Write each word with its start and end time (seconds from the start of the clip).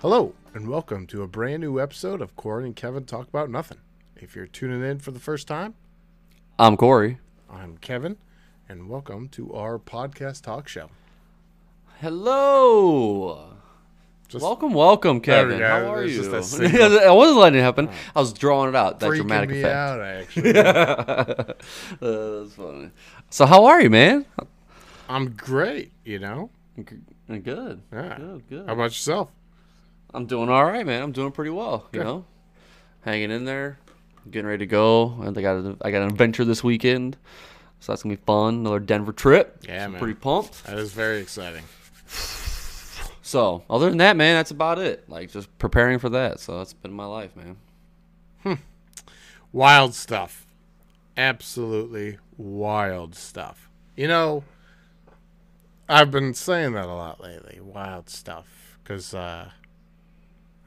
Hello, 0.00 0.34
and 0.54 0.68
welcome 0.68 1.06
to 1.08 1.22
a 1.22 1.26
brand 1.26 1.60
new 1.60 1.80
episode 1.80 2.20
of 2.20 2.36
Corey 2.36 2.64
and 2.66 2.76
Kevin 2.76 3.04
Talk 3.04 3.28
About 3.28 3.50
Nothing. 3.50 3.78
If 4.16 4.36
you're 4.36 4.46
tuning 4.46 4.82
in 4.82 4.98
for 4.98 5.10
the 5.10 5.18
first 5.20 5.46
time, 5.48 5.74
I'm 6.58 6.76
Corey. 6.76 7.18
I'm 7.50 7.78
Kevin, 7.78 8.16
and 8.68 8.88
welcome 8.88 9.28
to 9.30 9.52
our 9.54 9.78
podcast 9.78 10.42
talk 10.42 10.68
show. 10.68 10.90
Hello. 12.00 13.54
Just 14.28 14.42
welcome, 14.42 14.74
welcome, 14.74 15.20
Kevin. 15.20 15.60
How 15.60 15.92
are 15.92 16.04
you? 16.04 16.20
I 16.32 17.10
wasn't 17.10 17.38
letting 17.38 17.58
it 17.58 17.62
happen. 17.62 17.88
I 18.14 18.20
was 18.20 18.32
drawing 18.32 18.68
it 18.68 18.76
out. 18.76 19.00
That 19.00 19.10
freaking 19.10 19.16
dramatic 19.16 19.50
me 19.50 19.60
effect. 19.60 19.74
out, 19.74 20.00
actually. 20.02 20.58
Uh, 20.58 21.54
that's 22.00 22.54
funny. 22.54 22.90
So, 23.30 23.46
how 23.46 23.64
are 23.64 23.80
you, 23.80 23.90
man? 23.90 24.26
I'm 25.08 25.30
great, 25.30 25.92
you 26.04 26.18
know? 26.18 26.50
G- 26.78 27.38
Good. 27.40 27.80
Yeah. 27.92 28.16
Good. 28.18 28.48
Good. 28.48 28.66
How 28.66 28.72
about 28.74 28.84
yourself? 28.90 29.30
I'm 30.14 30.26
doing 30.26 30.48
all 30.48 30.64
right, 30.64 30.84
man. 30.86 31.02
I'm 31.02 31.12
doing 31.12 31.32
pretty 31.32 31.50
well. 31.50 31.88
You 31.92 32.00
Good. 32.00 32.06
know, 32.06 32.24
hanging 33.02 33.30
in 33.30 33.44
there, 33.44 33.78
getting 34.30 34.46
ready 34.46 34.60
to 34.64 34.66
go. 34.66 35.20
And 35.22 35.36
I 35.36 35.42
got 35.42 35.56
a, 35.56 35.76
I 35.82 35.90
got 35.90 36.02
an 36.02 36.08
adventure 36.08 36.44
this 36.44 36.64
weekend, 36.64 37.16
so 37.80 37.92
that's 37.92 38.02
gonna 38.02 38.16
be 38.16 38.22
fun. 38.24 38.54
Another 38.56 38.80
Denver 38.80 39.12
trip. 39.12 39.60
Yeah, 39.62 39.80
So 39.80 39.84
I'm 39.84 39.92
man. 39.92 39.98
Pretty 40.00 40.14
pumped. 40.14 40.64
That 40.64 40.78
is 40.78 40.92
very 40.92 41.20
exciting. 41.20 41.64
So, 43.22 43.62
other 43.68 43.90
than 43.90 43.98
that, 43.98 44.16
man, 44.16 44.36
that's 44.36 44.50
about 44.52 44.78
it. 44.78 45.08
Like 45.10 45.30
just 45.30 45.56
preparing 45.58 45.98
for 45.98 46.08
that. 46.08 46.40
So 46.40 46.56
that's 46.56 46.72
been 46.72 46.92
my 46.94 47.04
life, 47.04 47.32
man. 47.36 47.56
Wild 49.52 49.94
stuff. 49.94 50.46
Absolutely 51.16 52.18
wild 52.36 53.14
stuff. 53.14 53.68
You 53.96 54.08
know, 54.08 54.44
I've 55.88 56.10
been 56.10 56.32
saying 56.34 56.72
that 56.72 56.84
a 56.86 56.94
lot 56.94 57.20
lately. 57.20 57.60
Wild 57.60 58.08
stuff. 58.08 58.78
Because 58.82 59.12
uh, 59.14 59.50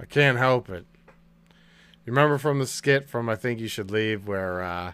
I 0.01 0.05
can't 0.05 0.39
help 0.39 0.67
it. 0.69 0.85
You 2.05 2.13
remember 2.13 2.39
from 2.39 2.57
the 2.57 2.65
skit 2.65 3.07
from 3.07 3.29
I 3.29 3.35
Think 3.35 3.59
You 3.59 3.67
Should 3.67 3.91
Leave 3.91 4.27
where 4.27 4.63
uh, 4.63 4.93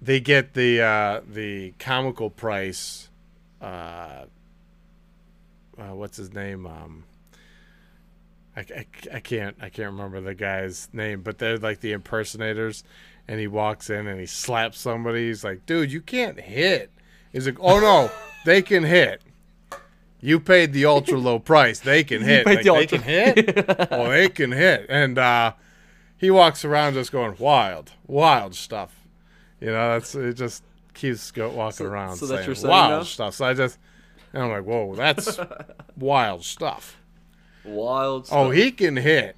they 0.00 0.20
get 0.20 0.54
the 0.54 0.80
uh, 0.80 1.20
the 1.28 1.72
comical 1.80 2.30
price. 2.30 3.08
Uh, 3.60 4.26
uh, 5.76 5.94
what's 5.94 6.16
his 6.16 6.32
name? 6.32 6.66
Um, 6.66 7.04
I, 8.56 8.60
I, 8.60 8.86
I 9.14 9.20
can't 9.20 9.56
I 9.60 9.68
can't 9.70 9.90
remember 9.90 10.20
the 10.20 10.36
guy's 10.36 10.88
name, 10.92 11.22
but 11.22 11.38
they're 11.38 11.58
like 11.58 11.80
the 11.80 11.92
impersonators, 11.92 12.84
and 13.26 13.40
he 13.40 13.48
walks 13.48 13.90
in 13.90 14.06
and 14.06 14.20
he 14.20 14.26
slaps 14.26 14.78
somebody. 14.78 15.26
He's 15.26 15.42
like, 15.42 15.66
"Dude, 15.66 15.90
you 15.90 16.00
can't 16.00 16.38
hit." 16.38 16.92
He's 17.32 17.46
like, 17.46 17.58
"Oh 17.60 17.80
no, 17.80 18.12
they 18.44 18.62
can 18.62 18.84
hit. 18.84 19.22
You 20.20 20.40
paid 20.40 20.72
the 20.72 20.84
ultra 20.84 21.18
low 21.18 21.38
price. 21.38 21.80
They 21.80 22.04
can 22.04 22.22
hit. 22.24 22.46
Like, 22.46 22.62
the 22.62 22.72
they 22.72 22.86
can 22.86 23.02
hit. 23.02 23.88
oh, 23.92 24.08
they 24.08 24.28
can 24.28 24.52
hit." 24.52 24.86
And 24.88 25.18
uh, 25.18 25.52
he 26.16 26.30
walks 26.30 26.64
around 26.64 26.94
just 26.94 27.12
going 27.12 27.36
wild, 27.38 27.92
wild 28.06 28.54
stuff. 28.54 29.06
You 29.60 29.68
know, 29.68 29.92
that's 29.92 30.14
it. 30.14 30.34
Just 30.34 30.64
keeps 30.94 31.30
go 31.30 31.50
walking 31.50 31.86
around 31.86 32.16
so 32.16 32.26
saying 32.26 32.56
wild 32.62 33.06
stuff. 33.06 33.34
So 33.34 33.46
I 33.46 33.54
just, 33.54 33.78
and 34.32 34.42
I'm 34.42 34.50
like, 34.50 34.64
"Whoa, 34.64 34.94
that's 34.94 35.38
wild 35.96 36.44
stuff." 36.44 36.96
Wild. 37.64 38.26
Stuff. 38.26 38.38
Oh, 38.38 38.50
he 38.50 38.72
can 38.72 38.96
hit. 38.96 39.36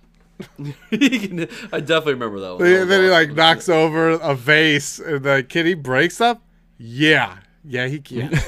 I 0.59 1.81
definitely 1.81 2.15
remember 2.15 2.41
that 2.41 2.55
one. 2.55 2.63
Then 2.63 2.89
then 2.89 3.05
he 3.05 3.11
like 3.11 3.33
knocks 3.35 3.69
over 3.69 4.11
a 4.11 4.35
vase, 4.35 4.99
and 4.99 5.23
the 5.23 5.45
he 5.51 5.75
breaks 5.75 6.21
up. 6.21 6.43
Yeah, 6.79 7.39
yeah, 7.65 7.89
he 7.89 8.01
can. 8.01 8.39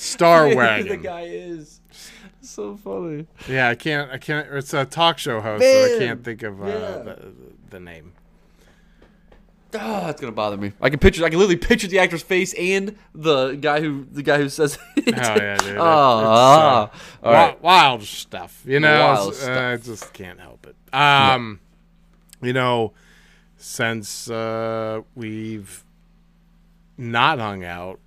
Star 0.00 0.54
Wagon. 0.56 0.88
the 0.88 0.96
guy 0.96 1.22
is 1.22 1.80
so 2.40 2.74
funny. 2.76 3.26
Yeah, 3.46 3.68
I 3.68 3.74
can't. 3.74 4.10
I 4.10 4.16
can't. 4.16 4.48
It's 4.50 4.72
a 4.72 4.86
talk 4.86 5.18
show 5.18 5.40
host, 5.40 5.62
so 5.62 5.68
I 5.96 5.98
can't 5.98 6.24
think 6.24 6.42
of 6.42 6.62
uh, 6.62 6.66
Yeah. 6.66 6.74
the, 7.02 7.32
the 7.68 7.80
name. 7.80 8.12
Oh, 9.74 10.06
that's 10.06 10.20
gonna 10.20 10.32
bother 10.32 10.56
me. 10.56 10.72
I 10.80 10.88
can 10.90 10.98
picture. 10.98 11.24
I 11.24 11.28
can 11.28 11.38
literally 11.38 11.56
picture 11.58 11.86
the 11.86 11.98
actor's 11.98 12.22
face 12.22 12.54
and 12.54 12.96
the 13.14 13.52
guy 13.52 13.80
who 13.80 14.06
the 14.10 14.22
guy 14.22 14.38
who 14.38 14.48
says. 14.48 14.78
it. 14.96 15.14
Oh 15.16 15.36
yeah, 15.36 15.56
dude. 15.58 15.76
Oh, 15.76 15.82
ah, 15.84 16.90
ah. 16.92 16.98
all 17.22 17.32
right. 17.32 17.62
wild 17.62 18.02
stuff. 18.02 18.62
You 18.66 18.80
know, 18.80 19.00
Wild 19.00 19.34
stuff. 19.34 19.48
uh, 19.56 19.60
I 19.72 19.76
just 19.76 20.12
can't 20.14 20.40
help 20.40 20.66
it. 20.66 20.74
Um, 20.94 21.60
you 22.42 22.52
know, 22.54 22.94
since 23.58 24.28
uh, 24.30 25.02
we've 25.14 25.84
not 26.98 27.38
hung 27.38 27.62
out, 27.64 28.00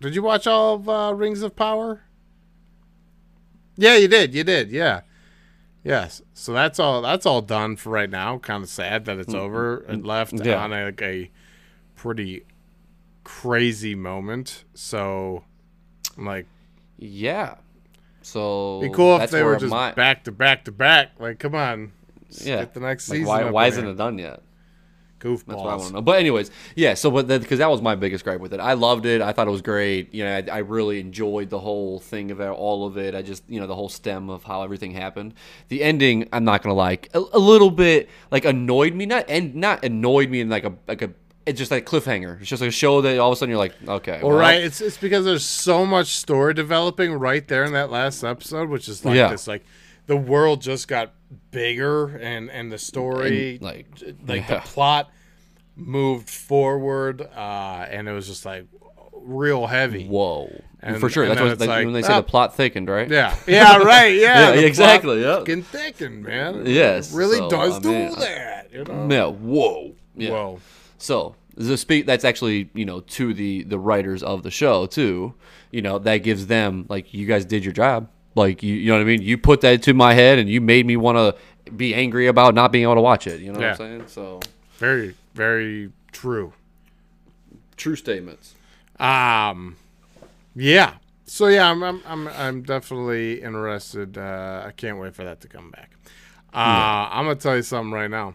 did 0.00 0.14
you 0.14 0.22
watch 0.22 0.46
all 0.46 0.74
of 0.74 0.88
uh, 0.88 1.12
Rings 1.14 1.42
of 1.42 1.56
Power? 1.56 2.02
Yeah, 3.76 3.96
you 3.96 4.08
did. 4.08 4.34
You 4.34 4.44
did. 4.44 4.70
Yeah. 4.70 5.00
Yes. 5.82 6.22
So 6.32 6.52
that's 6.52 6.78
all. 6.78 7.02
That's 7.02 7.26
all 7.26 7.42
done 7.42 7.76
for 7.76 7.90
right 7.90 8.08
now. 8.10 8.38
Kind 8.38 8.62
of 8.62 8.68
sad 8.68 9.04
that 9.06 9.18
it's 9.18 9.34
over 9.34 9.78
and 9.78 10.06
left 10.06 10.32
Mm-hmm. 10.34 10.46
Yeah. 10.48 10.62
on 10.62 10.72
a, 10.72 10.84
like 10.86 11.02
a 11.02 11.30
pretty 11.96 12.44
crazy 13.24 13.94
moment. 13.94 14.64
So, 14.74 15.44
I'm 16.16 16.24
like, 16.26 16.46
Yeah. 16.98 17.56
So 18.22 18.80
be 18.80 18.88
cool 18.88 19.20
if 19.20 19.30
they 19.30 19.42
were 19.42 19.56
just 19.56 19.70
my, 19.70 19.92
back 19.92 20.24
to 20.24 20.32
back 20.32 20.64
to 20.64 20.72
back. 20.72 21.10
Like, 21.18 21.38
come 21.38 21.54
on, 21.54 21.92
Yeah. 22.30 22.60
get 22.60 22.72
the 22.74 22.80
next 22.80 23.08
Like, 23.10 23.16
season. 23.18 23.28
why 23.28 23.50
why 23.50 23.66
isn't 23.66 23.86
it 23.86 23.96
done 23.96 24.18
yet? 24.18 24.40
That's 25.32 25.44
what 25.44 25.58
I 25.58 25.74
want 25.76 25.88
to 25.88 25.92
know. 25.94 26.02
But 26.02 26.18
anyways, 26.20 26.50
yeah. 26.76 26.94
So, 26.94 27.10
but 27.10 27.26
because 27.26 27.58
that 27.58 27.70
was 27.70 27.80
my 27.82 27.94
biggest 27.94 28.24
gripe 28.24 28.40
with 28.40 28.52
it. 28.54 28.60
I 28.60 28.74
loved 28.74 29.06
it. 29.06 29.20
I 29.22 29.32
thought 29.32 29.48
it 29.48 29.50
was 29.50 29.62
great. 29.62 30.12
You 30.14 30.24
know, 30.24 30.36
I, 30.36 30.56
I 30.56 30.58
really 30.58 31.00
enjoyed 31.00 31.50
the 31.50 31.58
whole 31.60 31.98
thing 32.00 32.30
of 32.30 32.40
it, 32.40 32.48
all 32.48 32.86
of 32.86 32.96
it. 32.98 33.14
I 33.14 33.22
just, 33.22 33.42
you 33.48 33.60
know, 33.60 33.66
the 33.66 33.74
whole 33.74 33.88
stem 33.88 34.28
of 34.30 34.44
how 34.44 34.62
everything 34.62 34.92
happened. 34.92 35.34
The 35.68 35.82
ending, 35.82 36.28
I'm 36.32 36.44
not 36.44 36.62
gonna 36.62 36.74
like, 36.74 37.08
a, 37.14 37.18
a 37.32 37.38
little 37.38 37.70
bit 37.70 38.08
like 38.30 38.44
annoyed 38.44 38.94
me. 38.94 39.06
Not 39.06 39.24
and 39.28 39.54
not 39.54 39.84
annoyed 39.84 40.30
me 40.30 40.40
in 40.40 40.48
like 40.48 40.64
a 40.64 40.74
like 40.86 41.02
a. 41.02 41.10
It's 41.46 41.58
just 41.58 41.70
like 41.70 41.84
cliffhanger. 41.84 42.40
It's 42.40 42.48
just 42.48 42.62
like 42.62 42.68
a 42.68 42.72
show 42.72 43.02
that 43.02 43.18
all 43.18 43.30
of 43.30 43.34
a 43.34 43.36
sudden 43.36 43.50
you're 43.50 43.58
like, 43.58 43.74
okay, 43.86 44.18
Well, 44.22 44.32
right. 44.32 44.62
It's 44.64 44.80
it's 44.80 44.96
because 44.96 45.26
there's 45.26 45.44
so 45.44 45.84
much 45.84 46.16
story 46.16 46.54
developing 46.54 47.12
right 47.12 47.46
there 47.46 47.64
in 47.64 47.72
that 47.74 47.90
last 47.90 48.24
episode, 48.24 48.70
which 48.70 48.88
is 48.88 49.04
like 49.04 49.16
Yeah. 49.16 49.28
this 49.28 49.46
like 49.46 49.62
the 50.06 50.16
world 50.16 50.60
just 50.60 50.88
got 50.88 51.12
bigger 51.50 52.16
and 52.16 52.50
and 52.50 52.70
the 52.70 52.78
story 52.78 53.54
And, 53.54 53.62
like, 53.62 53.86
like 54.26 54.48
yeah. 54.48 54.60
the 54.60 54.60
plot 54.60 55.10
moved 55.76 56.30
forward 56.30 57.22
uh 57.22 57.86
and 57.90 58.08
it 58.08 58.12
was 58.12 58.26
just 58.28 58.44
like 58.44 58.66
real 59.12 59.66
heavy. 59.66 60.06
Whoa, 60.06 60.50
And- 60.80 61.00
for 61.00 61.08
sure. 61.08 61.26
That's 61.26 61.40
what 61.40 61.52
it's 61.52 61.60
like, 61.60 61.84
when 61.84 61.94
they 61.94 62.02
say 62.02 62.12
ah. 62.12 62.20
the 62.20 62.26
plot 62.26 62.54
thickened, 62.56 62.88
right? 62.88 63.08
Yeah. 63.08 63.34
Yeah, 63.46 63.78
right. 63.78 64.14
Yeah. 64.14 64.52
Yeah, 64.54 64.60
exactly, 64.60 65.22
yeah. 65.22 65.38
Fucking 65.38 65.62
thickened, 65.62 66.22
man. 66.24 66.66
Yes, 66.66 67.12
Really 67.12 67.38
so, 67.38 67.48
does 67.48 67.76
I 67.76 67.78
do 67.80 67.88
mean, 67.88 68.18
that. 68.18 68.72
You 68.72 68.84
know? 68.84 69.08
Yeah. 69.10 69.26
Whoa. 69.26 69.94
Yeah. 70.16 70.30
Whoa. 70.30 70.60
So 70.98 71.36
the 71.56 71.76
speak 71.76 72.06
that's 72.06 72.24
actually 72.24 72.70
you 72.74 72.84
know 72.84 73.00
to 73.00 73.32
the 73.32 73.62
the 73.64 73.78
writers 73.78 74.22
of 74.22 74.42
the 74.42 74.50
show 74.50 74.86
too. 74.86 75.34
You 75.70 75.82
know 75.82 75.98
that 76.00 76.18
gives 76.18 76.46
them 76.46 76.86
like 76.88 77.14
you 77.14 77.26
guys 77.26 77.44
did 77.44 77.64
your 77.64 77.72
job. 77.72 78.08
Like 78.34 78.62
you 78.62 78.74
you 78.74 78.88
know 78.88 78.94
what 78.96 79.02
I 79.02 79.04
mean. 79.04 79.22
You 79.22 79.38
put 79.38 79.60
that 79.62 79.82
to 79.84 79.94
my 79.94 80.14
head 80.14 80.38
and 80.38 80.48
you 80.48 80.60
made 80.60 80.86
me 80.86 80.96
want 80.96 81.16
to 81.18 81.72
be 81.72 81.94
angry 81.94 82.26
about 82.26 82.54
not 82.54 82.72
being 82.72 82.82
able 82.84 82.96
to 82.96 83.00
watch 83.00 83.26
it. 83.26 83.40
You 83.40 83.52
know 83.52 83.60
Yeah. 83.60 83.72
what 83.72 83.80
I'm 83.80 83.98
saying? 83.98 84.08
So 84.08 84.40
Very, 84.78 85.14
very 85.34 85.90
true. 86.12 86.52
true 87.76 87.96
statements. 87.96 88.54
Um, 88.98 89.76
yeah. 90.54 90.94
So 91.26 91.46
yeah, 91.46 91.70
I'm 91.70 91.82
I'm 91.82 92.02
I'm, 92.06 92.28
I'm 92.28 92.62
definitely 92.62 93.40
interested. 93.42 94.18
Uh, 94.18 94.64
I 94.66 94.72
can't 94.72 94.98
wait 94.98 95.14
for 95.14 95.24
that 95.24 95.40
to 95.42 95.48
come 95.48 95.70
back. 95.70 95.92
Uh, 96.52 97.08
I'm 97.10 97.24
gonna 97.24 97.34
tell 97.36 97.56
you 97.56 97.62
something 97.62 97.92
right 97.92 98.10
now. 98.10 98.34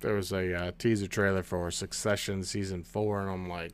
There 0.00 0.14
was 0.14 0.32
a 0.32 0.54
uh, 0.54 0.72
teaser 0.78 1.06
trailer 1.06 1.42
for 1.42 1.70
Succession 1.70 2.42
season 2.42 2.82
four, 2.82 3.20
and 3.20 3.30
I'm 3.30 3.48
like, 3.48 3.72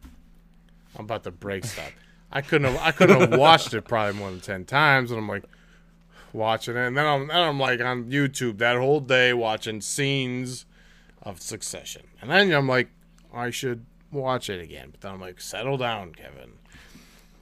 I'm 0.96 1.04
about 1.04 1.24
to 1.24 1.30
break 1.30 1.64
stuff. 1.64 1.92
I 2.30 2.40
couldn't 2.42 2.72
have 2.72 2.82
I 2.82 2.92
couldn't 2.92 3.20
have 3.20 3.38
watched 3.38 3.72
it 3.74 3.82
probably 3.82 4.18
more 4.18 4.30
than 4.30 4.40
ten 4.40 4.64
times, 4.64 5.10
and 5.10 5.18
I'm 5.20 5.28
like 5.28 5.44
watching 6.32 6.76
it, 6.76 6.86
and 6.86 6.96
then 6.96 7.06
I'm 7.06 7.28
then 7.28 7.36
I'm 7.36 7.58
like 7.58 7.80
on 7.80 8.04
YouTube 8.10 8.58
that 8.58 8.76
whole 8.76 9.00
day 9.00 9.32
watching 9.32 9.80
scenes 9.80 10.66
of 11.22 11.40
Succession, 11.40 12.02
and 12.20 12.30
then 12.30 12.52
I'm 12.52 12.68
like, 12.68 12.88
I 13.32 13.50
should 13.50 13.84
watch 14.12 14.48
it 14.50 14.60
again, 14.60 14.88
but 14.90 15.00
then 15.00 15.12
I'm 15.12 15.20
like, 15.20 15.40
settle 15.40 15.76
down, 15.76 16.12
Kevin. 16.14 16.52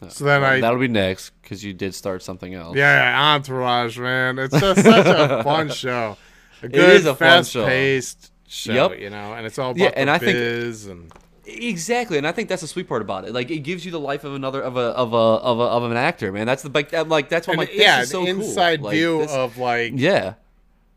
So 0.08 0.24
then 0.24 0.44
I 0.44 0.60
That'll 0.60 0.78
be 0.78 0.88
next 0.88 1.30
because 1.42 1.64
you 1.64 1.72
did 1.72 1.94
start 1.94 2.22
something 2.22 2.52
else. 2.54 2.76
yeah, 2.76 3.34
Entourage, 3.34 3.98
man. 3.98 4.38
It's 4.38 4.58
just 4.58 4.82
such 4.84 5.06
a 5.06 5.42
fun 5.44 5.70
show. 5.70 6.16
A 6.62 6.68
good, 6.68 6.96
is 6.96 7.06
a 7.06 7.14
fast-paced 7.14 8.30
show, 8.46 8.90
Yep. 8.90 8.98
you 9.00 9.10
know, 9.10 9.32
and 9.34 9.46
it's 9.46 9.58
all 9.58 9.70
about 9.70 9.80
Yeah, 9.80 9.88
the 9.90 9.98
and 9.98 10.10
I 10.10 10.18
think- 10.18 10.32
biz 10.34 10.86
and 10.86 11.10
Exactly, 11.48 12.18
and 12.18 12.26
I 12.26 12.32
think 12.32 12.48
that's 12.48 12.62
the 12.62 12.68
sweet 12.68 12.88
part 12.88 13.02
about 13.02 13.24
it. 13.24 13.32
Like 13.32 13.50
it 13.52 13.60
gives 13.60 13.84
you 13.84 13.92
the 13.92 14.00
life 14.00 14.24
of 14.24 14.34
another 14.34 14.60
of 14.60 14.76
a 14.76 14.80
of 14.80 15.12
a 15.12 15.16
of 15.16 15.58
a 15.60 15.62
of 15.62 15.82
an 15.90 15.96
actor, 15.96 16.32
man. 16.32 16.44
That's 16.46 16.62
the 16.64 16.70
like 16.70 16.92
like 16.92 17.28
that's 17.28 17.46
what 17.46 17.54
I'm 17.54 17.58
like. 17.58 17.70
Yeah, 17.72 18.02
is 18.02 18.10
so 18.10 18.20
an 18.26 18.34
cool. 18.36 18.44
inside 18.44 18.82
Like, 18.82 18.94
view 18.94 19.18
this- 19.18 19.30
of 19.30 19.56
like 19.56 19.92
yeah, 19.94 20.34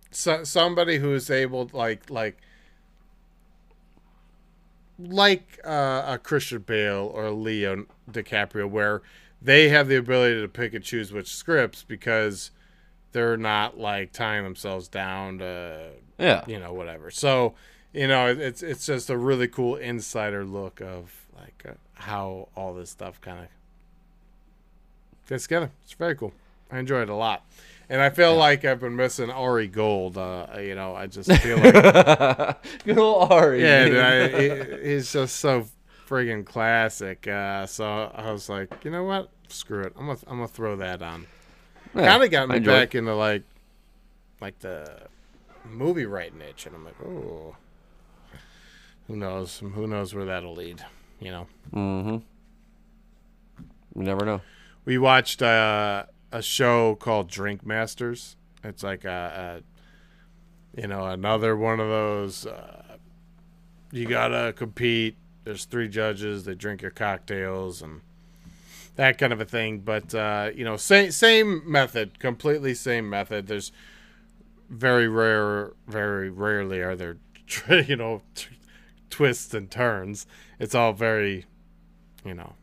so, 0.10 0.44
somebody 0.44 0.98
who's 0.98 1.30
able 1.30 1.69
like 1.72 2.10
like 2.10 2.38
like 4.98 5.60
uh, 5.66 6.04
a 6.07 6.18
Christian 6.22 6.60
Bale 6.60 7.10
or 7.13 7.30
Leo 7.31 7.86
DiCaprio, 8.12 8.69
where 8.69 9.01
they 9.42 9.69
have 9.69 9.88
the 9.88 9.96
ability 9.96 10.42
to 10.42 10.48
pick 10.48 10.74
and 10.74 10.84
choose 10.84 11.12
which 11.13 11.34
scripts 11.34 11.84
because 11.84 12.51
they're 13.12 13.38
not 13.38 13.78
like 13.80 14.12
tying 14.12 14.44
themselves 14.44 14.88
down 14.88 15.40
to 15.40 15.92
Yeah. 16.18 16.44
you 16.48 16.60
know 16.60 16.74
whatever. 16.74 17.12
So 17.12 17.54
you 17.94 18.07
know 18.07 18.27
it's 18.27 18.62
it's 18.62 18.86
just 18.86 19.09
a 19.09 19.18
really 19.18 19.47
cool 19.47 19.75
insider 19.75 20.45
look 20.45 20.81
of 20.81 21.25
like 21.38 21.63
uh, 21.68 21.74
how 21.94 22.47
all 22.56 22.74
this 22.74 22.89
stuff 22.89 23.19
kind 23.21 23.39
of 23.39 23.47
gets 25.27 25.44
together. 25.44 25.71
It's 25.83 25.94
very 25.94 26.15
cool. 26.15 26.33
I 26.71 26.80
enjoy 26.80 27.01
it 27.01 27.09
a 27.09 27.15
lot. 27.15 27.45
And 27.91 28.01
I 28.01 28.12
feel 28.12 28.36
like 28.36 28.65
I've 28.65 28.80
been 28.80 28.95
missing 28.95 29.31
Ari 29.31 29.68
Gold. 29.68 30.15
Uh, 30.18 30.45
you 30.59 30.75
know, 30.75 30.95
I 30.95 31.07
just 31.07 31.31
feel 31.41 31.57
like 31.57 31.74
Good 32.83 32.97
old 33.00 33.31
Ari. 33.31 33.62
yeah, 33.63 33.86
dude, 33.86 33.97
I, 33.97 34.41
he, 34.83 34.89
he's 34.91 35.12
just 35.12 35.38
so 35.38 35.65
friggin' 36.07 36.45
classic. 36.45 37.27
Uh, 37.27 37.65
so 37.65 38.12
I 38.13 38.31
was 38.31 38.47
like, 38.47 38.86
you 38.86 38.91
know 38.91 39.06
what? 39.06 39.30
Screw 39.47 39.81
it. 39.81 39.94
I'm 39.97 40.06
gonna 40.06 40.19
I'm 40.27 40.38
gonna 40.38 40.47
throw 40.47 40.75
that 40.75 41.01
on. 41.01 41.25
Yeah, 41.95 42.06
kind 42.06 42.24
of 42.24 42.30
got 42.30 42.50
me 42.50 42.57
it. 42.57 42.65
back 42.65 42.94
into 42.94 43.15
like 43.15 43.41
like 44.39 44.59
the 44.59 45.07
movie 45.65 46.06
writing 46.06 46.41
itch, 46.41 46.68
and 46.68 46.75
I'm 46.75 46.86
like, 46.86 47.01
oh, 47.01 47.56
who 49.09 49.15
knows? 49.15 49.59
Who 49.59 49.88
knows 49.88 50.13
where 50.13 50.25
that'll 50.25 50.53
lead? 50.53 50.85
You 51.19 51.31
know. 51.31 51.47
Mm-hmm. 51.73 52.17
You 53.95 54.03
never 54.03 54.23
know. 54.23 54.41
We 54.85 55.00
watched 55.00 55.41
uh, 55.41 56.06
a 56.31 56.41
show 56.44 56.95
called 56.95 57.27
Drink 57.27 57.65
Masters. 57.65 58.38
It's 58.63 58.83
like 58.83 59.06
a, 59.06 59.63
a 60.75 60.81
you 60.81 60.88
know 60.88 61.07
another 61.07 61.57
one 61.57 61.79
of 61.79 61.89
those. 61.89 62.45
Uh, 62.45 62.97
you 63.91 64.06
gotta 64.06 64.53
compete. 64.53 65.17
There's 65.44 65.65
three 65.65 65.88
judges. 65.88 66.45
They 66.45 66.53
drink 66.53 66.83
your 66.83 66.91
cocktails 66.91 67.81
and 67.81 68.01
that 68.95 69.17
kind 69.17 69.33
of 69.33 69.41
a 69.41 69.45
thing. 69.45 69.79
But 69.79 70.13
uh, 70.13 70.51
you 70.53 70.63
know, 70.63 70.77
same 70.77 71.09
same 71.09 71.63
method, 71.65 72.19
completely 72.19 72.75
same 72.75 73.09
method. 73.09 73.47
There's 73.47 73.71
very 74.69 75.07
rare, 75.07 75.71
very 75.88 76.29
rarely 76.29 76.81
are 76.81 76.95
there, 76.95 77.17
you 77.88 77.95
know, 77.95 78.21
twists 79.09 79.53
and 79.53 79.69
turns. 79.69 80.25
It's 80.59 80.75
all 80.75 80.94
very, 80.94 81.45
you 82.25 82.33
know, 82.33 82.53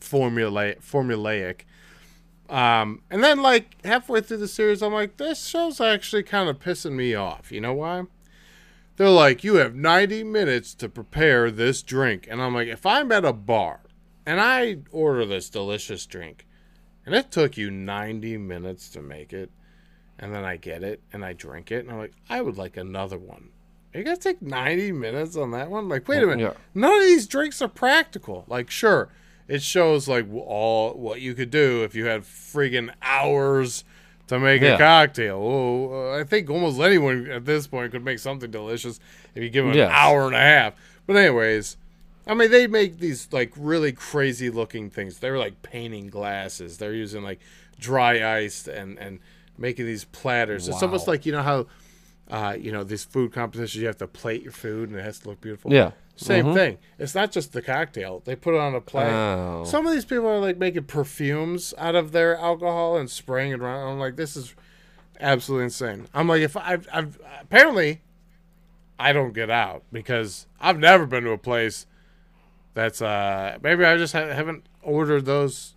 formulaic. 0.00 0.80
formulaic. 0.82 1.62
Um, 2.48 3.02
and 3.10 3.24
then 3.24 3.40
like 3.40 3.76
halfway 3.84 4.20
through 4.20 4.38
the 4.38 4.48
series, 4.48 4.82
I'm 4.82 4.92
like, 4.92 5.16
this 5.16 5.46
show's 5.46 5.80
actually 5.80 6.24
kind 6.24 6.48
of 6.48 6.58
pissing 6.58 6.92
me 6.92 7.14
off. 7.14 7.50
You 7.50 7.60
know 7.60 7.74
why? 7.74 8.04
They're 8.96 9.08
like, 9.08 9.42
you 9.42 9.56
have 9.56 9.74
90 9.74 10.22
minutes 10.24 10.72
to 10.74 10.88
prepare 10.88 11.50
this 11.50 11.82
drink, 11.82 12.28
and 12.30 12.40
I'm 12.40 12.54
like, 12.54 12.68
if 12.68 12.86
I'm 12.86 13.10
at 13.10 13.24
a 13.24 13.32
bar 13.32 13.80
and 14.24 14.40
I 14.40 14.78
order 14.92 15.26
this 15.26 15.50
delicious 15.50 16.06
drink, 16.06 16.46
and 17.04 17.14
it 17.14 17.32
took 17.32 17.56
you 17.56 17.70
90 17.70 18.38
minutes 18.38 18.88
to 18.90 19.02
make 19.02 19.32
it, 19.32 19.50
and 20.18 20.32
then 20.32 20.44
I 20.44 20.56
get 20.56 20.84
it 20.84 21.02
and 21.12 21.24
I 21.24 21.32
drink 21.32 21.72
it, 21.72 21.84
and 21.84 21.90
I'm 21.90 21.98
like, 21.98 22.14
I 22.28 22.40
would 22.40 22.56
like 22.56 22.76
another 22.76 23.18
one. 23.18 23.50
Are 23.94 23.98
you 23.98 24.04
gonna 24.04 24.16
take 24.16 24.42
90 24.42 24.90
minutes 24.92 25.36
on 25.36 25.52
that 25.52 25.70
one? 25.70 25.88
Like, 25.88 26.08
wait 26.08 26.22
a 26.22 26.26
minute. 26.26 26.42
Yeah. 26.42 26.52
None 26.74 26.94
of 26.94 27.02
these 27.02 27.26
drinks 27.28 27.62
are 27.62 27.68
practical. 27.68 28.44
Like, 28.48 28.68
sure, 28.70 29.08
it 29.46 29.62
shows 29.62 30.08
like 30.08 30.26
all 30.34 30.94
what 30.94 31.20
you 31.20 31.34
could 31.34 31.50
do 31.50 31.84
if 31.84 31.94
you 31.94 32.06
had 32.06 32.22
friggin' 32.22 32.90
hours 33.02 33.84
to 34.26 34.38
make 34.40 34.62
a 34.62 34.76
cocktail. 34.78 35.36
Oh, 35.36 36.18
I 36.18 36.24
think 36.24 36.50
almost 36.50 36.80
anyone 36.80 37.30
at 37.30 37.44
this 37.44 37.66
point 37.66 37.92
could 37.92 38.04
make 38.04 38.18
something 38.18 38.50
delicious 38.50 38.98
if 39.34 39.42
you 39.42 39.50
give 39.50 39.64
them 39.66 39.74
Yes. 39.74 39.88
an 39.90 39.94
hour 39.94 40.26
and 40.26 40.34
a 40.34 40.40
half. 40.40 40.74
But 41.06 41.16
anyways, 41.16 41.76
I 42.26 42.34
mean, 42.34 42.50
they 42.50 42.66
make 42.66 42.98
these 42.98 43.28
like 43.32 43.52
really 43.54 43.92
crazy 43.92 44.50
looking 44.50 44.90
things. 44.90 45.18
They're 45.18 45.38
like 45.38 45.62
painting 45.62 46.08
glasses. 46.08 46.78
They're 46.78 46.94
using 46.94 47.22
like 47.22 47.38
dry 47.78 48.38
ice 48.38 48.66
and 48.66 48.98
and 48.98 49.20
making 49.58 49.86
these 49.86 50.04
platters. 50.04 50.66
It's 50.66 50.82
almost 50.82 51.06
like 51.06 51.24
you 51.26 51.32
know 51.32 51.42
how. 51.42 51.66
Uh, 52.30 52.56
you 52.58 52.72
know 52.72 52.84
these 52.84 53.04
food 53.04 53.32
competitions. 53.32 53.76
You 53.76 53.86
have 53.86 53.98
to 53.98 54.06
plate 54.06 54.42
your 54.42 54.52
food, 54.52 54.88
and 54.90 54.98
it 54.98 55.02
has 55.02 55.18
to 55.20 55.28
look 55.28 55.40
beautiful. 55.40 55.72
Yeah. 55.72 55.92
Same 56.16 56.54
thing. 56.54 56.78
It's 56.98 57.14
not 57.14 57.32
just 57.32 57.52
the 57.52 57.60
cocktail. 57.60 58.22
They 58.24 58.36
put 58.36 58.54
it 58.54 58.60
on 58.60 58.74
a 58.74 58.80
plate. 58.80 59.10
Oh. 59.10 59.64
Some 59.66 59.84
of 59.84 59.92
these 59.92 60.04
people 60.04 60.28
are 60.28 60.38
like 60.38 60.58
making 60.58 60.84
perfumes 60.84 61.74
out 61.76 61.96
of 61.96 62.12
their 62.12 62.36
alcohol 62.36 62.96
and 62.96 63.10
spraying 63.10 63.50
it 63.50 63.60
around. 63.60 63.88
I'm 63.94 63.98
like, 63.98 64.14
this 64.14 64.36
is 64.36 64.54
absolutely 65.20 65.64
insane. 65.64 66.06
I'm 66.14 66.28
like, 66.28 66.40
if 66.42 66.56
I've, 66.56 66.88
I've 66.92 67.18
apparently, 67.40 68.00
I 68.98 69.12
don't 69.12 69.32
get 69.34 69.50
out 69.50 69.82
because 69.92 70.46
I've 70.60 70.78
never 70.78 71.04
been 71.04 71.24
to 71.24 71.30
a 71.32 71.38
place 71.38 71.84
that's 72.74 73.02
uh 73.02 73.58
maybe 73.62 73.84
I 73.84 73.96
just 73.96 74.12
ha- 74.12 74.26
haven't 74.32 74.66
ordered 74.82 75.24
those 75.24 75.74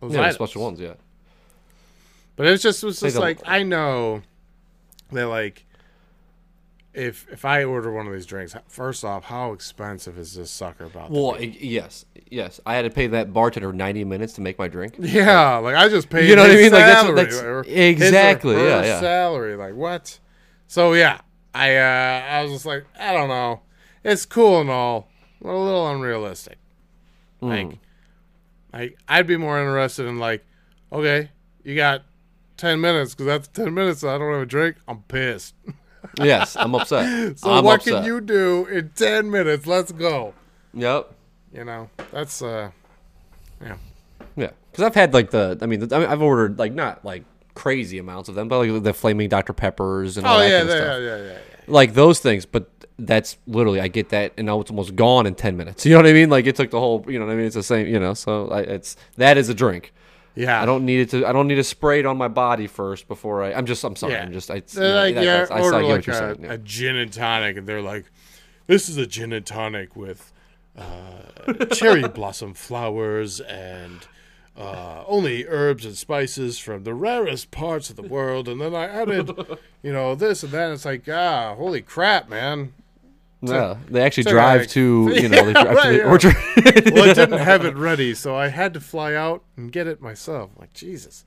those 0.00 0.12
Yeah, 0.12 0.30
special 0.32 0.62
ones. 0.62 0.80
Yeah. 0.80 0.94
But 2.36 2.46
it's 2.46 2.62
just 2.62 2.82
it 2.82 2.86
was 2.86 3.00
just 3.00 3.16
like 3.16 3.40
I 3.46 3.62
know 3.62 4.22
that 5.12 5.26
like 5.28 5.64
if 6.96 7.26
if 7.30 7.44
I 7.44 7.64
order 7.64 7.92
one 7.92 8.06
of 8.06 8.12
these 8.14 8.24
drinks, 8.26 8.56
first 8.68 9.04
off, 9.04 9.24
how 9.24 9.52
expensive 9.52 10.18
is 10.18 10.34
this 10.34 10.50
sucker 10.50 10.84
about? 10.84 11.10
Well, 11.10 11.40
yes, 11.40 12.06
yes. 12.30 12.58
I 12.64 12.74
had 12.74 12.82
to 12.82 12.90
pay 12.90 13.06
that 13.08 13.34
bartender 13.34 13.72
ninety 13.72 14.02
minutes 14.04 14.32
to 14.34 14.40
make 14.40 14.58
my 14.58 14.66
drink. 14.66 14.94
Yeah, 14.98 15.56
like 15.58 15.76
I 15.76 15.88
just 15.88 16.08
paid. 16.08 16.28
You 16.28 16.36
know 16.36 16.42
what 16.42 16.50
I 16.50 16.54
mean? 16.54 16.72
Like, 16.72 16.86
that's 16.86 17.08
that's- 17.14 17.66
exactly, 17.68 18.56
yeah, 18.56 18.82
yeah. 18.82 19.00
Salary, 19.00 19.56
like 19.56 19.74
what? 19.74 20.18
So 20.68 20.94
yeah, 20.94 21.20
I 21.54 21.76
uh, 21.76 22.24
I 22.30 22.42
was 22.42 22.52
just 22.52 22.66
like, 22.66 22.84
I 22.98 23.12
don't 23.12 23.28
know. 23.28 23.60
It's 24.02 24.24
cool 24.24 24.60
and 24.60 24.70
all, 24.70 25.08
but 25.42 25.50
a 25.50 25.58
little 25.58 25.88
unrealistic. 25.90 26.58
Hmm. 27.40 27.48
Like, 27.48 27.78
I 28.72 28.94
I'd 29.06 29.26
be 29.26 29.36
more 29.36 29.58
interested 29.60 30.06
in 30.06 30.18
like, 30.18 30.46
okay, 30.90 31.30
you 31.62 31.76
got 31.76 32.04
ten 32.56 32.80
minutes 32.80 33.14
because 33.14 33.26
that's 33.26 33.48
ten 33.48 33.74
minutes. 33.74 34.04
I 34.04 34.18
don't 34.18 34.32
have 34.32 34.42
a 34.42 34.46
drink. 34.46 34.76
I'm 34.88 35.02
pissed. 35.02 35.54
yes, 36.18 36.56
I'm 36.56 36.74
upset. 36.74 37.36
So 37.38 37.50
I'm 37.50 37.64
what 37.64 37.80
upset. 37.80 37.94
can 37.94 38.04
you 38.04 38.20
do 38.20 38.66
in 38.66 38.90
ten 38.90 39.30
minutes? 39.30 39.66
Let's 39.66 39.92
go. 39.92 40.34
Yep. 40.74 41.12
You 41.52 41.64
know, 41.64 41.88
that's 42.12 42.42
uh, 42.42 42.70
yeah. 43.62 43.76
Yeah, 44.36 44.50
because 44.70 44.84
I've 44.84 44.94
had 44.94 45.14
like 45.14 45.30
the. 45.30 45.58
I 45.62 45.66
mean, 45.66 45.90
I've 45.92 46.20
ordered 46.22 46.58
like 46.58 46.72
not 46.72 47.04
like 47.04 47.24
crazy 47.54 47.98
amounts 47.98 48.28
of 48.28 48.34
them, 48.34 48.48
but 48.48 48.58
like 48.66 48.82
the 48.82 48.92
flaming 48.92 49.28
Dr 49.30 49.52
Peppers 49.54 50.18
and 50.18 50.26
all 50.26 50.36
Oh 50.36 50.40
that 50.40 50.48
yeah, 50.50 50.58
kind 50.58 50.68
of 50.70 50.76
yeah, 50.76 50.82
stuff. 50.82 51.00
yeah, 51.00 51.16
yeah, 51.16 51.32
yeah. 51.32 51.38
Like 51.68 51.94
those 51.94 52.20
things, 52.20 52.44
but 52.44 52.70
that's 52.98 53.38
literally 53.46 53.80
I 53.80 53.88
get 53.88 54.10
that, 54.10 54.32
and 54.36 54.46
now 54.46 54.60
it's 54.60 54.70
almost 54.70 54.94
gone 54.94 55.26
in 55.26 55.34
ten 55.34 55.56
minutes. 55.56 55.84
You 55.86 55.92
know 55.92 55.98
what 55.98 56.06
I 56.06 56.12
mean? 56.12 56.28
Like 56.28 56.46
it 56.46 56.56
took 56.56 56.70
the 56.70 56.78
whole. 56.80 57.04
You 57.08 57.18
know 57.18 57.24
what 57.26 57.32
I 57.32 57.36
mean? 57.36 57.46
It's 57.46 57.54
the 57.54 57.62
same. 57.62 57.86
You 57.86 57.98
know, 57.98 58.12
so 58.12 58.48
I, 58.50 58.60
it's 58.60 58.96
that 59.16 59.38
is 59.38 59.48
a 59.48 59.54
drink. 59.54 59.94
Yeah, 60.36 60.62
I 60.62 60.66
don't 60.66 60.84
need 60.84 61.00
it 61.00 61.10
to. 61.10 61.26
I 61.26 61.32
don't 61.32 61.48
need 61.48 61.54
to 61.56 61.64
spray 61.64 61.98
it 61.98 62.06
on 62.06 62.16
my 62.18 62.28
body 62.28 62.66
first 62.66 63.08
before 63.08 63.42
I. 63.42 63.54
I'm 63.54 63.64
just. 63.66 63.82
I'm 63.82 63.96
sorry. 63.96 64.12
Yeah. 64.12 64.22
I'm 64.22 64.32
just. 64.32 64.50
I, 64.50 64.56
it's, 64.56 64.74
you 64.74 64.82
know, 64.82 64.94
like, 64.94 65.14
that- 65.14 65.24
yeah, 65.24 65.32
that's- 65.38 65.50
I 65.50 65.60
order 65.60 65.70
saw 65.70 65.76
like 65.86 65.88
what 65.88 66.06
you're 66.06 66.16
a, 66.16 66.18
saying. 66.34 66.44
yeah. 66.44 66.52
a 66.52 66.58
gin 66.58 66.96
and 66.96 67.12
tonic, 67.12 67.56
and 67.56 67.66
they're 67.66 67.80
like, 67.82 68.04
"This 68.66 68.88
is 68.90 68.98
a 68.98 69.06
gin 69.06 69.32
and 69.32 69.46
tonic 69.46 69.96
with 69.96 70.32
uh, 70.76 71.64
cherry 71.72 72.06
blossom 72.08 72.52
flowers 72.52 73.40
and 73.40 74.06
uh, 74.58 75.04
only 75.06 75.46
herbs 75.46 75.86
and 75.86 75.96
spices 75.96 76.58
from 76.58 76.84
the 76.84 76.92
rarest 76.94 77.50
parts 77.50 77.88
of 77.88 77.96
the 77.96 78.02
world." 78.02 78.46
And 78.46 78.60
then 78.60 78.74
I 78.74 78.84
added, 78.88 79.30
you 79.82 79.92
know, 79.92 80.14
this 80.14 80.42
and 80.42 80.52
that. 80.52 80.64
And 80.66 80.74
it's 80.74 80.84
like, 80.84 81.08
ah, 81.08 81.54
holy 81.56 81.80
crap, 81.80 82.28
man! 82.28 82.74
Yeah, 83.42 83.76
they 83.88 84.02
actually 84.02 84.24
so 84.24 84.30
drive 84.30 84.60
like- 84.62 84.70
to 84.70 85.10
you 85.14 85.28
know 85.28 85.44
they 85.44 85.52
Yeah, 85.52 85.62
drive 85.64 85.82
to 85.82 85.88
the 85.88 85.96
yeah. 85.98 86.04
orchard. 86.10 86.34
Well, 86.94 87.10
I 87.10 87.12
didn't 87.12 87.38
have 87.38 87.64
it 87.64 87.76
ready, 87.76 88.14
so 88.14 88.34
I 88.34 88.48
had 88.48 88.72
to 88.74 88.80
fly 88.80 89.14
out 89.14 89.42
and 89.56 89.70
get 89.70 89.86
it 89.86 90.00
myself. 90.00 90.50
Like 90.58 90.72
Jesus. 90.72 91.24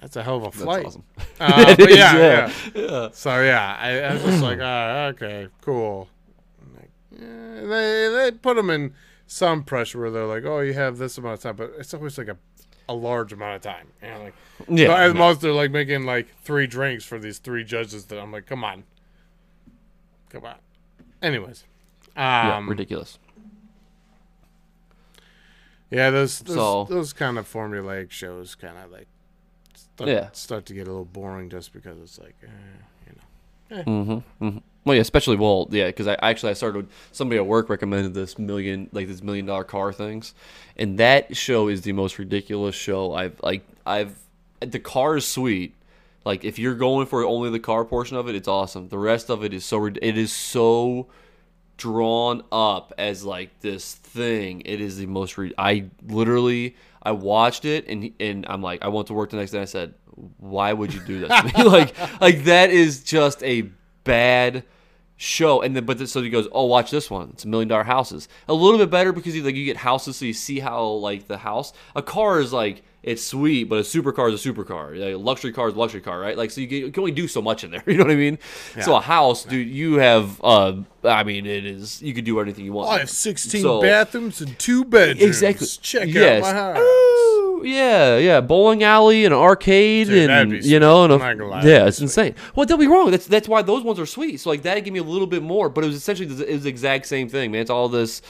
That's 0.00 0.14
a 0.16 0.22
hell 0.22 0.36
of 0.36 0.44
a 0.44 0.50
flight. 0.52 0.84
That's 0.84 0.96
awesome. 0.96 1.04
Uh, 1.40 1.76
but 1.78 1.90
is, 1.90 1.96
yeah, 1.96 2.16
yeah. 2.16 2.52
yeah. 2.74 3.08
So 3.12 3.42
yeah, 3.42 3.76
I, 3.80 4.00
I 4.00 4.12
was 4.12 4.22
just 4.22 4.42
like, 4.42 4.58
ah, 4.62 5.06
okay, 5.06 5.48
cool. 5.62 6.08
Like, 6.76 6.90
they 7.10 8.08
they 8.14 8.30
put 8.40 8.56
them 8.56 8.70
in 8.70 8.94
some 9.26 9.64
pressure 9.64 9.98
where 10.00 10.10
they're 10.10 10.26
like, 10.26 10.44
oh, 10.44 10.60
you 10.60 10.74
have 10.74 10.98
this 10.98 11.18
amount 11.18 11.34
of 11.34 11.40
time, 11.40 11.56
but 11.56 11.72
it's 11.78 11.92
always 11.94 12.16
like 12.18 12.28
a 12.28 12.36
a 12.88 12.94
large 12.94 13.32
amount 13.32 13.56
of 13.56 13.62
time. 13.62 13.88
Know, 14.02 14.22
like 14.22 14.34
Yeah, 14.68 14.86
so 14.88 14.92
at 15.10 15.16
most 15.16 15.40
they're 15.40 15.52
like 15.52 15.72
making 15.72 16.04
like 16.04 16.28
three 16.44 16.68
drinks 16.68 17.04
for 17.04 17.18
these 17.18 17.38
three 17.38 17.64
judges. 17.64 18.04
That 18.06 18.20
I'm 18.20 18.30
like, 18.30 18.46
come 18.46 18.62
on, 18.62 18.84
on. 20.44 20.56
Anyways, 21.22 21.64
Yeah, 22.16 22.56
um, 22.56 22.68
ridiculous. 22.68 23.18
yeah, 25.90 26.10
those 26.10 26.40
those, 26.40 26.56
So- 26.56 26.84
those 26.84 27.12
kind 27.12 27.38
of 27.38 27.50
formulaic 27.50 28.10
shows 28.10 28.54
kind 28.54 28.76
of 28.78 28.90
like 28.90 29.06
start, 29.74 30.10
Yeah. 30.10 30.28
start 30.32 30.66
to 30.66 30.74
get 30.74 30.86
a 30.86 30.90
little 30.90 31.04
boring 31.04 31.48
just 31.48 31.72
because 31.72 31.98
it's 32.00 32.18
like, 32.18 32.34
eh, 32.42 32.48
you 33.06 33.12
know. 33.76 33.82
Mm-hmm, 33.84 34.58
Well, 34.84 34.94
yeah, 34.94 35.00
especially 35.00 35.36
well, 35.36 35.66
yeah, 35.70 35.86
because 35.88 36.06
I 36.06 36.14
actually 36.22 36.50
I 36.50 36.54
started 36.54 36.86
somebody 37.12 37.38
at 37.38 37.46
work 37.46 37.68
recommended 37.68 38.14
this 38.14 38.38
million 38.38 38.88
like 38.92 39.08
this 39.08 39.22
million 39.22 39.46
dollar 39.46 39.64
car 39.64 39.92
things, 39.92 40.34
and 40.76 40.98
that 40.98 41.36
show 41.36 41.66
is 41.68 41.82
the 41.82 41.92
most 41.92 42.18
ridiculous 42.18 42.74
show 42.76 43.12
I've 43.14 43.40
like 43.42 43.66
I've 43.84 44.16
the 44.60 44.78
car 44.78 45.16
is 45.16 45.26
sweet. 45.26 45.74
Like 46.26 46.44
if 46.44 46.58
you're 46.58 46.74
going 46.74 47.06
for 47.06 47.24
only 47.24 47.50
the 47.50 47.60
car 47.60 47.84
portion 47.84 48.16
of 48.16 48.28
it, 48.28 48.34
it's 48.34 48.48
awesome. 48.48 48.88
The 48.88 48.98
rest 48.98 49.30
of 49.30 49.44
it 49.44 49.54
is 49.54 49.64
so 49.64 49.86
it 49.86 50.18
is 50.18 50.32
so 50.32 51.06
drawn 51.76 52.42
up 52.50 52.92
as 52.98 53.24
like 53.24 53.60
this 53.60 53.94
thing. 53.94 54.62
It 54.64 54.80
is 54.80 54.98
the 54.98 55.06
most. 55.06 55.38
Re- 55.38 55.54
I 55.56 55.84
literally 56.04 56.74
I 57.00 57.12
watched 57.12 57.64
it 57.64 57.86
and 57.86 58.12
and 58.18 58.44
I'm 58.48 58.60
like 58.60 58.84
I 58.84 58.88
went 58.88 59.06
to 59.06 59.14
work 59.14 59.30
the 59.30 59.36
next 59.36 59.52
day. 59.52 59.62
I 59.62 59.66
said, 59.66 59.94
why 60.38 60.72
would 60.72 60.92
you 60.92 61.00
do 61.06 61.20
that 61.28 61.52
to 61.52 61.58
me? 61.58 61.64
like 61.70 62.20
like 62.20 62.42
that 62.42 62.70
is 62.70 63.04
just 63.04 63.40
a 63.44 63.70
bad 64.02 64.64
show 65.16 65.62
and 65.62 65.76
then 65.76 65.84
but 65.84 65.96
then, 65.96 66.06
so 66.06 66.20
he 66.20 66.28
goes 66.28 66.46
oh 66.52 66.66
watch 66.66 66.90
this 66.90 67.10
one 67.10 67.30
it's 67.32 67.46
a 67.46 67.48
million 67.48 67.66
dollar 67.66 67.84
houses 67.84 68.28
a 68.48 68.52
little 68.52 68.78
bit 68.78 68.90
better 68.90 69.12
because 69.12 69.34
you 69.34 69.42
like 69.42 69.54
you 69.54 69.64
get 69.64 69.78
houses 69.78 70.14
so 70.14 70.26
you 70.26 70.34
see 70.34 70.58
how 70.58 70.84
like 70.86 71.26
the 71.26 71.38
house 71.38 71.72
a 71.94 72.02
car 72.02 72.38
is 72.38 72.52
like 72.52 72.82
it's 73.06 73.24
sweet 73.24 73.64
but 73.64 73.78
a 73.78 73.82
supercar 73.82 74.32
is 74.32 74.44
a 74.44 74.52
supercar 74.52 74.90
like, 74.98 75.14
a 75.14 75.16
luxury 75.16 75.52
car 75.52 75.68
is 75.68 75.74
a 75.74 75.78
luxury 75.78 76.00
car 76.00 76.18
right 76.18 76.36
like 76.36 76.50
so 76.50 76.60
you, 76.60 76.66
get, 76.66 76.84
you 76.84 76.90
can 76.90 77.00
only 77.00 77.12
do 77.12 77.28
so 77.28 77.40
much 77.40 77.64
in 77.64 77.70
there 77.70 77.82
you 77.86 77.96
know 77.96 78.04
what 78.04 78.10
i 78.10 78.16
mean 78.16 78.38
so 78.82 78.96
a 78.96 79.00
house 79.00 79.44
dude 79.44 79.68
you 79.68 79.94
have 79.94 80.40
uh 80.44 80.74
i 81.04 81.22
mean 81.22 81.46
it 81.46 81.64
is 81.64 82.02
you 82.02 82.12
could 82.12 82.24
do 82.24 82.38
anything 82.40 82.64
you 82.64 82.72
want 82.72 82.96
I 82.96 83.00
have 83.00 83.10
16 83.10 83.62
So- 83.62 83.82
bathrooms 83.82 84.40
and 84.40 84.58
two 84.58 84.84
bedrooms. 84.84 85.22
Exactly. 85.22 85.66
Check 85.80 86.08
yes. 86.08 86.44
out 86.44 86.54
my 86.54 86.60
house. 86.60 86.78
Ooh, 86.78 87.62
yeah, 87.64 88.18
yeah. 88.18 88.40
Bowling 88.40 88.82
alley 88.82 89.24
and 89.24 89.34
an 89.34 89.40
arcade 89.40 90.08
Dude, 90.08 90.30
and 90.30 90.64
you 90.64 90.80
know, 90.80 91.04
and 91.04 91.12
a, 91.12 91.16
sweet. 91.16 91.24
I'm 91.24 91.38
not 91.38 91.44
gonna 91.44 91.62
lie, 91.62 91.68
yeah, 91.68 91.86
it's 91.86 91.98
be 91.98 92.04
insane. 92.04 92.34
Well, 92.54 92.66
don't 92.66 92.80
be 92.80 92.86
wrong. 92.86 93.10
That's 93.10 93.26
that's 93.26 93.48
why 93.48 93.62
those 93.62 93.82
ones 93.82 93.98
are 93.98 94.06
sweet. 94.06 94.40
So 94.40 94.50
like 94.50 94.62
that 94.62 94.78
gave 94.84 94.92
me 94.92 94.98
a 94.98 95.04
little 95.04 95.26
bit 95.26 95.42
more, 95.42 95.68
but 95.68 95.84
it 95.84 95.86
was 95.88 95.96
essentially 95.96 96.28
the, 96.28 96.48
it 96.48 96.54
was 96.54 96.62
the 96.64 96.68
exact 96.68 97.06
same 97.06 97.28
thing, 97.28 97.50
man. 97.50 97.60
It's 97.62 97.70
all 97.70 97.88
this 97.88 98.22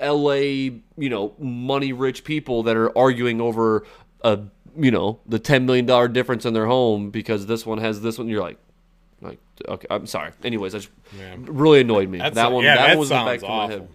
L.A. 0.00 0.80
you 0.96 1.08
know 1.10 1.34
money 1.38 1.92
rich 1.92 2.24
people 2.24 2.62
that 2.64 2.76
are 2.76 2.96
arguing 2.96 3.40
over 3.40 3.84
a 4.22 4.38
you 4.76 4.90
know 4.90 5.20
the 5.26 5.38
ten 5.38 5.66
million 5.66 5.86
dollar 5.86 6.08
difference 6.08 6.44
in 6.44 6.54
their 6.54 6.66
home 6.66 7.10
because 7.10 7.46
this 7.46 7.64
one 7.66 7.78
has 7.78 8.00
this 8.02 8.18
one. 8.18 8.28
You're 8.28 8.42
like. 8.42 8.58
Like 9.20 9.38
okay, 9.66 9.86
I'm 9.88 10.06
sorry. 10.06 10.32
Anyways, 10.42 10.72
that 10.72 10.86
Yeah. 11.18 11.36
really 11.38 11.80
annoyed 11.80 12.10
me. 12.10 12.18
That's 12.18 12.34
that 12.34 12.52
one, 12.52 12.62
yeah, 12.62 12.74
that, 12.76 12.86
that 12.88 12.88
one 12.90 12.98
was 12.98 13.10
in 13.10 13.16
the 13.16 13.24
back 13.24 13.40
sounds 13.40 13.42
of 13.44 13.48
my 13.48 13.66
head. 13.68 13.80
awful. 13.82 13.88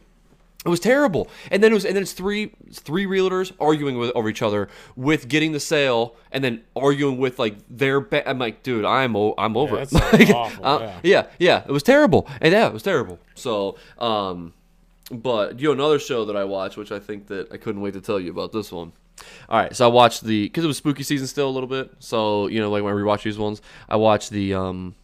It 0.66 0.70
was 0.70 0.80
terrible. 0.80 1.30
And 1.52 1.62
then 1.62 1.72
it 1.72 1.76
was 1.76 1.86
and 1.86 1.96
then 1.96 2.02
it's 2.02 2.14
three 2.14 2.52
three 2.74 3.06
realtors 3.06 3.52
arguing 3.60 4.00
with 4.00 4.12
over 4.16 4.28
each 4.28 4.42
other 4.42 4.70
with 4.96 5.28
getting 5.28 5.52
the 5.52 5.60
sale 5.60 6.16
and 6.32 6.44
then 6.44 6.64
arguing 6.76 7.20
with 7.20 7.38
like 7.38 7.58
their 7.70 8.00
ba- 8.02 8.28
I'm 8.28 8.40
like, 8.40 8.64
dude, 8.64 8.86
I'm 8.86 9.16
o- 9.16 9.36
I'm 9.38 9.56
over 9.56 9.76
Yeah, 9.76 9.82
it. 9.84 9.92
Like, 10.14 10.30
awful, 10.32 10.66
uh, 10.66 10.80
yeah. 10.80 11.00
yeah, 11.04 11.26
yeah, 11.38 11.64
it 11.68 11.72
was 11.72 11.84
terrible. 11.84 12.28
And 12.42 12.52
yeah, 12.52 12.66
it 12.66 12.74
was 12.74 12.82
terrible. 12.82 13.20
So, 13.36 13.76
um 14.00 14.54
but 15.12 15.60
you 15.60 15.68
know 15.68 15.74
another 15.74 16.00
show 16.00 16.26
that 16.26 16.36
I 16.36 16.44
watched 16.44 16.78
which 16.78 16.92
I 16.92 17.00
think 17.00 17.28
that 17.28 17.52
I 17.52 17.58
couldn't 17.58 17.82
wait 17.82 17.94
to 17.94 18.02
tell 18.02 18.20
you 18.20 18.32
about 18.32 18.52
this 18.52 18.72
one. 18.72 18.92
All 19.50 19.60
right, 19.60 19.76
so 19.76 19.86
I 19.86 19.92
watched 19.92 20.24
the 20.24 20.46
because 20.46 20.64
it 20.64 20.68
was 20.68 20.78
spooky 20.78 21.04
season 21.04 21.28
still 21.28 21.50
a 21.50 21.52
little 21.52 21.68
bit. 21.68 21.92
So 22.00 22.48
you 22.48 22.60
know, 22.60 22.70
like 22.70 22.84
when 22.84 22.94
I 22.94 22.96
rewatch 22.96 23.24
these 23.24 23.38
ones, 23.38 23.62
I 23.88 23.96
watched 23.98 24.30
the 24.30 24.54
um. 24.54 24.96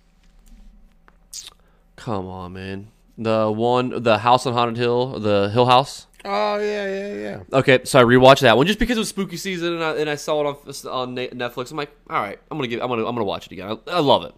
Come 1.96 2.28
on, 2.28 2.54
man. 2.54 2.92
The 3.18 3.50
one, 3.52 4.04
the 4.04 4.18
House 4.18 4.46
on 4.46 4.54
Haunted 4.54 4.78
Hill, 4.78 5.20
the 5.20 5.50
Hill 5.54 5.66
House. 5.66 6.08
Oh, 6.26 6.58
yeah, 6.58 6.88
yeah, 6.88 7.14
yeah. 7.14 7.40
Okay, 7.54 7.80
so 7.84 8.00
I 8.00 8.04
rewatched 8.04 8.42
that 8.42 8.58
one 8.58 8.66
just 8.66 8.80
because 8.80 8.98
it 8.98 9.00
was 9.00 9.10
spooky 9.10 9.38
season 9.38 9.74
and 9.76 9.84
I, 9.84 9.96
and 9.98 10.10
I 10.10 10.16
saw 10.16 10.42
it 10.42 10.48
on 10.88 10.92
on 10.92 11.16
Netflix. 11.16 11.72
I'm 11.72 11.78
like, 11.78 11.92
all 12.10 12.20
right, 12.20 12.40
I'm 12.50 12.58
gonna 12.58 12.68
give, 12.68 12.82
I'm 12.82 12.90
gonna, 12.90 13.06
I'm 13.06 13.14
gonna 13.16 13.24
watch 13.26 13.46
it 13.46 13.52
again. 13.54 13.78
I, 13.88 13.92
I 13.92 14.00
love 14.00 14.26
it. 14.26 14.34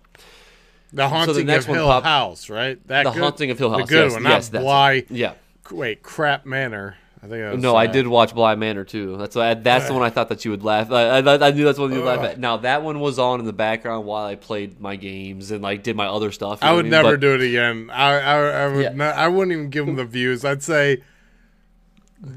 The 0.94 1.08
Haunting 1.08 1.46
next 1.46 1.66
of 1.66 1.70
one 1.70 1.78
Hill 1.80 1.88
pop- 1.88 2.04
House, 2.04 2.50
right? 2.50 2.86
That 2.88 3.04
The 3.04 3.12
good? 3.12 3.24
Haunting 3.24 3.52
of 3.52 3.58
Hill 3.58 3.72
House, 3.72 3.82
The 3.82 3.88
good 3.88 4.04
yes, 4.06 4.14
one, 4.14 4.24
yes, 4.24 4.50
that's 4.50 5.10
it. 5.10 5.12
Yeah. 5.12 5.34
Wait, 5.72 6.02
Crap 6.04 6.46
Manor. 6.46 6.96
I 7.22 7.28
think 7.28 7.60
No, 7.62 7.76
I 7.76 7.88
did 7.88 8.06
watch 8.08 8.36
Bly 8.36 8.54
Manor 8.56 8.84
too. 8.84 9.18
That's 9.18 9.36
why 9.36 9.56
that's 9.56 9.88
the 9.88 9.94
one 9.94 10.04
I 10.04 10.12
thought 10.12 10.30
that 10.30 10.46
you 10.46 10.52
would 10.52 10.64
laugh. 10.64 10.92
I, 10.92 11.18
I, 11.18 11.48
I 11.48 11.52
knew 11.52 11.66
that's 11.66 11.80
one 11.80 11.92
you 11.92 11.98
would 11.98 12.06
laugh 12.06 12.20
at. 12.24 12.40
Now 12.40 12.58
that 12.58 12.84
one 12.84 13.00
was 13.00 13.18
on 13.18 13.40
in 13.40 13.48
the 13.48 13.54
background 13.54 14.06
while 14.06 14.24
I 14.26 14.36
played 14.36 14.80
my 14.80 14.96
games 14.96 15.50
and 15.50 15.64
like 15.64 15.82
did 15.82 15.96
my 15.96 16.06
other 16.06 16.32
stuff. 16.32 16.60
I 16.62 16.74
would 16.74 16.86
mean? 16.86 16.92
never 16.92 17.12
But- 17.14 17.20
do 17.22 17.34
it 17.34 17.42
again. 17.42 17.90
I, 17.92 18.20
I, 18.20 18.36
I 18.64 18.68
would 18.68 18.84
Yeah. 18.84 18.94
not, 18.94 19.16
I 19.16 19.28
wouldn't 19.30 19.52
even 19.52 19.70
give 19.72 19.88
them 19.88 19.96
the 19.96 20.06
views. 20.06 20.46
I'd 20.46 20.62
say 20.62 21.02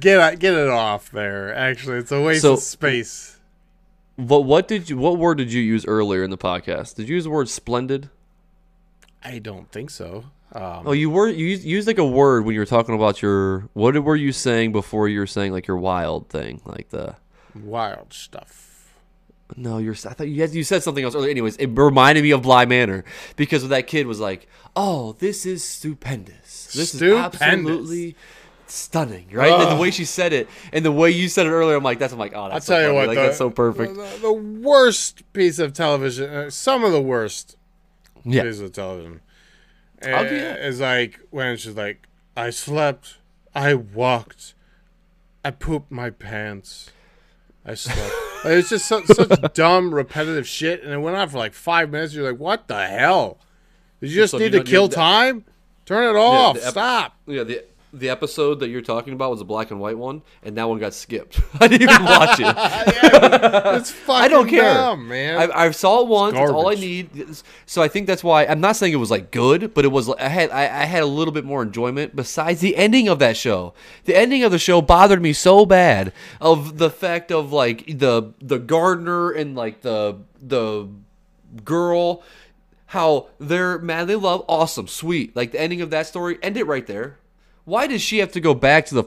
get 0.01 0.33
it- 0.33 0.39
get 0.41 0.55
it 0.55 0.69
off 0.69 1.11
there. 1.11 1.55
Actually, 1.55 1.99
it's 1.99 2.11
a 2.13 2.21
waste 2.23 2.43
So- 2.43 2.55
of 2.55 2.61
space. 2.61 3.37
What 4.17 4.45
what 4.45 4.67
did 4.67 4.89
you 4.91 4.97
what 4.99 5.19
word 5.19 5.37
did 5.39 5.53
you 5.53 5.61
use 5.63 5.85
earlier 5.87 6.23
in 6.25 6.31
the 6.31 6.39
podcast? 6.39 6.95
Did 6.97 7.09
you 7.09 7.15
use 7.17 7.25
the 7.25 7.31
word 7.31 7.49
splendid? 7.51 8.09
I 9.23 9.39
don't 9.39 9.71
think 9.71 9.91
so. 9.91 10.25
Um, 10.53 10.83
Oh, 10.87 10.93
you 10.93 11.11
were 11.11 11.29
you 11.29 11.47
used, 11.47 11.65
you 11.65 11.77
used 11.77 11.87
like 11.87 11.99
a 11.99 12.05
word 12.07 12.45
when 12.45 12.55
you 12.55 12.61
were 12.61 12.67
talking 12.67 12.95
about 12.95 13.23
your 13.23 13.69
what 13.73 13.97
were 14.03 14.17
you 14.17 14.33
saying 14.33 14.73
before 14.73 15.09
you 15.09 15.21
were 15.21 15.27
saying 15.27 15.53
like 15.53 15.67
your 15.69 15.77
wild 15.77 16.29
thing 16.29 16.61
like 16.65 16.89
the 16.91 17.15
wild 17.55 18.13
stuff. 18.13 18.95
no 19.57 19.79
you're 19.79 19.95
I 19.95 20.13
thought 20.15 20.29
you 20.29 20.41
had, 20.41 20.53
you 20.55 20.65
said 20.65 20.83
something 20.83 21.05
else 21.05 21.15
earlier. 21.15 21.31
Anyways, 21.31 21.57
it 21.57 21.67
reminded 21.69 22.23
me 22.23 22.31
of 22.33 22.43
Bly 22.43 22.65
Manor 22.67 23.05
because 23.37 23.69
that 23.69 23.87
kid 23.87 24.07
was 24.07 24.19
like, 24.21 24.49
"Oh, 24.77 25.13
this 25.19 25.45
is 25.47 25.63
stupendous. 25.65 26.73
This 26.73 26.91
Stupendous. 26.91 27.35
is 27.41 27.43
absolutely." 27.43 28.17
Stunning, 28.67 29.27
right? 29.33 29.51
And 29.51 29.69
the 29.77 29.83
way 29.83 29.91
she 29.91 30.05
said 30.05 30.33
it, 30.33 30.49
and 30.73 30.85
the 30.85 30.93
way 30.93 31.11
you 31.11 31.29
said 31.29 31.47
it 31.47 31.51
earlier, 31.51 31.77
I'm 31.77 31.83
like, 31.83 31.99
that's 31.99 32.13
I'm 32.13 32.21
like, 32.21 32.35
oh, 32.37 32.43
I'll 32.43 32.51
that's 32.51 32.67
tell 32.67 32.77
so 32.81 32.89
you 32.91 32.95
what, 32.95 33.09
like 33.09 33.17
the, 33.17 33.23
that's 33.23 33.37
so 33.37 33.51
perfect. 33.51 33.97
The, 33.97 34.19
the 34.23 34.33
worst 34.33 35.33
piece 35.33 35.59
of 35.59 35.73
television, 35.73 36.31
uh, 36.33 36.51
some 36.51 36.85
of 36.85 36.93
the 36.93 37.01
worst 37.01 37.57
Yeah, 38.25 38.43
pieces 38.45 38.61
of 38.61 38.71
television, 38.73 39.23
I'll 40.03 40.25
you 40.25 40.41
that. 40.41 40.61
is 40.61 40.81
like 40.81 41.21
when 41.31 41.57
she's 41.57 41.77
like, 41.77 42.07
I 42.37 42.51
slept, 42.51 43.19
I 43.55 43.75
walked, 43.75 44.55
I 45.45 45.51
pooped 45.51 45.91
my 45.91 46.11
pants, 46.11 46.91
I 47.65 47.75
slept. 47.75 48.13
Like, 48.43 48.55
it's 48.55 48.71
just 48.71 48.87
so, 48.89 49.05
such 49.05 49.53
dumb, 49.53 49.95
repetitive 49.95 50.49
shit, 50.49 50.83
and 50.83 50.95
it 50.95 50.97
went 50.97 51.15
on 51.15 51.29
for 51.29 51.37
like 51.37 51.53
five 51.53 51.91
minutes. 51.91 52.15
You're 52.15 52.31
like, 52.33 52.41
what 52.41 52.69
the 52.69 52.87
hell? 52.87 53.39
Did 54.01 54.09
you 54.13 54.17
just 54.17 54.31
So 54.31 54.39
need 54.39 54.55
you 54.55 54.61
to 54.61 54.65
kill 54.65 54.89
time? 54.89 55.45
Turn 55.85 56.17
it 56.17 56.19
off. 56.19 56.57
the 56.57 56.65
ep- 56.65 56.71
Stop. 56.71 57.17
Yeah, 57.27 57.43
the 57.45 57.65
the 57.93 58.09
episode 58.09 58.61
that 58.61 58.69
you're 58.69 58.81
talking 58.81 59.13
about 59.13 59.31
was 59.31 59.41
a 59.41 59.45
black 59.45 59.71
and 59.71 59.81
white 59.81 59.99
one, 59.99 60.23
and 60.43 60.57
that 60.57 60.69
one 60.69 60.79
got 60.79 60.95
skipped. 60.95 61.41
I 61.61 61.69
didn't 61.69 61.91
even 61.91 62.05
watch 62.05 62.39
it. 62.39 62.47
It's 63.77 63.91
fucking 63.91 64.15
I 64.25 64.29
don't 64.29 64.49
care, 64.49 64.75
dumb, 64.75 65.09
man. 65.09 65.51
I, 65.51 65.67
I 65.67 65.71
saw 65.73 66.01
it 66.03 66.09
once. 66.09 66.35
That's 66.35 66.51
all 66.51 66.69
I 66.69 66.75
need. 66.75 67.11
So 67.67 67.83
I 67.83 67.89
think 67.89 68.07
that's 68.07 68.23
why 68.23 68.47
I'm 68.47 68.61
not 68.61 68.77
saying 68.77 68.93
it 68.93 68.97
was 68.97 69.11
like 69.11 69.31
good, 69.31 69.75
but 69.75 69.85
it 69.85 69.89
was. 69.89 70.09
I 70.09 70.29
had 70.29 70.51
I, 70.51 70.63
I 70.63 70.85
had 70.85 71.03
a 71.03 71.07
little 71.07 71.33
bit 71.33 71.45
more 71.45 71.63
enjoyment. 71.63 72.15
Besides 72.15 72.61
the 72.61 72.77
ending 72.77 73.09
of 73.09 73.19
that 73.19 73.37
show, 73.37 73.75
the 74.05 74.17
ending 74.17 74.45
of 74.45 74.53
the 74.53 74.59
show 74.59 74.81
bothered 74.81 75.23
me 75.23 75.33
so 75.33 75.67
bad. 75.67 76.13
Of 76.41 76.79
the 76.79 76.91
fact 76.91 77.33
of 77.33 77.53
like 77.53 77.99
the 77.99 78.35
the 78.41 78.59
gardener 78.59 79.31
and 79.31 79.57
like 79.57 79.83
the 79.83 80.19
the 80.41 80.89
girl, 81.65 82.23
how 82.87 83.29
they're 83.39 83.79
madly 83.79 84.15
love, 84.15 84.45
awesome, 84.49 84.87
sweet. 84.87 85.35
Like 85.35 85.53
the 85.53 85.61
ending 85.61 85.81
of 85.81 85.91
that 85.91 86.07
story, 86.07 86.39
end 86.43 86.57
it 86.57 86.67
right 86.67 86.87
there. 86.87 87.19
Why 87.65 87.87
does 87.87 88.03
she 88.03 88.19
have 88.19 88.33
to 88.33 88.41
go 88.41 88.55
back 88.55 88.87
to 88.87 88.95
the 88.95 89.05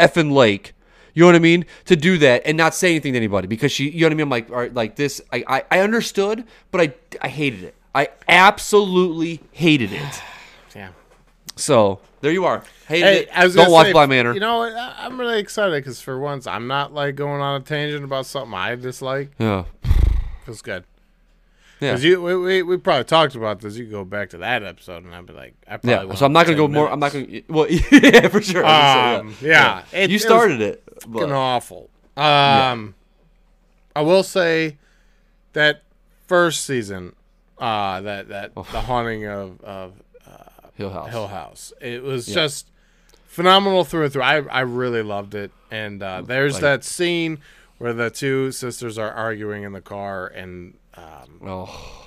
effing 0.00 0.32
lake? 0.32 0.72
You 1.14 1.20
know 1.22 1.26
what 1.26 1.34
I 1.34 1.40
mean? 1.40 1.66
To 1.86 1.96
do 1.96 2.16
that 2.18 2.42
and 2.46 2.56
not 2.56 2.74
say 2.74 2.90
anything 2.90 3.12
to 3.12 3.18
anybody 3.18 3.46
because 3.46 3.70
she, 3.70 3.90
you 3.90 4.00
know 4.00 4.06
what 4.06 4.12
I 4.12 4.14
mean? 4.14 4.22
I'm 4.24 4.30
like, 4.30 4.50
all 4.50 4.56
right, 4.56 4.72
like 4.72 4.96
this, 4.96 5.20
I, 5.32 5.44
I, 5.46 5.64
I 5.70 5.78
understood, 5.80 6.44
but 6.70 6.80
I, 6.80 6.94
I 7.20 7.28
hated 7.28 7.64
it. 7.64 7.74
I 7.94 8.08
absolutely 8.28 9.40
hated 9.52 9.92
it. 9.92 10.22
yeah. 10.74 10.88
So 11.56 12.00
there 12.22 12.32
you 12.32 12.46
are. 12.46 12.64
Hated 12.88 13.04
Hey, 13.04 13.18
it. 13.24 13.28
I 13.34 13.44
was 13.44 13.54
Don't 13.54 13.70
watch 13.70 13.86
say, 13.88 13.92
Bly 13.92 14.06
Manor. 14.06 14.32
You 14.32 14.40
know, 14.40 14.58
what? 14.58 14.72
I'm 14.74 15.20
really 15.20 15.38
excited 15.38 15.72
because 15.72 16.00
for 16.00 16.18
once, 16.18 16.46
I'm 16.46 16.66
not 16.66 16.94
like 16.94 17.14
going 17.14 17.42
on 17.42 17.60
a 17.60 17.64
tangent 17.64 18.04
about 18.04 18.24
something 18.24 18.54
I 18.54 18.74
dislike. 18.76 19.32
yeah. 19.38 19.64
Feels 20.46 20.62
good. 20.62 20.84
Yeah. 21.82 21.96
you, 21.98 22.22
we, 22.22 22.36
we, 22.36 22.62
we 22.62 22.76
probably 22.76 23.04
talked 23.04 23.34
about 23.34 23.60
this. 23.60 23.76
You 23.76 23.86
go 23.86 24.04
back 24.04 24.30
to 24.30 24.38
that 24.38 24.62
episode, 24.62 25.04
and 25.04 25.14
I'd 25.14 25.26
be 25.26 25.32
like, 25.32 25.54
I 25.66 25.76
probably 25.78 26.08
Yeah. 26.08 26.14
So 26.14 26.26
I'm 26.26 26.32
not 26.32 26.46
gonna 26.46 26.56
10 26.56 26.66
go 26.66 26.68
more. 26.68 26.90
I'm 26.90 27.00
not 27.00 27.12
gonna. 27.12 27.26
Well, 27.48 27.66
yeah, 27.92 28.28
for 28.28 28.40
sure. 28.40 28.64
Um, 28.64 29.34
say, 29.34 29.48
yeah. 29.48 29.84
It- 29.92 30.10
you 30.10 30.18
started 30.18 30.60
it. 30.60 30.82
Fucking 31.00 31.12
But, 31.12 31.30
awful. 31.32 31.90
Um, 32.16 32.94
I 33.96 34.02
will 34.02 34.22
say 34.22 34.78
that 35.54 35.82
first 36.26 36.64
season, 36.64 37.14
uh, 37.58 38.00
that 38.02 38.28
that 38.28 38.54
the 38.54 38.62
haunting 38.62 39.26
of 39.26 39.60
of 39.62 39.94
Hill 40.74 40.90
House. 40.90 41.10
Hill 41.10 41.26
House. 41.28 41.72
It 41.80 42.02
was 42.02 42.26
just 42.26 42.68
phenomenal 43.26 43.84
through 43.84 44.04
and 44.04 44.12
through. 44.12 44.22
I 44.22 44.36
I 44.42 44.60
really 44.60 45.02
loved 45.02 45.34
it. 45.34 45.50
And 45.70 46.02
uh, 46.02 46.22
there's 46.22 46.54
Like- 46.54 46.62
that 46.62 46.84
scene 46.84 47.38
where 47.78 47.92
the 47.92 48.10
two 48.10 48.52
sisters 48.52 48.96
are 48.98 49.10
arguing 49.10 49.64
in 49.64 49.72
the 49.72 49.80
car, 49.80 50.26
and 50.28 50.74
um, 50.94 51.40
Oh, 51.44 52.06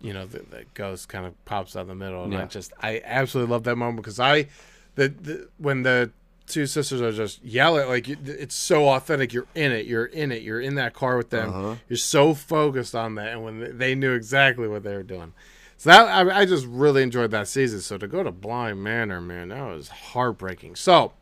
you 0.00 0.12
know 0.12 0.26
the, 0.26 0.38
the 0.40 0.64
ghost 0.74 1.08
kind 1.08 1.26
of 1.26 1.44
pops 1.44 1.76
out 1.76 1.86
the 1.86 1.94
middle, 1.94 2.24
and 2.24 2.34
I 2.36 2.46
just 2.46 2.72
I 2.80 3.00
absolutely 3.04 3.52
love 3.52 3.64
that 3.64 3.76
moment 3.76 3.96
because 3.98 4.20
I 4.20 4.46
the, 4.94 5.08
the 5.08 5.48
when 5.58 5.82
the 5.82 6.10
two 6.46 6.64
sisters 6.66 7.02
are 7.02 7.12
just 7.12 7.44
yelling 7.44 7.88
like 7.88 8.08
it's 8.08 8.54
so 8.54 8.88
authentic. 8.88 9.32
You're 9.32 9.46
in 9.54 9.72
it. 9.72 9.86
You're 9.86 10.06
in 10.06 10.32
it. 10.32 10.42
You're 10.42 10.60
in 10.60 10.76
that 10.76 10.94
car 10.94 11.16
with 11.16 11.30
them. 11.30 11.48
Uh-huh. 11.50 11.74
You're 11.88 11.96
so 11.98 12.32
focused 12.34 12.94
on 12.94 13.16
that, 13.16 13.28
and 13.32 13.42
when 13.44 13.76
they- 13.78 13.94
knew 13.94 14.12
exactly 14.14 14.66
what 14.68 14.82
they 14.82 14.94
were 14.94 15.02
doing. 15.02 15.32
So 15.76 15.90
that 15.90 16.08
I, 16.08 16.40
I 16.40 16.44
just 16.44 16.66
really 16.66 17.02
enjoyed 17.02 17.30
that 17.32 17.46
season. 17.46 17.80
So 17.80 17.98
to 17.98 18.08
go 18.08 18.22
to 18.24 18.32
Blind 18.32 18.82
Manor, 18.82 19.20
man, 19.20 19.50
that 19.50 19.62
was 19.62 19.88
heartbreaking. 19.88 20.74
So 20.76 21.12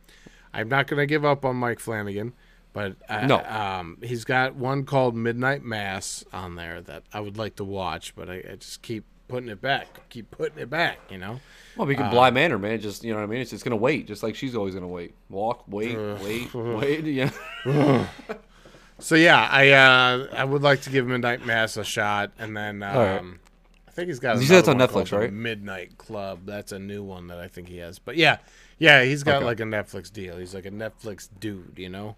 I'm 0.55 0.69
not 0.69 0.87
gonna 0.87 1.07
give 1.07 1.25
up 1.25 1.45
on 1.45 1.57
Mike 1.57 1.81
Flanagan, 1.81 2.33
but 2.77 2.95
I, 3.09 3.25
No. 3.27 3.39
um, 3.43 3.97
he's 4.03 4.25
got 4.25 4.55
one 4.55 4.85
called 4.85 5.17
Midnight 5.17 5.63
Mass 5.65 6.25
on 6.31 6.57
there 6.57 6.83
that 6.83 7.05
I 7.11 7.21
would 7.21 7.39
like 7.39 7.57
to 7.57 7.65
watch, 7.65 8.15
but 8.15 8.29
I, 8.29 8.35
I 8.53 8.57
just 8.59 8.83
keep 8.83 9.05
putting 9.29 9.49
it 9.49 9.63
back, 9.63 10.09
keep 10.11 10.31
putting 10.31 10.59
it 10.59 10.69
back. 10.69 10.99
You 11.11 11.17
know. 11.17 11.41
Well, 11.75 11.87
we 11.87 11.95
can 11.97 12.11
Bly 12.11 12.31
Manor, 12.31 12.59
man. 12.59 12.79
Just 12.81 13.03
you 13.03 13.13
know 13.13 13.19
what 13.19 13.25
I 13.25 13.29
mean. 13.29 13.41
It's 13.41 13.51
just 13.51 13.65
gonna 13.65 13.77
wait, 13.77 14.07
just 14.07 14.23
like 14.23 14.35
she's 14.37 14.55
always 14.55 14.75
gonna 14.75 14.87
wait. 14.89 15.15
Walk, 15.31 15.65
wait, 15.69 15.97
wait, 16.23 16.53
wait. 16.55 17.05
Yeah. 17.05 17.31
So 18.99 19.15
yeah, 19.15 19.47
I 19.51 19.71
uh, 19.73 20.27
I 20.35 20.45
would 20.45 20.63
like 20.63 20.81
to 20.83 20.91
give 20.91 21.07
Midnight 21.07 21.45
Mass 21.45 21.77
a 21.77 21.85
shot, 21.85 22.33
and 22.39 22.57
then 22.57 22.83
um, 22.83 22.97
right. 22.97 23.23
I 23.87 23.91
think 23.91 24.09
he's 24.09 24.19
got. 24.19 24.37
You 24.39 24.47
said 24.47 24.61
it's 24.61 24.69
on 24.69 24.79
Netflix, 24.79 25.13
right? 25.17 25.31
Midnight 25.31 25.99
Club. 25.99 26.47
That's 26.47 26.73
a 26.73 26.79
new 26.79 27.03
one 27.03 27.27
that 27.27 27.39
I 27.39 27.47
think 27.47 27.69
he 27.69 27.77
has. 27.77 27.99
But 27.99 28.17
yeah, 28.17 28.39
yeah, 28.79 29.05
he's 29.05 29.23
got 29.23 29.37
Okay. 29.37 29.45
like 29.45 29.61
a 29.61 29.65
Netflix 29.65 30.11
deal. 30.11 30.39
He's 30.39 30.55
like 30.55 30.65
a 30.65 30.71
Netflix 30.71 31.29
dude, 31.39 31.75
you 31.77 31.91
know. 31.91 32.17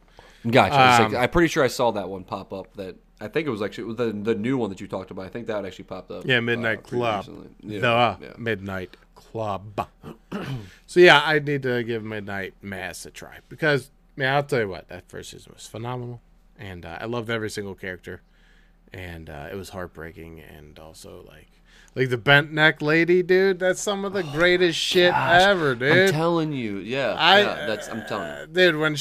Gotcha. 0.49 0.66
It's 0.75 1.12
like- 1.12 1.18
Um, 1.18 1.23
I'm 1.25 1.30
pretty 1.30 1.49
sure 1.49 1.64
I 1.64 1.68
saw 1.68 1.90
that 1.92 2.09
one 2.09 2.25
pop 2.25 2.52
up. 2.52 2.75
That 2.76 2.97
I 3.21 3.28
think 3.28 3.47
it 3.47 3.50
was 3.50 3.62
actually 3.62 3.95
the 3.95 4.12
the 4.12 4.35
new 4.35 4.57
one 4.57 4.71
that 4.71 4.80
you 4.80 4.87
talked 4.87 5.11
about. 5.11 5.25
I 5.26 5.28
think 5.28 5.47
that 5.49 5.64
actually 5.64 5.85
popped 5.85 6.11
up. 6.11 6.25
Yeah, 6.26 6.40
Midnight 6.40 6.78
uh, 6.78 6.83
Club. 6.83 7.26
Yeah, 7.61 7.80
the 7.80 8.16
yeah. 8.26 8.33
Midnight 8.38 8.97
Club. 9.14 9.88
so 10.87 11.00
yeah, 11.00 11.23
I 11.25 11.38
need 11.38 11.62
to 11.64 11.83
give 11.83 12.04
Midnight 12.04 12.54
Mass 12.62 13.04
a 13.07 13.11
try 13.11 13.38
because 13.49 13.90
man, 14.16 14.35
I'll 14.35 14.42
tell 14.45 14.61
you 14.61 14.68
what, 14.68 14.88
that 14.88 15.09
first 15.09 15.30
season 15.30 15.52
was 15.54 15.66
phenomenal, 15.66 16.21
and 16.59 16.85
uh, 16.87 16.99
I 17.00 17.07
loved 17.07 17.30
every 17.30 17.50
single 17.50 17.75
character, 17.75 18.23
and 18.92 19.28
uh, 19.28 19.49
it 19.50 19.57
was 19.57 19.71
heartbreaking, 19.71 20.40
and 20.40 20.78
also 20.78 21.25
like. 21.28 21.49
Like 21.95 22.11
the 22.11 22.18
bent 22.18 22.52
neck 22.52 22.80
lady, 22.80 23.23
dude. 23.25 23.59
That's 23.59 23.80
some 23.80 24.04
of 24.04 24.12
the 24.12 24.23
greatest 24.23 24.78
shit 24.78 25.12
ever, 25.12 25.75
dude. 25.75 25.90
I'm 26.11 26.12
telling 26.12 26.52
you, 26.52 26.78
yeah, 26.78 27.14
I, 27.14 27.40
yeah, 27.40 27.66
that's 27.66 27.88
I'm 27.88 28.04
telling 28.07 28.28
you. 28.28 28.35
uh, 28.35 28.47
dude. 28.47 28.76
When 28.76 28.95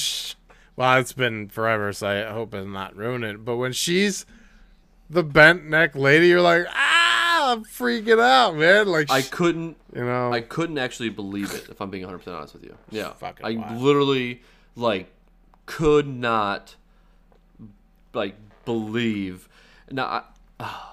well, 0.77 0.99
it's 0.99 1.11
been 1.11 1.49
forever, 1.49 1.91
so 1.91 2.07
I 2.07 2.31
hope 2.31 2.53
it's 2.53 2.67
not 2.67 2.95
ruin 2.95 3.23
it. 3.23 3.43
But 3.43 3.57
when 3.57 3.73
she's 3.73 4.25
the 5.09 5.23
bent 5.23 5.65
neck 5.65 5.95
lady, 5.95 6.27
you're 6.27 6.41
like, 6.41 6.65
ah, 6.69 7.51
I'm 7.51 7.65
freaking 7.65 8.21
out, 8.21 8.55
man. 8.55 8.87
Like, 8.87 9.09
I 9.09 9.23
couldn't 9.23 9.75
you 9.93 10.05
know, 10.05 10.31
I 10.31 10.41
couldn't 10.41 10.77
actually 10.77 11.09
believe 11.09 11.53
it 11.53 11.67
if 11.69 11.81
I'm 11.81 11.89
being 11.89 12.03
100 12.03 12.19
percent 12.19 12.35
honest 12.37 12.53
with 12.53 12.63
you. 12.63 12.77
Yeah, 12.91 13.13
I 13.43 13.53
wild. 13.53 13.81
literally 13.81 14.41
like 14.75 15.11
could 15.65 16.07
not 16.07 16.75
like 18.13 18.35
believe. 18.63 19.49
Now, 19.89 20.05
I, 20.05 20.21
ah, 20.59 20.86